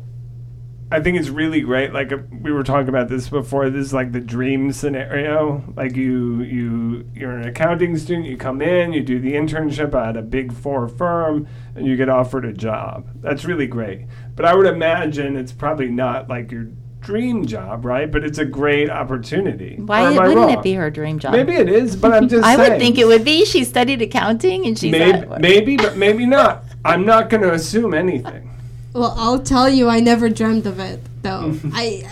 I 0.94 1.00
think 1.00 1.18
it's 1.18 1.28
really 1.28 1.60
great. 1.60 1.92
Like 1.92 2.12
uh, 2.12 2.18
we 2.40 2.52
were 2.52 2.62
talking 2.62 2.88
about 2.88 3.08
this 3.08 3.28
before. 3.28 3.68
This 3.68 3.86
is 3.86 3.92
like 3.92 4.12
the 4.12 4.20
dream 4.20 4.70
scenario. 4.70 5.64
Like 5.76 5.96
you, 5.96 6.42
you, 6.42 7.10
you're 7.12 7.36
an 7.36 7.48
accounting 7.48 7.96
student. 7.96 8.26
You 8.26 8.36
come 8.36 8.62
in, 8.62 8.92
you 8.92 9.02
do 9.02 9.18
the 9.18 9.32
internship 9.32 9.92
at 9.92 10.16
a 10.16 10.22
big 10.22 10.52
four 10.52 10.86
firm, 10.86 11.48
and 11.74 11.84
you 11.84 11.96
get 11.96 12.08
offered 12.08 12.44
a 12.44 12.52
job. 12.52 13.08
That's 13.16 13.44
really 13.44 13.66
great. 13.66 14.06
But 14.36 14.44
I 14.44 14.54
would 14.54 14.66
imagine 14.66 15.36
it's 15.36 15.50
probably 15.50 15.90
not 15.90 16.28
like 16.28 16.52
your 16.52 16.68
dream 17.00 17.44
job, 17.44 17.84
right? 17.84 18.08
But 18.08 18.22
it's 18.22 18.38
a 18.38 18.44
great 18.44 18.88
opportunity. 18.88 19.74
Why 19.84 20.10
wouldn't 20.12 20.36
wrong? 20.36 20.50
it 20.50 20.62
be 20.62 20.74
her 20.74 20.90
dream 20.90 21.18
job? 21.18 21.32
Maybe 21.32 21.54
it 21.54 21.68
is, 21.68 21.96
but 21.96 22.12
I'm 22.12 22.28
just 22.28 22.44
I 22.44 22.54
saying. 22.54 22.70
would 22.70 22.78
think 22.78 22.98
it 22.98 23.06
would 23.06 23.24
be. 23.24 23.44
She 23.44 23.64
studied 23.64 24.00
accounting 24.00 24.64
and 24.64 24.78
she's 24.78 24.92
Maybe, 24.92 25.26
maybe, 25.40 25.76
but 25.76 25.96
maybe 25.96 26.24
not. 26.24 26.62
I'm 26.84 27.04
not 27.04 27.30
going 27.30 27.42
to 27.42 27.52
assume 27.52 27.94
anything. 27.94 28.53
Well, 28.94 29.14
I'll 29.18 29.40
tell 29.42 29.68
you, 29.68 29.88
I 29.88 30.00
never 30.00 30.28
dreamt 30.30 30.66
of 30.66 30.78
it 30.78 31.00
though. 31.22 31.58
I, 31.72 32.08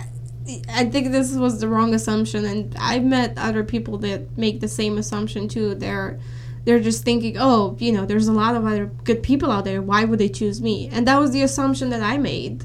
I 0.69 0.85
think 0.87 1.13
this 1.13 1.35
was 1.35 1.61
the 1.61 1.69
wrong 1.69 1.95
assumption, 1.95 2.45
and 2.45 2.75
I've 2.79 3.05
met 3.05 3.39
other 3.39 3.65
people 3.65 3.97
that 3.99 4.37
make 4.37 4.61
the 4.61 4.69
same 4.69 4.99
assumption 4.99 5.47
too. 5.49 5.75
They're, 5.77 6.19
they're 6.65 6.81
just 6.81 7.05
thinking, 7.05 7.37
oh, 7.39 7.77
you 7.79 7.93
know, 7.93 8.05
there's 8.05 8.27
a 8.29 8.33
lot 8.33 8.57
of 8.57 8.67
other 8.67 8.87
good 9.05 9.23
people 9.23 9.51
out 9.51 9.65
there. 9.65 9.81
Why 9.81 10.05
would 10.05 10.19
they 10.19 10.29
choose 10.29 10.61
me? 10.61 10.89
And 10.93 11.07
that 11.07 11.19
was 11.21 11.31
the 11.31 11.43
assumption 11.43 11.91
that 11.91 12.03
I 12.03 12.19
made. 12.19 12.65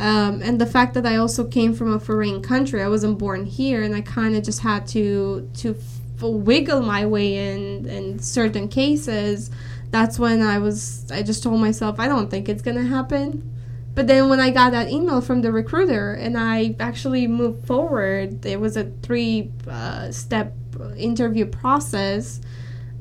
Um, 0.00 0.40
and 0.42 0.60
the 0.60 0.66
fact 0.66 0.94
that 0.94 1.06
I 1.06 1.16
also 1.16 1.44
came 1.44 1.74
from 1.74 1.92
a 1.92 2.00
foreign 2.00 2.42
country, 2.42 2.82
I 2.82 2.88
wasn't 2.88 3.18
born 3.18 3.46
here, 3.46 3.82
and 3.82 3.94
I 3.94 4.00
kind 4.02 4.36
of 4.36 4.42
just 4.42 4.60
had 4.60 4.86
to 4.88 5.48
to 5.58 5.70
f- 5.76 6.22
wiggle 6.22 6.82
my 6.82 7.06
way 7.06 7.52
in 7.52 7.86
in 7.88 8.18
certain 8.18 8.66
cases. 8.68 9.50
That's 9.94 10.18
when 10.18 10.42
I 10.42 10.58
was. 10.58 11.08
I 11.12 11.22
just 11.22 11.44
told 11.44 11.60
myself, 11.60 12.00
I 12.00 12.08
don't 12.08 12.28
think 12.28 12.48
it's 12.48 12.62
gonna 12.62 12.82
happen. 12.82 13.48
But 13.94 14.08
then 14.08 14.28
when 14.28 14.40
I 14.40 14.50
got 14.50 14.72
that 14.72 14.90
email 14.90 15.20
from 15.20 15.40
the 15.40 15.52
recruiter 15.52 16.14
and 16.14 16.36
I 16.36 16.74
actually 16.80 17.28
moved 17.28 17.64
forward, 17.64 18.44
it 18.44 18.58
was 18.58 18.76
a 18.76 18.90
three 19.02 19.52
uh, 19.68 20.10
step 20.10 20.52
interview 20.96 21.46
process, 21.46 22.40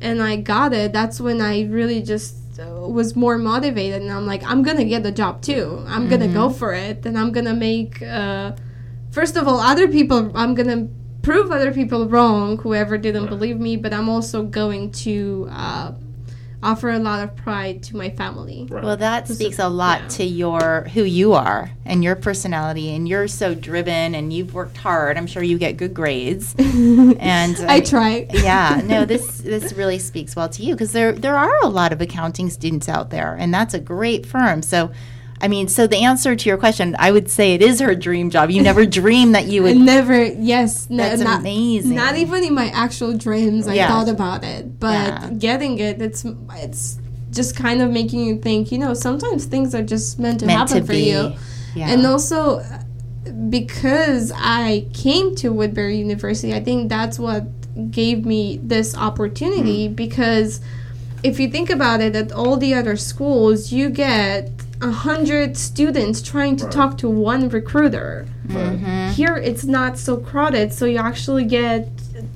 and 0.02 0.22
I 0.22 0.36
got 0.36 0.72
it. 0.72 0.94
That's 0.94 1.20
when 1.20 1.42
I 1.42 1.64
really 1.64 2.04
just 2.04 2.60
uh, 2.60 2.88
was 2.88 3.16
more 3.16 3.40
motivated, 3.40 4.04
and 4.04 4.12
I'm 4.12 4.28
like, 4.28 4.44
I'm 4.44 4.62
gonna 4.62 4.86
get 4.86 5.02
the 5.02 5.12
job 5.12 5.42
too. 5.42 5.84
I'm 5.88 6.08
gonna 6.08 6.28
go 6.28 6.52
for 6.52 6.76
it, 6.76 7.08
and 7.08 7.18
I'm 7.18 7.32
gonna 7.32 7.56
make. 7.56 8.04
Uh, 8.04 8.52
first 9.10 9.36
of 9.36 9.48
all, 9.48 9.60
other 9.60 9.88
people. 9.88 10.32
I'm 10.38 10.54
gonna 10.54 10.90
prove 11.24 11.50
other 11.50 11.74
people 11.74 12.08
wrong, 12.08 12.60
whoever 12.60 13.00
didn't 13.00 13.30
believe 13.30 13.60
me, 13.60 13.78
but 13.78 13.94
I'm 13.94 14.10
also 14.10 14.44
going 14.44 14.92
to 14.92 15.48
uh, 15.50 15.94
offer 16.64 16.90
a 16.90 17.00
lot 17.00 17.24
of 17.24 17.36
pride 17.36 17.84
to 17.84 17.98
my 17.98 18.10
family. 18.10 18.68
Right. 18.70 18.84
Well, 18.84 18.98
that 18.98 19.28
speaks 19.28 19.60
a 19.60 19.68
lot 19.68 20.02
yeah. 20.02 20.08
to 20.08 20.24
your 20.24 20.82
who 20.94 21.04
you 21.04 21.34
are 21.34 21.72
and 21.86 22.04
your 22.04 22.16
personality, 22.16 22.96
and 22.96 23.08
you're 23.08 23.28
so 23.28 23.54
driven, 23.54 24.16
and 24.16 24.32
you've 24.34 24.54
worked 24.54 24.78
hard. 24.78 25.18
I'm 25.18 25.28
sure 25.28 25.44
you 25.44 25.58
get 25.58 25.78
good 25.78 25.94
grades, 25.94 26.56
and 26.60 27.58
I 27.60 27.80
uh, 27.80 27.82
try. 27.82 28.28
yeah, 28.32 28.82
no, 28.84 29.06
this 29.06 29.40
this 29.40 29.74
really 29.74 30.00
speaks 30.00 30.36
well 30.36 30.50
to 30.50 30.64
you 30.64 30.74
because 30.74 30.94
there 30.94 31.12
there 31.12 31.38
are 31.38 31.64
a 31.64 31.70
lot 31.70 31.94
of 31.94 32.02
accounting 32.02 32.50
students 32.50 32.90
out 32.90 33.10
there, 33.10 33.36
and 33.36 33.54
that's 33.54 33.74
a 33.74 33.80
great 33.80 34.26
firm. 34.26 34.62
So, 34.62 34.92
I 35.44 35.48
mean, 35.50 35.68
so 35.68 35.88
the 35.88 35.98
answer 35.98 36.36
to 36.36 36.50
your 36.50 36.58
question, 36.58 36.96
I 36.98 37.12
would 37.12 37.30
say 37.30 37.54
it 37.54 37.62
is 37.62 37.80
her 37.82 37.94
dream 37.96 38.30
job. 38.30 38.50
You 38.50 38.62
never 38.62 38.86
dream 39.02 39.34
that 39.34 39.46
you 39.48 39.64
would. 39.64 39.76
never, 39.78 40.24
yes, 40.24 40.88
no, 40.90 41.04
That's 41.04 41.22
not, 41.22 41.42
amazing. 41.42 41.96
Not 41.96 42.16
even 42.16 42.44
in 42.46 42.54
my 42.54 42.68
actual 42.70 43.12
dreams, 43.18 43.68
I 43.68 43.74
Yeah. 43.76 43.90
thought 43.90 44.08
about 44.10 44.44
it, 44.46 44.80
but 44.80 44.94
Yeah. 44.94 45.30
getting 45.38 45.80
it, 45.80 46.02
it's 46.02 46.24
it's 46.66 46.98
just 47.32 47.56
kind 47.56 47.82
of 47.82 47.92
making 47.92 48.22
you 48.26 48.38
think. 48.38 48.72
You 48.72 48.78
know, 48.78 48.94
sometimes 48.94 49.46
things 49.46 49.76
are 49.76 49.84
just 49.84 50.18
meant 50.18 50.40
to 50.40 50.46
meant 50.46 50.60
happen 50.60 50.78
to 50.82 50.86
for 50.86 50.94
be. 50.94 51.10
you, 51.12 51.34
Yeah. 51.76 51.90
and 51.92 52.06
also 52.08 52.64
because 53.50 54.32
I 54.36 54.86
came 54.94 55.36
to 55.36 55.50
Woodbury 55.52 55.98
University, 55.98 56.54
I 56.54 56.64
think 56.64 56.90
that's 56.90 57.18
what 57.20 57.44
gave 57.92 58.26
me 58.26 58.60
this 58.64 58.96
opportunity. 58.96 59.90
Mm. 59.90 59.96
Because 59.96 60.62
if 61.24 61.40
you 61.40 61.50
think 61.50 61.70
about 61.70 62.02
it, 62.02 62.16
at 62.16 62.32
all 62.32 62.58
the 62.58 62.74
other 62.74 62.96
schools, 62.96 63.72
you 63.72 63.90
get 63.90 64.52
a 64.84 64.92
hundred 64.92 65.56
students 65.58 66.22
trying 66.22 66.56
to 66.58 66.66
Right. 66.66 66.74
talk 66.74 66.98
to 67.00 67.10
one 67.10 67.50
recruiter. 67.50 68.26
Mm-hmm. 68.48 69.12
Here 69.12 69.36
it's 69.38 69.64
not 69.64 69.98
so 69.98 70.18
crowded, 70.18 70.74
so 70.74 70.86
you 70.86 70.98
actually 70.98 71.46
get 71.46 71.88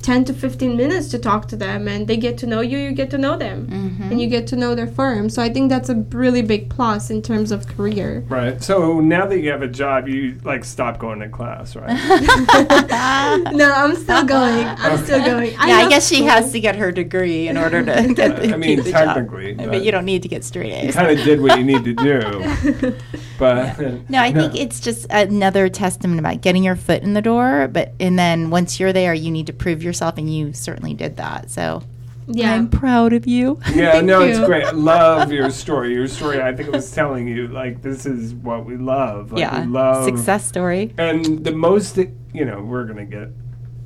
10 0.01 0.25
to 0.25 0.33
15 0.33 0.75
minutes 0.77 1.09
to 1.09 1.19
talk 1.19 1.47
to 1.49 1.55
them 1.55 1.87
and 1.87 2.07
they 2.07 2.17
get 2.17 2.37
to 2.39 2.47
know 2.47 2.61
you, 2.61 2.77
you 2.77 2.91
get 2.91 3.09
to 3.11 3.17
know 3.17 3.37
them. 3.37 3.67
Mm-hmm. 3.67 4.03
And 4.03 4.21
you 4.21 4.27
get 4.27 4.47
to 4.47 4.55
know 4.55 4.75
their 4.75 4.87
firm. 4.87 5.29
So 5.29 5.41
I 5.41 5.49
think 5.49 5.69
that's 5.69 5.89
a 5.89 5.95
really 5.95 6.41
big 6.41 6.69
plus 6.69 7.09
in 7.09 7.21
terms 7.21 7.51
of 7.51 7.67
career. 7.67 8.23
Right. 8.29 8.61
So 8.61 8.99
now 8.99 9.25
that 9.27 9.39
you 9.39 9.49
have 9.51 9.61
a 9.61 9.67
job, 9.67 10.07
you 10.07 10.39
like 10.43 10.63
stop 10.65 10.99
going 10.99 11.19
to 11.19 11.29
class, 11.29 11.75
right? 11.75 11.87
no, 13.53 13.71
I'm 13.71 13.95
still 13.95 14.25
going. 14.25 14.65
I'm 14.67 14.97
still 15.03 15.23
going. 15.23 15.51
yeah, 15.51 15.57
I 15.59 15.81
love 15.81 15.89
guess 15.89 16.07
she 16.07 16.23
has 16.23 16.51
to 16.51 16.59
get 16.59 16.75
her 16.75 16.91
degree 16.91 17.47
in 17.47 17.57
order 17.57 17.83
to 17.83 18.13
get 18.13 18.35
the, 18.37 18.53
I 18.53 18.57
mean, 18.57 18.77
keep 18.77 18.85
the 18.85 18.91
job. 18.91 19.15
technically, 19.15 19.53
but, 19.53 19.69
but- 19.69 19.83
you 19.83 19.91
don't 19.91 20.05
need 20.05 20.21
to 20.23 20.27
get 20.27 20.43
straight 20.43 20.71
you 20.71 20.89
A's. 20.89 20.95
kind 20.95 21.09
of 21.17 21.23
did 21.25 21.41
what 21.41 21.57
you 21.57 21.63
need 21.63 21.83
to 21.83 21.93
do, 21.93 22.95
but 23.37 23.79
No, 24.09 24.21
I 24.21 24.31
think 24.31 24.55
it's 24.55 24.79
just 24.79 25.07
another 25.09 25.69
testament 25.69 26.19
about 26.19 26.41
getting 26.41 26.63
your 26.63 26.75
foot 26.75 27.03
in 27.03 27.13
the 27.13 27.21
door. 27.21 27.67
But 27.67 27.93
and 27.99 28.17
then 28.17 28.49
once 28.49 28.79
you're 28.79 28.93
there, 28.93 29.13
you 29.13 29.31
need 29.31 29.47
to 29.47 29.53
prove 29.53 29.83
yourself, 29.83 30.17
and 30.17 30.33
you 30.33 30.53
certainly 30.53 30.93
did 30.93 31.17
that. 31.17 31.49
So 31.51 31.83
Yeah. 32.27 32.53
I'm 32.53 32.69
proud 32.69 33.13
of 33.13 33.27
you. 33.27 33.59
Yeah, 33.73 33.93
Thank 33.93 34.05
no, 34.05 34.21
it's 34.21 34.39
great. 34.39 34.65
I 34.65 34.71
love 34.71 35.31
your 35.31 35.49
story. 35.63 35.93
Your 35.93 36.07
story, 36.07 36.41
I 36.41 36.53
think 36.55 36.69
it 36.69 36.73
was 36.73 36.91
telling 36.91 37.27
you 37.27 37.47
like 37.47 37.81
this 37.81 38.05
is 38.05 38.33
what 38.33 38.65
we 38.65 38.77
love. 38.77 39.31
Like, 39.31 39.41
yeah, 39.41 39.61
we 39.61 39.67
love 39.67 40.05
success 40.05 40.45
story. 40.45 40.93
And 40.97 41.43
the 41.43 41.51
most, 41.51 41.97
you 41.97 42.45
know, 42.45 42.61
we're 42.61 42.85
gonna 42.85 43.05
get 43.05 43.29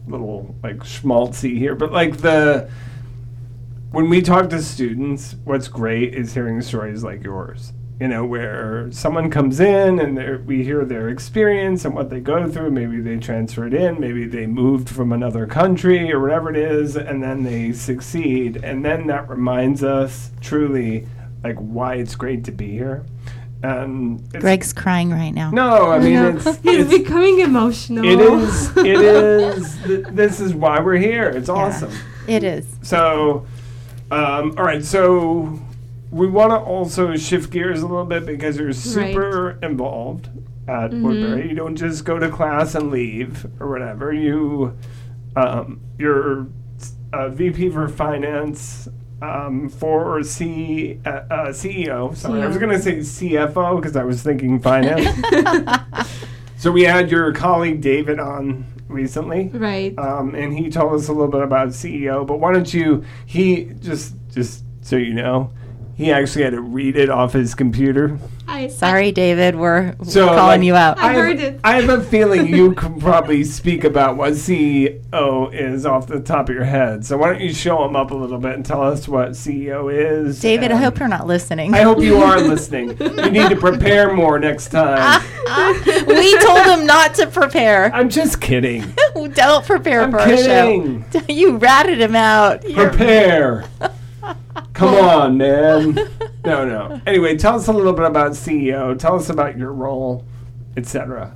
a 0.08 0.10
little 0.10 0.56
like 0.64 0.78
schmaltzy 0.78 1.58
here, 1.58 1.76
but 1.76 1.92
like 1.92 2.18
the 2.18 2.70
when 3.92 4.10
we 4.10 4.22
talk 4.22 4.50
to 4.50 4.62
students, 4.62 5.36
what's 5.44 5.68
great 5.68 6.16
is 6.16 6.34
hearing 6.34 6.62
stories 6.62 7.04
like 7.04 7.24
yours. 7.24 7.74
You 8.02 8.08
know, 8.08 8.26
where 8.26 8.92
someone 8.92 9.30
comes 9.30 9.60
in 9.60 10.00
and 10.00 10.48
we 10.48 10.64
hear 10.64 10.84
their 10.86 11.10
experience 11.10 11.86
and 11.86 11.94
what 11.94 12.10
they 12.10 12.20
go 12.20 12.50
through. 12.50 12.72
Maybe 12.72 13.00
they 13.00 13.18
transferred 13.18 13.76
in, 13.76 14.00
maybe 14.00 14.26
they 14.26 14.48
moved 14.48 14.90
from 14.90 15.12
another 15.12 15.46
country 15.46 16.12
or 16.12 16.20
whatever 16.20 16.50
it 16.50 16.58
is, 16.58 16.96
and 16.98 17.22
then 17.22 17.44
they 17.44 17.72
succeed. 17.74 18.58
And 18.64 18.84
then 18.84 19.06
that 19.06 19.30
reminds 19.30 19.84
us 19.84 20.32
truly 20.42 21.08
like 21.44 21.58
why 21.58 21.94
it's 21.98 22.16
great 22.16 22.44
to 22.46 22.52
be 22.52 22.72
here. 22.72 23.06
And 23.62 24.20
it's, 24.34 24.42
Greg's 24.42 24.74
crying 24.74 25.12
right 25.12 25.30
now. 25.30 25.52
no, 25.52 25.92
I 25.92 26.00
mean 26.00 26.14
No. 26.16 26.30
it's, 26.30 26.46
He's 26.64 26.88
it's 26.88 26.90
becoming 26.90 27.42
emotional. 27.42 28.04
it 28.04 28.20
is. 28.20 28.78
It 28.78 28.88
is. 28.88 29.78
th- 29.84 30.06
This 30.10 30.40
is 30.40 30.56
why 30.56 30.80
we're 30.80 30.96
here. 30.98 31.30
It's 31.30 31.50
awesome. 31.50 31.92
It 32.28 32.44
is. 32.44 32.66
So, 32.82 33.46
um, 34.10 34.56
all 34.58 34.64
right. 34.66 34.84
So, 34.84 35.60
we 36.12 36.28
want 36.28 36.52
to 36.52 36.58
also 36.58 37.16
shift 37.16 37.52
gears 37.52 37.82
a 37.82 37.88
little 37.88 38.06
bit 38.06 38.26
because 38.26 38.58
you're 38.58 38.74
super 38.74 39.58
involved 39.64 40.30
at 40.68 40.92
Woodbury. 40.94 41.50
You 41.50 41.56
don't 41.56 41.76
just 41.76 42.06
go 42.06 42.20
to 42.20 42.30
class 42.30 42.76
and 42.76 42.92
leave 42.92 43.46
or 43.60 43.70
whatever. 43.70 44.14
You, 44.14 44.78
um, 45.36 45.82
you're 45.98 46.48
uh, 47.14 47.30
VP 47.30 47.70
for 47.70 47.88
finance. 47.88 48.88
Um, 49.24 49.70
for 49.70 50.24
C, 50.24 51.00
uh, 51.06 51.10
uh, 51.10 51.48
CEO. 51.50 52.18
Sorry, 52.18 52.42
I 52.42 52.48
was 52.48 52.58
going 52.58 52.72
to 52.72 52.80
say 52.82 52.98
CFO 52.98 53.76
because 53.80 53.96
I 53.96 54.04
was 54.04 54.24
thinking 54.24 54.60
finance. 54.60 55.06
So 56.62 56.72
we 56.72 56.84
had 56.84 57.10
your 57.10 57.34
colleague 57.34 57.82
David 57.82 58.20
on 58.20 58.66
recently, 58.88 59.48
Right. 59.52 59.98
um, 59.98 60.36
and 60.36 60.56
he 60.56 60.70
told 60.70 60.94
us 60.94 61.08
a 61.08 61.12
little 61.12 61.28
bit 61.28 61.42
about 61.42 61.70
CEO. 61.70 62.24
But 62.26 62.40
why 62.40 62.54
don't 62.54 62.72
you? 62.72 63.04
He 63.26 63.72
just 63.80 64.14
just 64.32 64.64
so 64.82 64.96
you 64.96 65.16
know, 65.16 65.50
he 66.02 66.12
actually 66.12 66.44
had 66.44 66.54
to 66.54 66.62
read 66.62 66.96
it 66.98 67.10
off 67.10 67.34
his 67.34 67.54
computer. 67.56 68.18
I, 68.48 68.68
Sorry, 68.68 69.12
David. 69.14 69.56
We're, 69.56 69.96
we're 69.98 70.06
So, 70.06 70.28
calling 70.28 70.60
like, 70.62 70.64
you 70.66 70.76
out. 70.76 70.98
I 70.98 71.08
have- 71.14 71.16
heard 71.16 71.40
it. 71.40 71.60
I 71.64 71.80
have 71.82 71.90
a 71.90 72.04
feeling 72.04 72.48
you 72.48 72.74
can 72.74 73.00
probably 73.00 73.44
speak 73.46 73.84
about 73.86 74.18
what 74.18 74.34
CEO 74.34 75.54
is 75.54 75.86
off 75.86 76.08
the 76.08 76.20
top 76.20 76.50
of 76.50 76.56
your 76.56 76.66
head. 76.66 77.06
So 77.06 77.18
why 77.18 77.30
don't 77.32 77.42
you 77.42 77.54
show 77.54 77.86
him 77.86 77.96
up 77.96 78.12
a 78.12 78.16
little 78.16 78.40
bit 78.40 78.56
and 78.56 78.66
tell 78.66 78.82
us 78.82 79.08
what 79.08 79.32
CEO 79.32 79.92
is? 79.94 80.42
David, 80.42 80.72
I 80.72 80.76
and- 80.76 80.84
hope 80.84 81.00
you're 81.00 81.08
not 81.08 81.28
listening. 81.28 81.74
I 81.74 81.82
hope 81.82 82.02
you 82.02 82.18
are 82.18 82.40
listening. 82.42 82.98
You 83.00 83.32
need 83.32 83.50
to 83.50 83.56
prepare 83.56 84.12
more 84.14 84.38
next 84.40 84.70
time. 84.70 85.22
we 86.08 86.38
told 86.40 86.66
him 86.66 86.86
not 86.86 87.14
to 87.16 87.28
prepare. 87.28 87.94
I'm 87.94 88.10
just 88.10 88.42
kidding. 88.42 88.84
Don't 89.34 89.66
prepare 89.66 90.02
I'm 90.02 90.12
for 90.12 90.18
kidding. 90.20 91.06
our 91.16 91.22
show. 91.22 91.26
You 91.30 91.58
ratted 91.58 92.02
him 92.02 92.16
out. 92.16 92.68
You're- 92.70 92.90
Prepare. 92.90 93.66
Come 94.74 94.96
on, 94.96 95.38
man. 95.38 95.98
No, 96.44 96.66
no. 96.66 97.00
Anyway, 97.06 97.38
tell 97.38 97.56
us 97.56 97.68
a 97.68 97.72
little 97.72 97.94
bit 97.94 98.04
about 98.04 98.32
CEO. 98.32 98.98
Tell 98.98 99.16
us 99.16 99.30
about 99.30 99.60
your 99.60 99.72
role, 99.72 100.26
etc. 100.76 101.36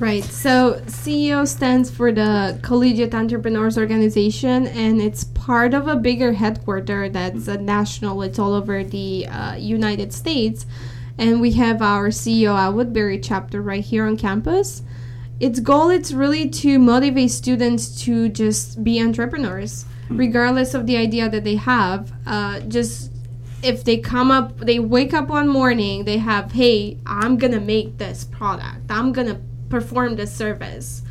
Right. 0.00 0.24
So 0.24 0.80
CEO 0.86 1.46
stands 1.46 1.92
for 1.92 2.10
the 2.10 2.58
Collegiate 2.60 3.14
Entrepreneurs 3.14 3.78
Organization, 3.78 4.66
and 4.66 5.00
it's 5.00 5.22
part 5.22 5.74
of 5.74 5.86
a 5.86 5.94
bigger 5.94 6.32
headquarter 6.32 7.08
that's 7.08 7.46
a 7.46 7.56
national. 7.56 8.20
It's 8.22 8.40
all 8.40 8.52
over 8.52 8.82
the 8.82 9.28
uh, 9.28 9.54
United 9.54 10.12
States, 10.12 10.66
and 11.18 11.40
we 11.40 11.52
have 11.52 11.82
our 11.82 12.08
CEO 12.08 12.58
at 12.58 12.70
Woodbury 12.70 13.20
chapter 13.20 13.62
right 13.62 13.84
here 13.84 14.06
on 14.06 14.16
campus. 14.16 14.82
Its 15.38 15.60
goal 15.60 15.90
is 15.90 16.12
really 16.12 16.48
to 16.48 16.80
motivate 16.80 17.30
students 17.30 18.02
to 18.02 18.28
just 18.28 18.82
be 18.82 19.00
entrepreneurs, 19.00 19.84
regardless 20.08 20.74
of 20.74 20.86
the 20.86 20.96
idea 20.96 21.28
that 21.28 21.44
they 21.44 21.56
have. 21.56 22.12
Uh, 22.26 22.60
just 22.60 23.12
if 23.62 23.84
they 23.84 23.98
come 23.98 24.30
up, 24.30 24.58
they 24.58 24.78
wake 24.78 25.14
up 25.14 25.28
one 25.28 25.48
morning, 25.48 26.04
they 26.04 26.18
have, 26.18 26.52
hey, 26.52 26.98
I'm 27.06 27.36
gonna 27.36 27.60
make 27.60 27.98
this 27.98 28.24
product, 28.24 28.90
I'm 28.90 29.12
gonna 29.12 29.40
perform 29.68 30.16
this 30.16 30.34
service. 30.34 31.02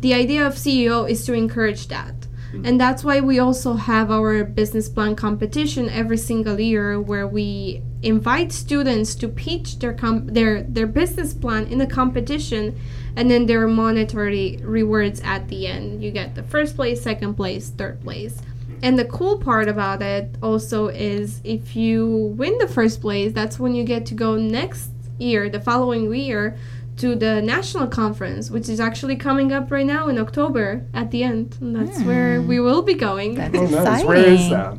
The 0.00 0.14
idea 0.14 0.46
of 0.46 0.54
CEO 0.54 1.08
is 1.10 1.24
to 1.26 1.32
encourage 1.32 1.88
that. 1.88 2.28
And 2.64 2.80
that's 2.80 3.04
why 3.04 3.20
we 3.20 3.38
also 3.38 3.74
have 3.74 4.10
our 4.10 4.42
business 4.42 4.88
plan 4.88 5.16
competition 5.16 5.90
every 5.90 6.16
single 6.16 6.58
year 6.58 6.98
where 6.98 7.26
we 7.26 7.82
invite 8.02 8.52
students 8.52 9.14
to 9.16 9.28
pitch 9.28 9.80
their 9.80 9.92
com- 9.92 10.26
their 10.28 10.62
their 10.62 10.86
business 10.86 11.34
plan 11.34 11.66
in 11.66 11.80
a 11.80 11.86
competition 11.86 12.78
and 13.16 13.30
then 13.30 13.46
there 13.46 13.62
are 13.62 13.68
monetary 13.68 14.58
rewards 14.62 15.20
at 15.24 15.48
the 15.48 15.66
end. 15.66 16.02
You 16.02 16.10
get 16.10 16.34
the 16.34 16.42
first 16.42 16.76
place, 16.76 17.02
second 17.02 17.34
place, 17.34 17.70
third 17.70 18.00
place. 18.00 18.40
And 18.82 18.98
the 18.98 19.04
cool 19.06 19.38
part 19.38 19.68
about 19.68 20.02
it 20.02 20.36
also 20.42 20.88
is 20.88 21.40
if 21.42 21.74
you 21.74 22.34
win 22.36 22.58
the 22.58 22.68
first 22.68 23.00
place, 23.00 23.32
that's 23.32 23.58
when 23.58 23.74
you 23.74 23.82
get 23.82 24.06
to 24.06 24.14
go 24.14 24.36
next 24.36 24.90
year, 25.18 25.48
the 25.48 25.60
following 25.60 26.14
year, 26.14 26.56
to 26.98 27.14
the 27.14 27.40
national 27.42 27.86
conference, 27.86 28.50
which 28.50 28.68
is 28.68 28.80
actually 28.80 29.16
coming 29.16 29.52
up 29.52 29.70
right 29.70 29.86
now 29.86 30.08
in 30.08 30.18
October 30.18 30.84
at 30.94 31.10
the 31.10 31.22
end. 31.22 31.56
And 31.60 31.74
that's 31.74 32.00
where 32.02 32.40
hmm. 32.40 32.48
we 32.48 32.60
will 32.60 32.82
be 32.82 32.94
going. 32.94 33.34
That's 33.34 33.56
Oh, 33.56 33.62
nice. 33.62 33.72
exciting. 33.72 34.06
Where 34.06 34.16
is 34.16 34.50
that? 34.50 34.78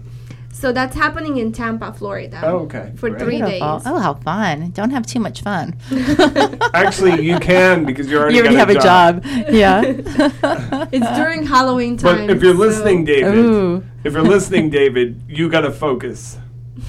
So 0.59 0.73
that's 0.73 0.93
happening 0.93 1.37
in 1.37 1.53
Tampa, 1.53 1.93
Florida. 1.93 2.41
Oh, 2.43 2.57
okay. 2.65 2.91
For 2.97 3.09
Great. 3.09 3.21
three 3.21 3.37
Beautiful. 3.37 3.77
days. 3.77 3.83
Oh, 3.85 3.97
how 3.97 4.15
fun. 4.15 4.71
Don't 4.71 4.89
have 4.89 5.07
too 5.07 5.21
much 5.21 5.41
fun. 5.41 5.77
Actually, 6.73 7.21
you 7.21 7.39
can 7.39 7.85
because 7.85 8.11
you 8.11 8.17
already, 8.17 8.35
you 8.35 8.41
already 8.41 8.57
got 8.57 8.67
have 8.67 8.75
a 8.75 8.81
job. 8.81 9.25
Yeah. 9.49 9.81
It's 10.91 11.17
during 11.17 11.45
Halloween 11.45 11.95
time. 11.95 12.27
But 12.27 12.35
if 12.35 12.43
you're 12.43 12.53
so- 12.55 12.59
listening, 12.59 13.05
David, 13.05 13.35
Ooh. 13.35 13.85
if 14.03 14.11
you're 14.11 14.21
listening, 14.21 14.69
David, 14.69 15.21
you 15.29 15.47
got 15.49 15.61
to 15.61 15.71
focus. 15.71 16.37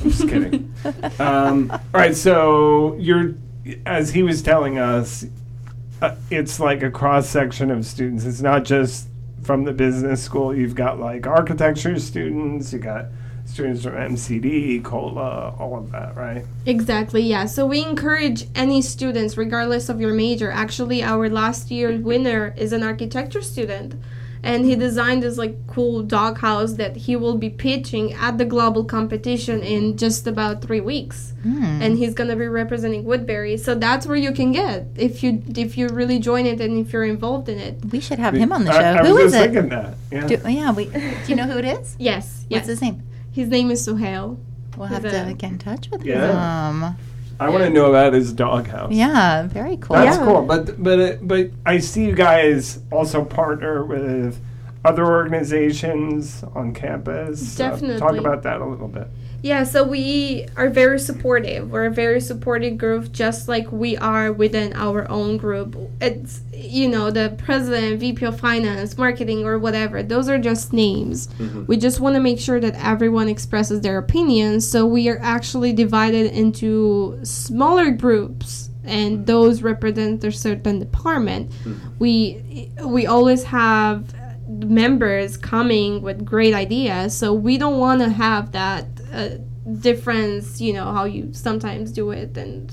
I'm 0.02 0.10
just 0.10 0.28
kidding. 0.28 0.74
um, 1.20 1.70
all 1.70 1.80
right, 1.92 2.16
so 2.16 2.96
you're, 2.96 3.34
as 3.86 4.10
he 4.10 4.24
was 4.24 4.42
telling 4.42 4.78
us, 4.78 5.24
uh, 6.02 6.16
it's 6.28 6.58
like 6.58 6.82
a 6.82 6.90
cross 6.90 7.28
section 7.28 7.70
of 7.70 7.86
students. 7.86 8.24
It's 8.24 8.40
not 8.40 8.64
just 8.64 9.06
from 9.44 9.62
the 9.62 9.72
business 9.72 10.20
school. 10.20 10.52
You've 10.52 10.74
got 10.74 10.98
like 10.98 11.28
architecture 11.28 11.96
students, 12.00 12.72
you 12.72 12.80
got 12.80 13.06
students 13.51 13.82
from 13.82 13.92
MCD, 13.94 14.82
COLA, 14.84 15.55
all 15.59 15.76
of 15.76 15.90
that, 15.92 16.16
right? 16.16 16.44
Exactly, 16.66 17.22
yeah. 17.22 17.46
So 17.46 17.66
we 17.66 17.82
encourage 17.82 18.46
any 18.55 18.80
students, 18.82 19.36
regardless 19.36 19.88
of 19.88 20.01
your 20.01 20.14
major. 20.14 20.51
Actually, 20.51 21.03
our 21.03 21.28
last 21.28 21.70
year 21.70 21.98
winner 21.98 22.55
is 22.57 22.72
an 22.72 22.82
architecture 22.82 23.42
student. 23.42 23.94
And 24.42 24.64
he 24.64 24.74
designed 24.74 25.22
this 25.22 25.36
like 25.36 25.55
cool 25.66 26.03
doghouse 26.03 26.72
that 26.74 26.96
he 26.96 27.14
will 27.14 27.36
be 27.36 27.51
pitching 27.51 28.14
at 28.14 28.38
the 28.38 28.46
global 28.46 28.84
competition 28.84 29.62
in 29.62 29.98
just 29.98 30.26
about 30.26 30.62
three 30.62 30.80
weeks. 30.80 31.34
Hmm. 31.42 31.82
And 31.82 31.98
he's 31.98 32.14
gonna 32.14 32.36
be 32.36 32.48
representing 32.48 33.05
Woodbury. 33.05 33.59
So 33.59 33.74
that's 33.74 34.07
where 34.07 34.16
you 34.16 34.32
can 34.32 34.53
get 34.53 34.86
if 34.96 35.22
you 35.22 35.42
if 35.55 35.76
you 35.76 35.88
really 35.88 36.18
join 36.18 36.46
it 36.46 36.59
and 36.59 36.78
if 36.78 36.90
you're 36.90 37.05
involved 37.05 37.51
in 37.51 37.59
it. 37.59 37.84
We 37.92 38.01
should 38.01 38.18
have 38.18 38.32
him 38.32 38.51
on 38.51 38.64
the 38.64 38.72
show. 38.72 38.78
I, 38.78 39.01
I 39.01 39.07
Who 39.07 39.14
was 39.16 39.24
is 39.24 39.32
just 39.32 39.44
it? 39.44 39.53
thinking 39.53 39.68
that. 39.68 39.94
Yeah. 40.11 40.26
Do, 40.26 40.51
yeah, 40.51 40.72
we. 40.72 40.86
Do 40.86 41.01
you 41.28 41.36
know 41.36 41.44
who 41.46 41.59
it 41.59 41.66
is? 41.66 41.96
Yes, 41.98 42.46
yes. 42.48 42.61
What's 42.61 42.68
his 42.68 42.80
name? 42.80 43.03
His 43.32 43.48
name 43.48 43.70
is 43.70 43.86
Suhail. 43.86 44.38
We'll 44.76 44.88
have 44.88 45.04
Is 45.04 45.12
to 45.12 45.28
it- 45.28 45.38
get 45.38 45.52
in 45.52 45.58
touch 45.58 45.90
with 45.90 46.04
Yeah. 46.04 46.70
him. 46.70 46.96
I 47.38 47.48
want 47.48 47.64
to 47.64 47.70
know 47.70 47.86
about 47.86 48.12
his 48.12 48.32
doghouse. 48.34 48.92
Yeah, 48.92 49.46
very 49.46 49.76
cool. 49.78 49.96
That's 49.96 50.18
Yeah. 50.18 50.24
cool. 50.24 50.42
But 50.42 50.82
but 50.82 50.98
it, 50.98 51.26
but 51.26 51.50
I 51.64 51.78
see 51.78 52.04
you 52.04 52.14
guys 52.14 52.80
also 52.92 53.24
partner 53.24 53.82
with 53.84 54.38
other 54.84 55.04
organizations 55.06 56.44
on 56.54 56.72
campus. 56.74 57.58
Uh, 57.58 57.64
talk 57.70 57.80
Definitely. 57.80 58.18
about 58.18 58.42
that 58.42 58.60
a 58.60 58.64
little 58.66 58.88
bit. 58.88 59.08
Yeah, 59.43 59.64
so 59.64 59.84
we 59.84 60.47
are 60.57 60.68
very 60.68 60.99
supportive. 60.99 61.70
We're 61.70 61.86
a 61.86 61.91
very 61.91 62.20
supportive 62.20 62.76
group, 62.76 63.11
just 63.11 63.49
like 63.49 63.72
we 63.72 63.97
are 63.97 64.32
within 64.32 64.74
our 64.74 65.11
own 65.11 65.38
group. 65.38 65.76
It's, 66.01 66.43
you 66.53 66.88
know, 66.88 67.11
the 67.11 67.34
president, 67.38 68.01
VP 68.01 68.24
of 68.26 68.38
finance, 68.38 68.99
marketing, 68.99 69.47
or 69.47 69.59
whatever. 69.59 70.03
Those 70.03 70.28
are 70.28 70.38
just 70.38 70.74
names. 70.74 71.28
Mm-hmm. 71.28 71.64
We 71.66 71.78
just 71.78 72.01
want 72.01 72.16
to 72.16 72.20
make 72.20 72.38
sure 72.38 72.61
that 72.61 72.74
everyone 72.84 73.28
expresses 73.28 73.80
their 73.80 73.97
opinions. 73.97 74.68
So 74.68 74.84
we 74.84 75.09
are 75.09 75.18
actually 75.22 75.72
divided 75.72 76.32
into 76.32 77.18
smaller 77.22 77.91
groups. 77.91 78.68
And 78.84 79.18
mm-hmm. 79.18 79.24
those 79.24 79.62
represent 79.62 80.22
a 80.24 80.32
certain 80.32 80.78
department. 80.78 81.51
Mm-hmm. 81.51 81.88
We 81.99 82.70
we 82.84 83.07
always 83.07 83.45
have 83.45 84.14
members 84.49 85.36
coming 85.36 86.03
with 86.03 86.24
great 86.24 86.55
ideas 86.55 87.16
so 87.16 87.32
we 87.32 87.57
don't 87.57 87.78
want 87.78 88.01
to 88.01 88.09
have 88.09 88.51
that 88.51 88.84
uh, 89.12 89.30
difference 89.80 90.61
you 90.61 90.72
know 90.72 90.92
how 90.92 91.04
you 91.04 91.32
sometimes 91.32 91.92
do 91.92 92.11
it 92.11 92.36
and 92.36 92.72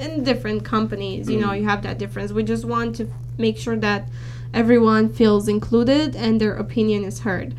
in 0.00 0.22
different 0.22 0.64
companies 0.64 1.28
you 1.28 1.40
know 1.40 1.52
you 1.52 1.64
have 1.64 1.82
that 1.82 1.98
difference. 1.98 2.32
We 2.32 2.42
just 2.42 2.64
want 2.64 2.96
to 2.96 3.10
make 3.38 3.56
sure 3.56 3.76
that 3.76 4.08
everyone 4.52 5.12
feels 5.12 5.48
included 5.48 6.16
and 6.16 6.40
their 6.40 6.54
opinion 6.54 7.04
is 7.04 7.20
heard. 7.20 7.54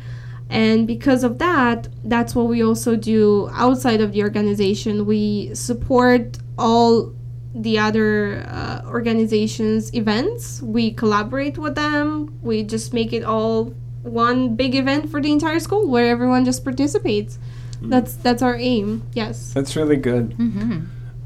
And 0.48 0.86
because 0.86 1.22
of 1.22 1.38
that 1.38 1.88
that's 2.04 2.34
what 2.34 2.46
we 2.46 2.62
also 2.62 2.96
do 2.96 3.48
outside 3.52 4.00
of 4.00 4.12
the 4.12 4.22
organization. 4.22 5.06
We 5.06 5.54
support 5.54 6.38
all 6.58 7.12
the 7.54 7.78
other 7.78 8.46
uh, 8.48 8.82
organizations 8.86 9.92
events. 9.94 10.62
We 10.62 10.92
collaborate 10.92 11.58
with 11.58 11.74
them. 11.74 12.38
We 12.42 12.62
just 12.62 12.92
make 12.92 13.12
it 13.12 13.24
all 13.24 13.74
one 14.02 14.54
big 14.54 14.74
event 14.74 15.10
for 15.10 15.20
the 15.20 15.30
entire 15.30 15.60
school 15.60 15.88
where 15.88 16.06
everyone 16.06 16.44
just 16.44 16.64
participates 16.64 17.38
that's 17.82 18.14
that's 18.16 18.42
our 18.42 18.56
aim 18.56 19.02
yes 19.14 19.52
That's 19.54 19.74
really 19.76 19.96
good. 19.96 20.34
hmm 20.34 20.80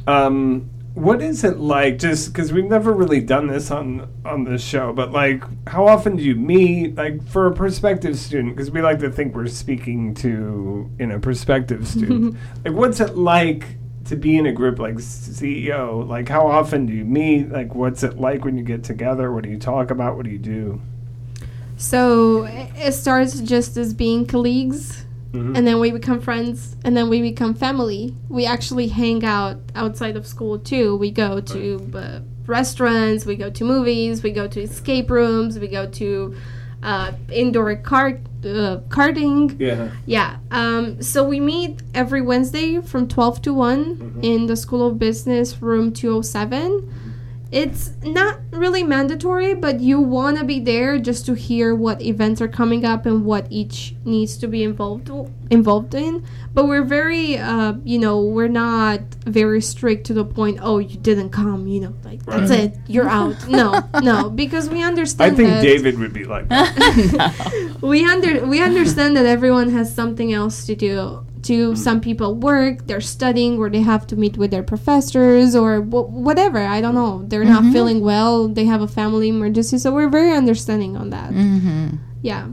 Um, 0.06 0.70
what 0.94 1.20
is 1.20 1.42
it 1.42 1.58
like? 1.58 1.98
Just 1.98 2.32
because 2.32 2.52
we've 2.52 2.66
never 2.70 2.92
really 2.92 3.20
done 3.20 3.48
this 3.48 3.70
on 3.72 4.08
on 4.24 4.44
this 4.44 4.62
show, 4.62 4.92
but 4.92 5.10
like, 5.10 5.42
how 5.68 5.88
often 5.88 6.14
do 6.16 6.22
you 6.22 6.36
meet? 6.36 6.94
Like 6.94 7.26
for 7.26 7.46
a 7.48 7.52
prospective 7.52 8.16
student, 8.16 8.54
because 8.54 8.70
we 8.70 8.80
like 8.80 9.00
to 9.00 9.10
think 9.10 9.34
we're 9.34 9.48
speaking 9.48 10.14
to 10.16 10.88
you 10.98 11.06
know 11.06 11.18
prospective 11.18 11.88
student. 11.94 12.36
like, 12.64 12.74
what's 12.74 13.00
it 13.00 13.16
like 13.16 13.76
to 14.04 14.14
be 14.14 14.36
in 14.36 14.46
a 14.46 14.52
group 14.52 14.78
like 14.78 14.96
CEO? 14.96 16.06
Like, 16.06 16.28
how 16.28 16.46
often 16.46 16.86
do 16.86 16.92
you 16.92 17.04
meet? 17.04 17.50
Like, 17.50 17.74
what's 17.74 18.04
it 18.04 18.20
like 18.20 18.44
when 18.44 18.56
you 18.56 18.62
get 18.62 18.84
together? 18.84 19.32
What 19.32 19.42
do 19.42 19.50
you 19.50 19.58
talk 19.58 19.90
about? 19.90 20.16
What 20.16 20.24
do 20.26 20.30
you 20.30 20.38
do? 20.38 20.80
so 21.76 22.44
it 22.44 22.70
it 22.76 22.92
starts 22.92 23.40
just 23.40 23.76
as 23.76 23.92
being 23.92 24.24
colleagues 24.24 25.03
Mhm. 25.34 25.56
and 25.56 25.66
then 25.66 25.80
we 25.80 25.90
become 25.90 26.20
friends 26.20 26.76
and 26.84 26.96
then 26.96 27.08
we 27.08 27.20
become 27.20 27.54
family. 27.54 28.14
We 28.28 28.46
actually 28.46 28.88
hang 28.88 29.24
out 29.24 29.56
outside 29.74 30.16
of 30.16 30.26
school 30.26 30.58
too. 30.58 30.96
We 30.96 31.10
go 31.10 31.40
to 31.40 31.90
uh, 31.94 32.20
restaurants 32.46 33.24
we 33.24 33.36
go 33.36 33.48
to 33.48 33.64
movies 33.64 34.22
we 34.22 34.30
go 34.30 34.46
to 34.46 34.60
escape 34.60 35.10
rooms 35.10 35.58
we 35.58 35.66
go 35.66 35.86
to 35.86 36.34
uh, 36.82 37.10
indoor 37.32 37.74
kart 37.76 38.18
uh, 38.44 38.76
karting. 38.90 39.56
Yeah. 39.58 39.88
yeah 40.04 40.36
um, 40.50 41.00
so 41.00 41.24
we 41.26 41.40
meet 41.40 41.82
every 41.94 42.20
wednesday 42.20 42.80
from 42.82 43.08
12 43.08 43.40
to 43.42 43.54
one 43.54 44.18
in 44.22 44.44
the 44.44 44.56
school 44.56 44.86
of 44.86 44.98
business 44.98 45.62
room 45.62 45.90
207 45.90 46.86
it's 47.54 47.92
not 48.02 48.40
really 48.50 48.82
mandatory, 48.82 49.54
but 49.54 49.78
you 49.78 50.00
want 50.00 50.38
to 50.38 50.44
be 50.44 50.58
there 50.58 50.98
just 50.98 51.24
to 51.26 51.34
hear 51.34 51.72
what 51.72 52.02
events 52.02 52.40
are 52.40 52.48
coming 52.48 52.84
up 52.84 53.06
and 53.06 53.24
what 53.24 53.46
each 53.48 53.94
needs 54.04 54.36
to 54.38 54.48
be 54.48 54.64
involved 54.64 55.08
involved 55.50 55.94
in. 55.94 56.26
But 56.52 56.66
we're 56.66 56.82
very, 56.82 57.38
uh, 57.38 57.74
you 57.84 58.00
know, 58.00 58.22
we're 58.22 58.48
not 58.48 59.02
very 59.24 59.60
strict 59.60 60.04
to 60.08 60.14
the 60.14 60.24
point. 60.24 60.58
Oh, 60.60 60.78
you 60.78 60.98
didn't 60.98 61.30
come, 61.30 61.68
you 61.68 61.80
know, 61.80 61.94
like 62.02 62.26
that's 62.26 62.50
it, 62.50 62.76
you're 62.88 63.08
out. 63.08 63.36
No, 63.54 63.84
no, 64.02 64.30
because 64.30 64.68
we 64.68 64.82
understand. 64.82 65.32
I 65.32 65.36
think 65.36 65.48
that 65.48 65.62
David 65.62 65.96
would 66.00 66.12
be 66.12 66.24
like 66.24 66.48
that. 66.48 67.78
we 67.80 68.04
under 68.04 68.44
we 68.46 68.60
understand 68.60 69.16
that 69.16 69.26
everyone 69.26 69.70
has 69.70 69.94
something 69.94 70.32
else 70.32 70.66
to 70.66 70.74
do 70.74 71.24
to 71.44 71.76
some 71.76 72.00
people 72.00 72.34
work 72.34 72.86
they're 72.86 73.00
studying 73.16 73.58
or 73.58 73.68
they 73.70 73.82
have 73.82 74.06
to 74.06 74.16
meet 74.16 74.36
with 74.36 74.50
their 74.50 74.62
professors 74.62 75.54
or 75.54 75.80
wh- 75.80 76.08
whatever 76.26 76.58
i 76.76 76.80
don't 76.80 76.94
know 76.94 77.22
they're 77.28 77.44
not 77.44 77.64
feeling 77.72 78.00
well 78.00 78.48
they 78.48 78.64
have 78.64 78.80
a 78.82 78.88
family 78.88 79.28
emergency 79.28 79.76
so 79.78 79.92
we're 79.92 80.08
very 80.08 80.32
understanding 80.32 80.96
on 80.96 81.10
that 81.10 81.30
hmm 81.32 81.88
yeah 82.22 82.46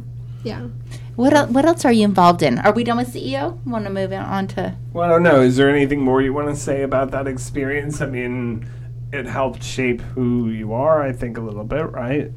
yeah 0.43 0.67
What 1.15 1.33
el- 1.33 1.47
What 1.55 1.65
else 1.65 1.83
are 1.85 1.91
you 1.99 2.05
involved 2.05 2.41
in? 2.41 2.57
Are 2.65 2.73
we 2.73 2.83
done 2.83 2.97
with 2.97 3.13
CEO? 3.13 3.43
Want 3.65 3.83
to 3.85 3.91
move 3.91 4.11
on 4.13 4.47
to? 4.55 4.63
Well, 4.93 5.03
I 5.05 5.09
don't 5.11 5.23
know. 5.29 5.39
Is 5.49 5.55
there 5.57 5.69
anything 5.69 6.01
more 6.01 6.19
you 6.27 6.33
want 6.33 6.47
to 6.49 6.55
say 6.55 6.77
about 6.89 7.11
that 7.11 7.27
experience? 7.27 8.01
I 8.01 8.07
mean, 8.17 8.65
it 9.11 9.25
helped 9.27 9.61
shape 9.61 10.01
who 10.15 10.49
you 10.49 10.73
are, 10.73 10.97
I 11.09 11.11
think, 11.11 11.37
a 11.37 11.41
little 11.49 11.67
bit, 11.75 11.85
right? 11.91 12.31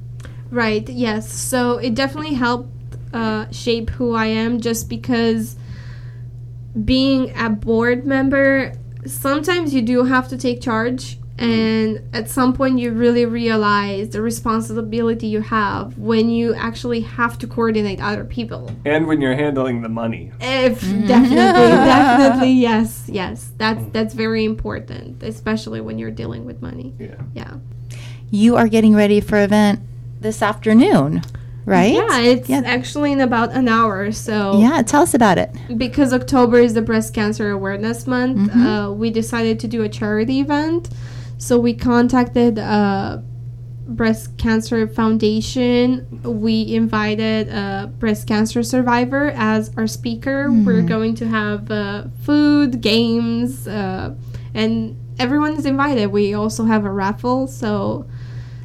Right, 0.50 0.86
yes. 0.88 1.32
So 1.32 1.78
it 1.86 1.94
definitely 1.94 2.34
helped 2.34 2.68
uh, 3.14 3.46
shape 3.50 3.88
who 3.96 4.14
I 4.14 4.26
am 4.26 4.61
just 4.61 4.88
because 4.90 5.57
being 6.82 7.36
a 7.36 7.50
board 7.50 8.06
member, 8.06 8.72
sometimes 9.06 9.74
you 9.74 9.82
do 9.82 10.04
have 10.04 10.28
to 10.28 10.36
take 10.36 10.60
charge. 10.60 11.18
And 11.36 12.08
at 12.14 12.30
some 12.30 12.52
point, 12.52 12.78
you 12.78 12.92
really 12.92 13.26
realize 13.26 14.10
the 14.10 14.22
responsibility 14.22 15.26
you 15.26 15.40
have 15.40 15.98
when 15.98 16.30
you 16.30 16.54
actually 16.54 17.00
have 17.00 17.38
to 17.38 17.48
coordinate 17.48 18.00
other 18.00 18.24
people. 18.24 18.70
And 18.84 19.08
when 19.08 19.20
you're 19.20 19.34
handling 19.34 19.82
the 19.82 19.88
money. 19.88 20.30
If 20.40 20.80
mm. 20.80 21.08
definitely, 21.08 21.36
definitely, 21.36 22.52
yes, 22.52 23.08
yes. 23.08 23.50
That's 23.56 23.84
that's 23.86 24.14
very 24.14 24.44
important, 24.44 25.24
especially 25.24 25.80
when 25.80 25.98
you're 25.98 26.12
dealing 26.12 26.44
with 26.44 26.62
money. 26.62 26.94
Yeah. 27.00 27.16
Yeah. 27.34 27.54
You 28.30 28.54
are 28.54 28.68
getting 28.68 28.94
ready 28.94 29.20
for 29.20 29.42
event 29.42 29.80
this 30.20 30.40
afternoon, 30.40 31.22
right? 31.66 31.94
Yeah, 31.94 32.20
it's 32.20 32.48
Yeah. 32.48 32.62
actually 32.64 33.12
in 33.12 33.20
about 33.20 33.52
an 33.52 33.68
hour. 33.68 34.12
So 34.12 34.58
Yeah, 34.60 34.82
tell 34.82 35.02
us 35.02 35.14
about 35.14 35.38
it. 35.38 35.50
because 35.76 36.12
October 36.12 36.58
is 36.58 36.74
the 36.74 36.82
breast 36.82 37.14
cancer 37.14 37.50
awareness 37.50 38.06
month, 38.06 38.50
Mhm. 38.50 38.88
uh, 38.88 38.92
we 38.92 39.10
decided 39.10 39.58
to 39.60 39.68
do 39.68 39.82
a 39.82 39.88
charity 39.88 40.40
event. 40.40 40.88
So 41.38 41.58
we 41.58 41.74
contacted 41.74 42.58
uh, 42.58 43.18
Breast 43.86 44.38
Cancer 44.38 44.86
Foundation. 44.88 46.06
We 46.24 46.74
invited 46.74 47.48
a 47.48 47.90
breast 47.98 48.26
cancer 48.26 48.62
survivor 48.62 49.30
as 49.36 49.70
our 49.76 49.86
speaker. 49.86 50.50
We're 50.50 50.80
going 50.82 51.14
to 51.16 51.28
have 51.28 51.70
uh, 51.70 52.04
food, 52.22 52.80
games, 52.80 53.68
uh, 53.68 54.14
and 54.54 54.96
everyone 55.18 55.52
is 55.56 55.66
invited. 55.66 56.06
We 56.12 56.32
also 56.34 56.64
have 56.64 56.86
a 56.86 56.90
raffle. 56.90 57.46
So 57.46 58.06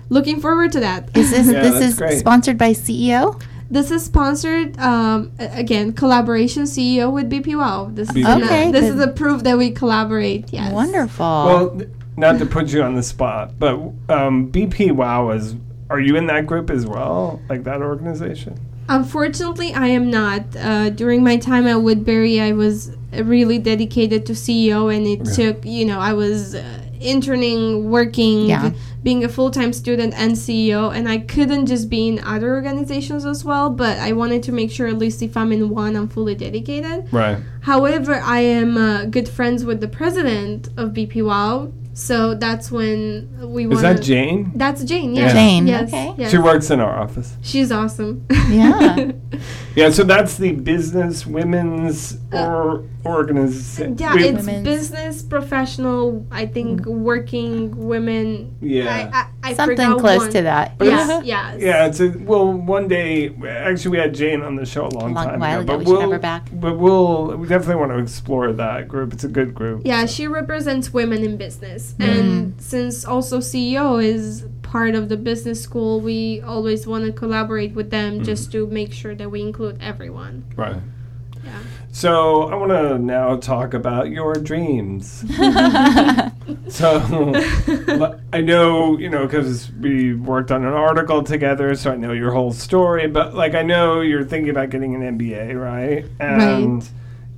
looking 0.09 0.39
forward 0.41 0.71
to 0.73 0.79
that. 0.81 1.15
Is 1.17 1.31
this 1.31 1.47
Yeah, 1.47 1.61
this 1.61 1.81
is 1.81 1.95
great. 1.97 2.19
sponsored 2.19 2.57
by 2.57 2.71
CEO? 2.71 3.41
This 3.71 3.91
is 3.91 4.03
sponsored 4.03 4.77
um, 4.79 5.31
again 5.37 5.93
collaboration 5.93 6.63
CEO 6.63 7.11
with 7.11 7.29
BP 7.29 7.55
Wow. 7.57 7.89
This 7.93 8.09
is 8.09 8.15
BP 8.15 8.25
an- 8.25 8.43
Okay, 8.43 8.71
this 8.71 8.85
is 8.89 8.99
a 8.99 9.07
proof 9.07 9.43
that 9.43 9.57
we 9.57 9.69
collaborate. 9.71 10.51
Yes. 10.51 10.73
Wonderful. 10.73 11.25
Well, 11.25 11.69
th- 11.77 11.89
not 12.17 12.39
to 12.39 12.45
put 12.45 12.73
you 12.73 12.81
on 12.81 12.95
the 12.95 13.03
spot, 13.03 13.57
but 13.59 13.75
um, 14.09 14.51
BP 14.51 14.91
Wow 14.91 15.29
is. 15.31 15.55
Are 15.91 15.99
you 15.99 16.15
in 16.17 16.27
that 16.27 16.45
group 16.45 16.69
as 16.69 16.85
well? 16.85 17.41
Like 17.49 17.63
that 17.63 17.81
organization? 17.81 18.59
Unfortunately, 18.89 19.73
I 19.73 19.87
am 19.87 20.09
not. 20.11 20.41
Uh, 20.55 20.89
during 20.89 21.23
my 21.23 21.37
time 21.37 21.65
at 21.67 21.81
Woodbury, 21.81 22.41
I 22.41 22.51
was 22.51 22.95
really 23.13 23.57
dedicated 23.59 24.25
to 24.25 24.33
CEO, 24.33 24.93
and 24.95 25.05
it 25.07 25.21
Okay. 25.21 25.53
took 25.53 25.63
you 25.65 25.85
know 25.85 25.99
I 25.99 26.13
was 26.13 26.55
uh, 26.55 26.78
interning, 26.99 27.89
working, 27.89 28.47
Yeah. 28.47 28.71
being 29.03 29.23
a 29.23 29.29
full 29.29 29.51
time 29.51 29.71
student 29.73 30.13
and 30.17 30.33
CEO, 30.33 30.89
and 30.95 31.07
I 31.09 31.19
couldn't 31.19 31.65
just 31.67 31.89
be 31.89 32.07
in 32.07 32.19
other 32.25 32.53
organizations 32.53 33.25
as 33.25 33.43
well. 33.45 33.69
But 33.69 33.97
I 33.99 34.11
wanted 34.13 34.43
to 34.43 34.51
make 34.51 34.71
sure, 34.71 34.87
at 34.87 34.97
least 34.97 35.21
if 35.21 35.35
I'm 35.37 35.51
in 35.51 35.69
one, 35.69 35.95
I'm 35.95 36.07
fully 36.07 36.35
dedicated. 36.35 37.07
Right. 37.11 37.37
However, 37.61 38.15
I 38.23 38.39
am 38.41 38.77
uh, 38.77 39.05
good 39.05 39.29
friends 39.29 39.63
with 39.65 39.79
the 39.81 39.87
president 39.87 40.69
of 40.77 40.89
BP 40.93 41.23
Wow, 41.25 41.71
so 41.93 42.33
that's 42.33 42.71
when 42.71 43.27
we 43.53 43.67
Is 43.67 43.81
that 43.81 44.01
Jane? 44.01 44.51
That's 44.55 44.83
Jane. 44.83 45.13
Yeah. 45.13 45.21
Yes. 45.23 45.33
Jane, 45.33 45.67
Yes. 45.67 45.89
okay. 45.89 46.13
yes. 46.17 46.31
She 46.31 46.37
works 46.37 46.69
in 46.71 46.79
our 46.79 46.97
office. 46.99 47.35
She's 47.41 47.71
awesome. 47.71 48.25
Yeah. 48.49 49.11
Yeah, 49.75 49.91
so 49.91 50.03
that's 50.03 50.35
the 50.35 50.51
business 50.51 51.25
women's 51.25 52.17
or 52.33 52.83
organization. 53.05 53.97
Yeah, 53.97 54.13
it's 54.17 54.45
Women's- 54.45 54.63
business 54.63 55.23
professional. 55.23 56.25
I 56.31 56.45
think 56.45 56.85
working 56.85 57.87
women. 57.87 58.55
Yeah. 58.61 59.09
I, 59.13 59.19
I, 59.47 59.51
I 59.51 59.53
Something 59.53 59.97
close 59.99 60.19
one. 60.19 60.31
to 60.31 60.41
that. 60.43 60.75
Yes, 60.81 61.25
yes. 61.25 61.57
Yeah, 61.61 61.85
it's 61.87 61.99
a 61.99 62.09
well. 62.19 62.51
One 62.51 62.87
day, 62.87 63.29
actually, 63.47 63.91
we 63.91 63.97
had 63.97 64.13
Jane 64.13 64.41
on 64.41 64.55
the 64.55 64.65
show 64.65 64.87
a 64.87 64.89
long, 64.89 65.13
Long 65.13 65.25
time 65.27 65.39
while 65.39 65.61
ago, 65.61 65.75
ago. 65.75 65.77
but 65.77 65.85
we 65.85 65.91
we'll 65.91 66.01
have 66.01 66.11
her 66.11 66.19
back. 66.19 66.49
but 66.53 66.77
we'll 66.77 67.37
we 67.37 67.47
definitely 67.47 67.75
want 67.75 67.91
to 67.91 67.99
explore 67.99 68.51
that 68.53 68.87
group. 68.87 69.13
It's 69.13 69.23
a 69.23 69.27
good 69.29 69.53
group. 69.55 69.83
Yeah, 69.85 70.05
she 70.05 70.27
represents 70.27 70.91
women 70.93 71.23
in 71.23 71.37
business. 71.37 71.93
Mm. 71.99 72.19
And 72.19 72.61
since 72.61 73.05
also 73.05 73.39
CEO 73.39 74.03
is 74.03 74.45
part 74.61 74.93
of 74.93 75.09
the 75.09 75.17
business 75.17 75.61
school, 75.61 75.99
we 75.99 76.41
always 76.41 76.85
want 76.85 77.05
to 77.05 77.11
collaborate 77.11 77.73
with 77.73 77.89
them 77.89 78.23
just 78.23 78.51
to 78.51 78.67
make 78.67 78.93
sure 78.93 79.15
that 79.15 79.29
we 79.31 79.41
include 79.41 79.77
everyone. 79.81 80.43
Right. 80.55 80.75
Yeah. 81.43 81.59
So 81.91 82.43
I 82.43 82.55
want 82.55 82.71
to 82.71 82.97
now 82.99 83.35
talk 83.37 83.73
about 83.73 84.09
your 84.09 84.33
dreams. 84.35 85.25
so 86.69 87.33
I 88.31 88.41
know 88.41 88.97
you 88.97 89.09
know 89.09 89.25
because 89.25 89.71
we 89.73 90.13
worked 90.13 90.51
on 90.51 90.63
an 90.65 90.73
article 90.73 91.23
together, 91.23 91.73
so 91.75 91.91
I 91.91 91.95
know 91.97 92.13
your 92.13 92.31
whole 92.31 92.53
story. 92.53 93.07
But 93.07 93.33
like 93.33 93.55
I 93.55 93.63
know 93.63 94.01
you're 94.01 94.23
thinking 94.23 94.49
about 94.49 94.69
getting 94.69 94.95
an 94.95 95.17
MBA, 95.17 95.59
right? 95.59 96.05
And 96.19 96.87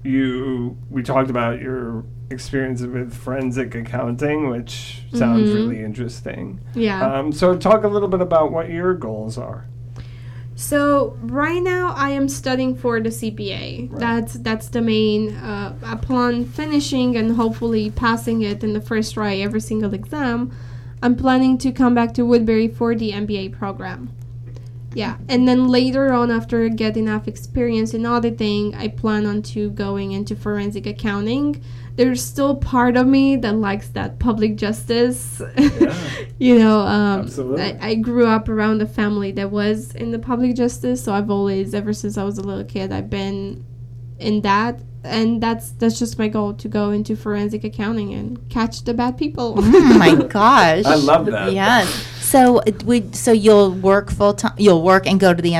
you 0.03 0.77
we 0.89 1.01
talked 1.03 1.29
about 1.29 1.59
your 1.61 2.03
experience 2.29 2.81
with 2.81 3.13
forensic 3.13 3.75
accounting, 3.75 4.49
which 4.49 5.03
sounds 5.13 5.49
Mhm. 5.49 5.55
really 5.55 5.83
interesting. 5.83 6.59
Yeah. 6.75 7.05
Um, 7.19 7.31
so 7.31 7.57
talk 7.57 7.83
a 7.83 7.87
little 7.87 8.07
bit 8.07 8.21
about 8.21 8.51
what 8.51 8.69
your 8.69 8.93
goals 8.93 9.37
are. 9.37 9.65
So 10.61 11.17
right 11.23 11.61
now 11.61 11.95
I 11.97 12.11
am 12.11 12.29
studying 12.29 12.75
for 12.75 13.01
the 13.01 13.09
CPA. 13.09 13.91
Right. 13.91 13.99
That's 13.99 14.33
that's 14.35 14.69
the 14.69 14.79
main. 14.79 15.35
Uh, 15.35 15.75
upon 15.83 16.45
finishing 16.45 17.17
and 17.17 17.35
hopefully 17.35 17.89
passing 17.89 18.43
it 18.43 18.63
in 18.63 18.73
the 18.73 18.79
first 18.79 19.15
try 19.15 19.37
every 19.37 19.59
single 19.59 19.95
exam, 19.95 20.51
I'm 21.01 21.15
planning 21.15 21.57
to 21.57 21.71
come 21.71 21.95
back 21.95 22.13
to 22.13 22.23
Woodbury 22.23 22.67
for 22.67 22.93
the 22.93 23.11
MBA 23.11 23.53
program. 23.57 24.15
Yeah, 24.93 25.17
and 25.27 25.47
then 25.47 25.67
later 25.67 26.13
on, 26.13 26.29
after 26.29 26.65
I 26.65 26.69
get 26.69 26.95
enough 26.95 27.27
experience 27.27 27.95
in 27.95 28.05
auditing, 28.05 28.75
I 28.75 28.89
plan 28.89 29.25
on 29.25 29.41
to 29.53 29.71
going 29.71 30.11
into 30.11 30.35
forensic 30.35 30.85
accounting. 30.85 31.63
There's 31.95 32.23
still 32.23 32.55
part 32.55 32.95
of 32.97 33.07
me 33.07 33.35
that 33.37 33.55
likes 33.55 33.89
that 33.89 34.19
public 34.19 34.55
justice. 34.55 35.41
you 36.39 36.57
know, 36.57 36.79
um, 36.79 37.21
Absolutely. 37.21 37.63
I, 37.63 37.77
I 37.81 37.95
grew 37.95 38.25
up 38.27 38.49
around 38.49 38.81
a 38.81 38.85
family 38.85 39.31
that 39.33 39.51
was 39.51 39.93
in 39.95 40.11
the 40.11 40.19
public 40.19 40.55
justice, 40.55 41.03
so 41.03 41.13
I've 41.13 41.29
always, 41.29 41.73
ever 41.73 41.93
since 41.93 42.17
I 42.17 42.23
was 42.23 42.37
a 42.37 42.41
little 42.41 42.63
kid, 42.63 42.91
I've 42.91 43.09
been 43.09 43.65
in 44.19 44.41
that, 44.41 44.79
and 45.03 45.41
that's 45.41 45.71
that's 45.71 45.97
just 45.97 46.19
my 46.19 46.27
goal 46.27 46.53
to 46.53 46.67
go 46.67 46.91
into 46.91 47.15
forensic 47.15 47.63
accounting 47.63 48.13
and 48.13 48.47
catch 48.49 48.83
the 48.83 48.93
bad 48.93 49.17
people. 49.17 49.55
oh 49.57 49.97
my 49.97 50.15
gosh. 50.29 50.85
I 50.85 50.95
love 50.95 51.25
that. 51.25 51.53
Yes. 51.53 51.89
So 52.19 52.59
it 52.59 52.83
would 52.83 53.15
so 53.15 53.31
you'll 53.31 53.71
work 53.71 54.11
full 54.11 54.33
time. 54.33 54.53
You'll 54.57 54.83
work 54.83 55.07
and 55.07 55.19
go 55.19 55.33
to 55.33 55.41
the 55.41 55.55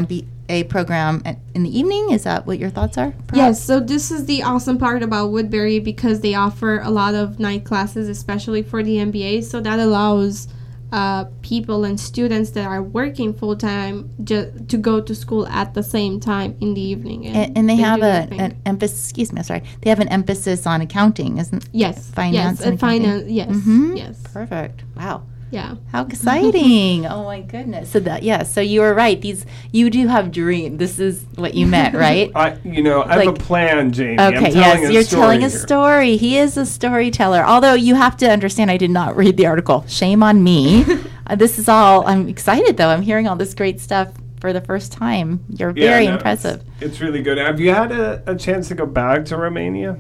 MBA 0.52 0.70
program 0.70 1.22
at, 1.26 1.38
in 1.54 1.64
the 1.64 1.78
evening. 1.78 2.12
Is 2.12 2.24
that 2.24 2.46
what 2.46 2.60
your 2.60 2.70
thoughts 2.70 2.98
are? 2.98 3.14
Yes, 3.34 3.64
so 3.64 3.80
this 3.80 4.12
is 4.12 4.26
the 4.26 4.44
awesome 4.44 4.78
part 4.78 5.04
about 5.04 5.32
Woodbury 5.32 5.80
because 5.80 6.22
they 6.22 6.36
offer 6.36 6.80
a 6.80 6.90
lot 6.90 7.16
of 7.16 7.40
night 7.40 7.64
classes, 7.66 8.10
especially 8.10 8.64
for 8.64 8.84
the 8.84 8.98
MBA. 8.98 9.44
So 9.44 9.62
that 9.62 9.80
allows 9.80 10.48
uh, 10.92 11.26
people 11.42 11.86
and 11.86 11.98
students 11.98 12.50
that 12.52 12.66
are 12.68 12.84
working 12.84 13.34
full 13.34 13.56
time 13.56 14.10
just 14.24 14.68
to 14.68 14.78
go 14.78 15.00
to 15.00 15.16
school 15.16 15.48
at 15.48 15.74
the 15.74 15.84
same 15.84 16.20
time 16.20 16.58
in 16.60 16.74
the 16.74 16.82
evening. 16.82 17.26
And, 17.28 17.58
and 17.58 17.70
they 17.70 17.78
have 17.78 18.02
a, 18.02 18.28
an 18.34 18.62
emphasis. 18.66 19.06
Excuse 19.06 19.32
me. 19.32 19.42
Sorry. 19.44 19.64
They 19.82 19.90
have 19.90 20.00
an 20.00 20.10
emphasis 20.10 20.68
on 20.68 20.82
accounting, 20.82 21.38
isn't? 21.38 21.70
yes, 21.72 22.10
finance 22.12 22.60
yes, 22.60 22.62
and 22.62 22.72
and 22.72 22.80
finance. 22.80 23.30
Yes, 23.30 23.50
Mhm. 23.50 23.98
yes, 23.98 24.22
Perfect. 24.34 24.84
Wow. 24.98 25.24
Yeah. 25.52 25.76
How 25.92 26.06
exciting! 26.06 27.06
oh 27.06 27.24
my 27.26 27.42
goodness. 27.42 27.90
So 27.92 28.00
that 28.02 28.24
yeah. 28.24 28.44
So 28.44 28.62
you 28.62 28.82
were 28.82 28.94
right. 28.94 29.20
These 29.22 29.46
you 29.72 29.90
do 29.90 30.08
have 30.08 30.32
dream. 30.32 30.78
This 30.78 30.98
is 31.00 31.26
what 31.36 31.54
you 31.54 31.68
meant, 31.68 31.94
right? 32.08 32.32
I, 32.36 32.58
you 32.64 32.82
know, 32.82 33.04
I 33.04 33.18
have 33.24 33.28
a 33.28 33.34
plan, 33.34 33.92
Jamie. 33.92 34.18
I'm 34.20 34.34
Okay, 34.36 34.52
telling 34.52 34.82
yes, 34.84 34.90
a 34.90 34.94
you're 34.94 35.04
story 35.04 35.22
telling 35.22 35.44
a 35.44 35.50
here. 35.50 35.60
story. 35.60 36.18
He 36.18 36.38
is 36.38 36.58
a 36.58 36.66
storyteller. 36.66 37.44
Although 37.44 37.74
you 37.74 37.96
have 37.96 38.18
to 38.18 38.30
understand, 38.30 38.72
I 38.72 38.78
did 38.78 38.92
not 38.92 39.16
read 39.16 39.38
the 39.38 39.46
article. 39.46 39.86
Shame 39.88 40.24
on 40.24 40.44
me. 40.44 40.86
uh, 41.28 41.36
this 41.36 41.60
is 41.60 41.68
all. 41.70 42.08
I'm 42.08 42.28
excited 42.30 42.78
though. 42.78 42.90
I'm 42.90 43.02
hearing 43.02 43.28
all 43.28 43.36
this 43.36 43.54
great 43.54 43.80
stuff 43.80 44.10
for 44.40 44.54
the 44.54 44.62
first 44.62 44.92
time. 44.92 45.44
You're 45.50 45.74
Yeah, 45.76 45.90
very 45.90 46.08
no, 46.08 46.14
impressive. 46.16 46.64
It's, 46.80 46.94
it's 46.94 47.02
really 47.02 47.22
good. 47.22 47.38
Have 47.38 47.60
you 47.60 47.72
had 47.72 47.92
a, 47.92 48.24
a 48.26 48.36
chance 48.36 48.70
to 48.70 48.76
go 48.76 48.86
back 48.86 49.26
to 49.26 49.38
Romania? 49.38 49.98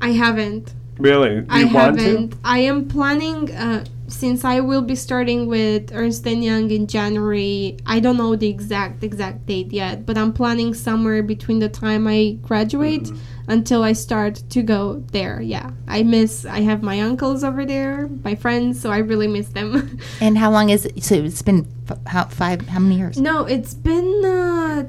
I 0.00 0.10
haven't. 0.12 0.74
Really? 0.98 1.40
Do 1.40 1.46
I 1.48 1.60
you 1.60 1.66
haven't. 1.68 2.30
to? 2.32 2.38
I 2.44 2.58
am 2.60 2.86
planning. 2.88 3.50
Uh, 3.50 3.84
since 4.10 4.44
I 4.44 4.60
will 4.60 4.82
be 4.82 4.94
starting 4.96 5.46
with 5.46 5.90
Ernst 5.94 6.26
and 6.26 6.42
Young 6.44 6.70
in 6.70 6.86
January, 6.86 7.76
I 7.86 8.00
don't 8.00 8.16
know 8.16 8.36
the 8.36 8.48
exact 8.48 9.02
exact 9.04 9.46
date 9.46 9.72
yet, 9.72 10.04
but 10.04 10.18
I'm 10.18 10.32
planning 10.32 10.74
somewhere 10.74 11.22
between 11.22 11.58
the 11.60 11.68
time 11.68 12.06
I 12.06 12.36
graduate 12.42 13.04
Mm-hmm. 13.04 13.50
until 13.50 13.82
I 13.82 13.92
start 13.94 14.42
to 14.50 14.62
go 14.62 15.02
there. 15.12 15.40
Yeah, 15.40 15.70
I 15.88 16.02
miss. 16.02 16.44
I 16.44 16.60
have 16.60 16.82
my 16.82 17.00
uncles 17.00 17.42
over 17.42 17.64
there, 17.64 18.08
my 18.24 18.34
friends, 18.34 18.80
so 18.80 18.90
I 18.90 18.98
really 18.98 19.26
miss 19.28 19.48
them. 19.48 19.98
And 20.20 20.36
how 20.38 20.50
long 20.50 20.70
is 20.70 20.84
it? 20.86 21.02
So 21.02 21.14
it's 21.16 21.42
been 21.42 21.66
f- 21.88 21.98
how 22.06 22.24
five? 22.26 22.68
How 22.68 22.78
many 22.80 22.96
years? 22.98 23.16
no, 23.18 23.44
it's 23.46 23.74
been 23.74 24.24
uh, 24.24 24.82
t- 24.84 24.88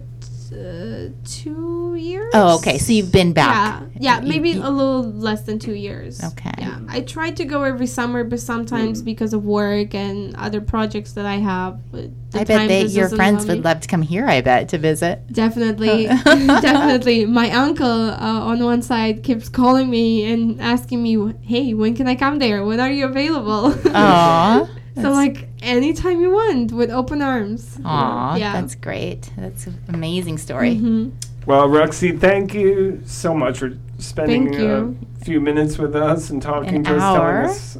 uh, 0.61 1.09
two 1.25 1.95
years. 1.95 2.31
Oh, 2.33 2.57
okay. 2.57 2.77
So 2.77 2.93
you've 2.93 3.11
been 3.11 3.33
back. 3.33 3.81
Yeah, 3.95 4.17
yeah, 4.17 4.21
You- 4.21 4.27
maybe 4.29 4.49
you- 4.51 4.61
a 4.63 4.69
little 4.69 5.03
less 5.03 5.41
than 5.43 5.59
two 5.59 5.73
years. 5.73 6.23
Okay. 6.23 6.51
Yeah, 6.59 6.79
I 6.87 7.01
try 7.01 7.31
to 7.31 7.45
go 7.45 7.63
every 7.63 7.87
summer, 7.87 8.23
but 8.23 8.39
sometimes 8.39 9.01
because 9.01 9.33
of 9.33 9.43
work 9.43 9.93
and 9.95 10.35
other 10.35 10.61
projects 10.61 11.13
that 11.13 11.25
I 11.25 11.37
have, 11.37 11.79
uh, 11.93 11.97
I 12.33 12.43
bet 12.43 12.67
they, 12.67 12.85
your 12.85 13.09
friends 13.09 13.45
would 13.47 13.63
love 13.63 13.81
to 13.81 13.87
come 13.87 14.01
here. 14.01 14.25
I 14.27 14.41
bet 14.41 14.69
to 14.69 14.77
visit. 14.77 15.21
Definitely, 15.31 16.05
definitely. 16.25 17.25
My 17.25 17.49
uncle 17.51 17.87
uh, 18.11 18.17
on 18.51 18.63
one 18.63 18.81
side 18.81 19.23
keeps 19.23 19.49
calling 19.49 19.89
me 19.89 20.31
and 20.31 20.61
asking 20.61 21.01
me, 21.03 21.33
"Hey, 21.41 21.73
when 21.73 21.95
can 21.95 22.07
I 22.07 22.15
come 22.15 22.39
there? 22.39 22.63
When 22.63 22.79
are 22.79 22.91
you 22.91 23.05
available?" 23.05 23.73
Aw. 24.97 25.01
so 25.01 25.11
like 25.11 25.47
anytime 25.61 26.19
you 26.21 26.31
want, 26.31 26.71
with 26.71 26.89
open 26.91 27.21
arms. 27.21 27.79
Aw, 27.85 28.35
Yeah. 28.35 28.53
that's 28.59 28.75
great. 28.75 29.29
That's 29.37 29.67
an 29.67 29.77
amazing 29.89 30.37
story. 30.37 30.75
Mhm. 30.75 31.11
Well, 31.45 31.67
Roxy, 31.67 32.11
thank 32.11 32.53
you 32.53 33.01
so 33.05 33.33
much 33.33 33.59
for 33.59 33.71
spending 33.97 34.45
Thank 34.49 34.59
you. 34.59 34.97
a 35.19 35.25
few 35.25 35.39
minutes 35.41 35.77
with 35.79 35.95
us 35.95 36.29
and 36.29 36.39
talking 36.41 36.75
An 36.75 36.83
to 36.83 36.95
us, 36.95 37.01
hour. 37.01 37.31
telling 37.31 37.49
us 37.49 37.77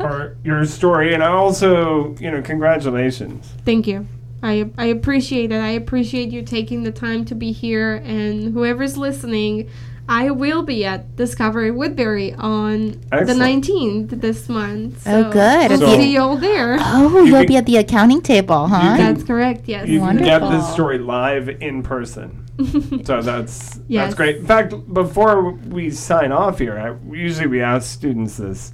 our, 0.00 0.06
our, 0.06 0.36
your 0.44 0.64
story. 0.64 1.12
And 1.12 1.22
I 1.22 1.28
also, 1.28 2.14
you 2.18 2.30
know, 2.30 2.40
congratulations. 2.42 3.52
Thank 3.66 3.86
you. 3.86 4.06
I, 4.42 4.70
I 4.78 4.86
appreciate 4.86 5.50
it. 5.52 5.60
I 5.60 5.70
appreciate 5.70 6.30
you 6.30 6.42
taking 6.42 6.84
the 6.84 6.90
time 6.92 7.24
to 7.26 7.34
be 7.34 7.52
here. 7.52 7.96
And 7.96 8.52
whoever's 8.54 8.96
listening, 8.96 9.68
I 10.08 10.30
will 10.30 10.62
be 10.62 10.84
at 10.84 11.16
Discovery 11.16 11.70
Woodbury 11.70 12.32
on 12.34 13.00
Excellent. 13.10 13.26
the 13.64 13.72
19th 13.72 14.20
this 14.20 14.48
month. 14.48 15.02
Oh, 15.06 15.30
good. 15.30 15.72
I'll 15.72 15.78
So- 15.78 15.96
see 15.96 16.12
you 16.12 16.20
all 16.20 16.36
there. 16.36 16.76
Oh, 16.78 17.08
You 17.22 17.26
you'll 17.26 17.38
can- 17.38 17.46
be 17.46 17.56
at 17.56 17.66
the 17.66 17.76
accounting 17.78 18.20
table, 18.22 18.68
huh? 18.68 18.96
can- 18.96 19.14
That's 19.14 19.24
correct. 19.26 19.62
Yes. 19.66 19.88
You 19.88 19.98
can 20.00 20.18
get 20.18 20.40
this 20.48 20.68
story 20.72 20.98
live 20.98 21.48
in 21.48 21.82
person. 21.82 22.42
So 23.04 23.20
that's 23.20 23.80
Yes. 23.86 24.04
that's 24.06 24.14
great. 24.14 24.36
In 24.36 24.46
fact, 24.46 24.72
before 24.92 25.50
we 25.52 25.90
sign 25.90 26.32
off 26.32 26.58
here, 26.58 26.78
I, 26.78 27.14
usually 27.14 27.46
we 27.48 27.60
ask 27.60 27.90
students 27.92 28.38
this: 28.38 28.72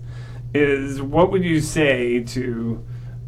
is 0.54 1.02
what 1.02 1.32
would 1.32 1.42
you 1.42 1.60
say 1.60 2.20
to 2.20 2.80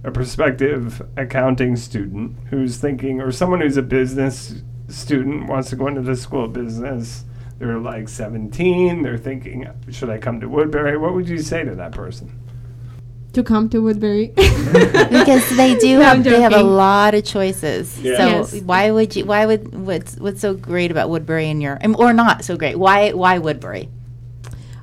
a 0.04 0.10
prospective 0.12 1.02
accounting 1.16 1.74
student 1.74 2.36
who's 2.50 2.76
thinking, 2.76 3.20
or 3.20 3.32
someone 3.32 3.62
who's 3.62 3.76
a 3.76 3.82
business 3.82 4.62
student 4.88 5.48
wants 5.48 5.70
to 5.70 5.76
go 5.76 5.88
into 5.88 6.02
the 6.02 6.14
school 6.14 6.44
of 6.44 6.52
business? 6.52 7.24
They're 7.58 7.78
like 7.78 8.08
17. 8.08 9.02
They're 9.02 9.16
thinking, 9.18 9.68
should 9.90 10.10
I 10.10 10.18
come 10.18 10.40
to 10.40 10.48
Woodbury? 10.48 10.98
What 10.98 11.14
would 11.14 11.28
you 11.28 11.38
say 11.38 11.64
to 11.64 11.74
that 11.76 11.92
person? 11.92 12.30
to 13.34 13.42
come 13.42 13.68
to 13.68 13.80
Woodbury. 13.80 14.28
because 14.36 15.56
they 15.56 15.76
do 15.78 15.98
No, 15.98 16.04
have 16.04 16.24
they 16.24 16.40
have 16.40 16.52
a 16.52 16.62
lot 16.62 17.14
of 17.14 17.24
choices. 17.24 17.98
Yeah. 18.00 18.16
So 18.16 18.26
Yes. 18.26 18.62
why 18.62 18.90
would 18.92 19.14
you? 19.16 19.24
Why 19.24 19.44
would 19.44 19.74
what's 19.74 20.16
what's 20.16 20.40
so 20.40 20.54
great 20.54 20.90
about 20.92 21.10
Woodbury 21.10 21.48
in 21.50 21.60
your 21.60 21.78
or 21.98 22.12
not 22.12 22.44
so 22.44 22.56
great? 22.56 22.78
Why 22.78 23.10
why 23.12 23.38
Woodbury? 23.38 23.88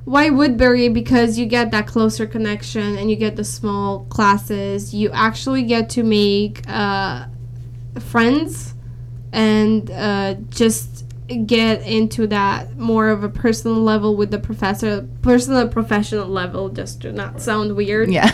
why 0.04 0.30
Woodbury? 0.30 0.90
Because 0.90 1.38
you 1.38 1.46
get 1.46 1.72
that 1.72 1.88
closer 1.88 2.26
connection 2.28 2.98
and 2.98 3.10
you 3.10 3.16
get 3.16 3.36
the 3.38 3.44
small 3.44 4.06
classes. 4.10 4.94
You 4.94 5.10
actually 5.12 5.64
get 5.64 5.90
to 5.92 6.04
make 6.04 6.64
uh, 6.68 7.28
friends 8.00 8.74
and 9.32 9.90
uh, 9.92 10.34
just 10.50 11.06
get 11.38 11.82
into 11.82 12.28
that 12.28 12.78
more 12.78 13.10
of 13.10 13.24
a 13.24 13.30
personal 13.30 13.78
level 13.78 14.16
with 14.16 14.32
the 14.32 14.40
professor, 14.40 15.08
personal 15.22 15.68
professional 15.68 16.28
level, 16.28 16.70
just 16.70 17.02
to 17.02 17.12
not 17.12 17.42
sound 17.42 17.76
weird 17.76 18.10
Yeah. 18.12 18.30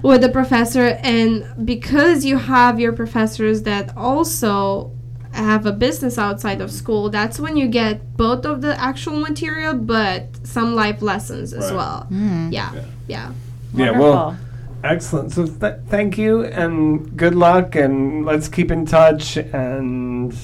with 0.02 0.20
the 0.22 0.28
professor 0.28 0.98
and 1.02 1.44
because 1.66 2.24
you 2.24 2.38
have 2.38 2.78
your 2.80 2.92
professors 2.92 3.62
that 3.62 3.96
also 3.96 4.92
have 5.32 5.66
a 5.66 5.72
business 5.72 6.16
outside 6.18 6.60
of 6.60 6.70
school 6.72 7.10
that's 7.10 7.38
when 7.38 7.56
you 7.56 7.68
get 7.68 8.16
both 8.16 8.46
of 8.46 8.62
the 8.62 8.74
actual 8.80 9.20
material 9.20 9.74
but 9.74 10.24
some 10.42 10.74
life 10.74 11.02
lessons 11.02 11.52
as 11.52 11.66
Right. 11.66 11.76
well 11.76 12.06
Mm, 12.10 12.50
yeah 12.52 12.72
yeah 13.06 13.32
Yeah, 13.74 13.90
wonderful. 13.90 14.00
well, 14.10 14.38
excellent. 14.82 15.32
So 15.32 15.46
th- 15.46 15.74
thank 15.88 16.16
you 16.16 16.44
and 16.44 17.14
good 17.16 17.34
luck, 17.34 17.76
and 17.76 18.24
let's 18.24 18.48
keep 18.48 18.70
in 18.70 18.86
touch. 18.86 19.36
And 19.36 20.34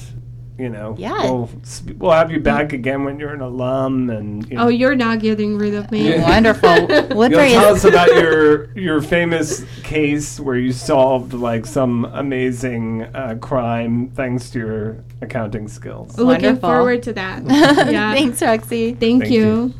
you 0.57 0.69
know, 0.69 0.95
Yeah. 0.97 1.23
we'll 1.23 1.49
we'll 1.97 2.11
have 2.11 2.31
you 2.31 2.39
back 2.39 2.71
again 2.73 3.03
when 3.03 3.19
you're 3.19 3.33
an 3.33 3.41
alum, 3.41 4.09
and 4.09 4.49
you 4.49 4.55
know, 4.55 4.65
oh 4.65 4.67
you're 4.69 4.95
not 4.95 5.19
getting 5.19 5.57
rid 5.57 5.73
of 5.73 5.91
me 5.91 6.09
Yeah. 6.09 6.21
Wonderful. 6.29 6.69
you'll 6.89 7.17
Woodbury 7.17 7.49
tell 7.51 7.75
is 7.75 7.83
us 7.83 7.91
about 7.91 8.07
your 8.15 8.71
your 8.77 9.01
famous 9.01 9.65
case 9.83 10.39
where 10.39 10.55
you 10.57 10.71
solved 10.71 11.33
like 11.33 11.65
some 11.65 12.05
amazing 12.05 13.03
uh, 13.13 13.35
crime 13.41 14.09
thanks 14.11 14.49
to 14.51 14.59
your 14.59 15.03
accounting 15.21 15.67
skills. 15.67 16.17
looking 16.17 16.43
Wonderful. 16.45 16.69
forward 16.69 17.03
to 17.03 17.13
that 17.13 17.43
yeah 17.91 18.13
Thanks, 18.13 18.41
Roxy. 18.41 18.93
thank, 18.93 19.23
Thank 19.23 19.33
you. 19.33 19.43
you. 19.45 19.73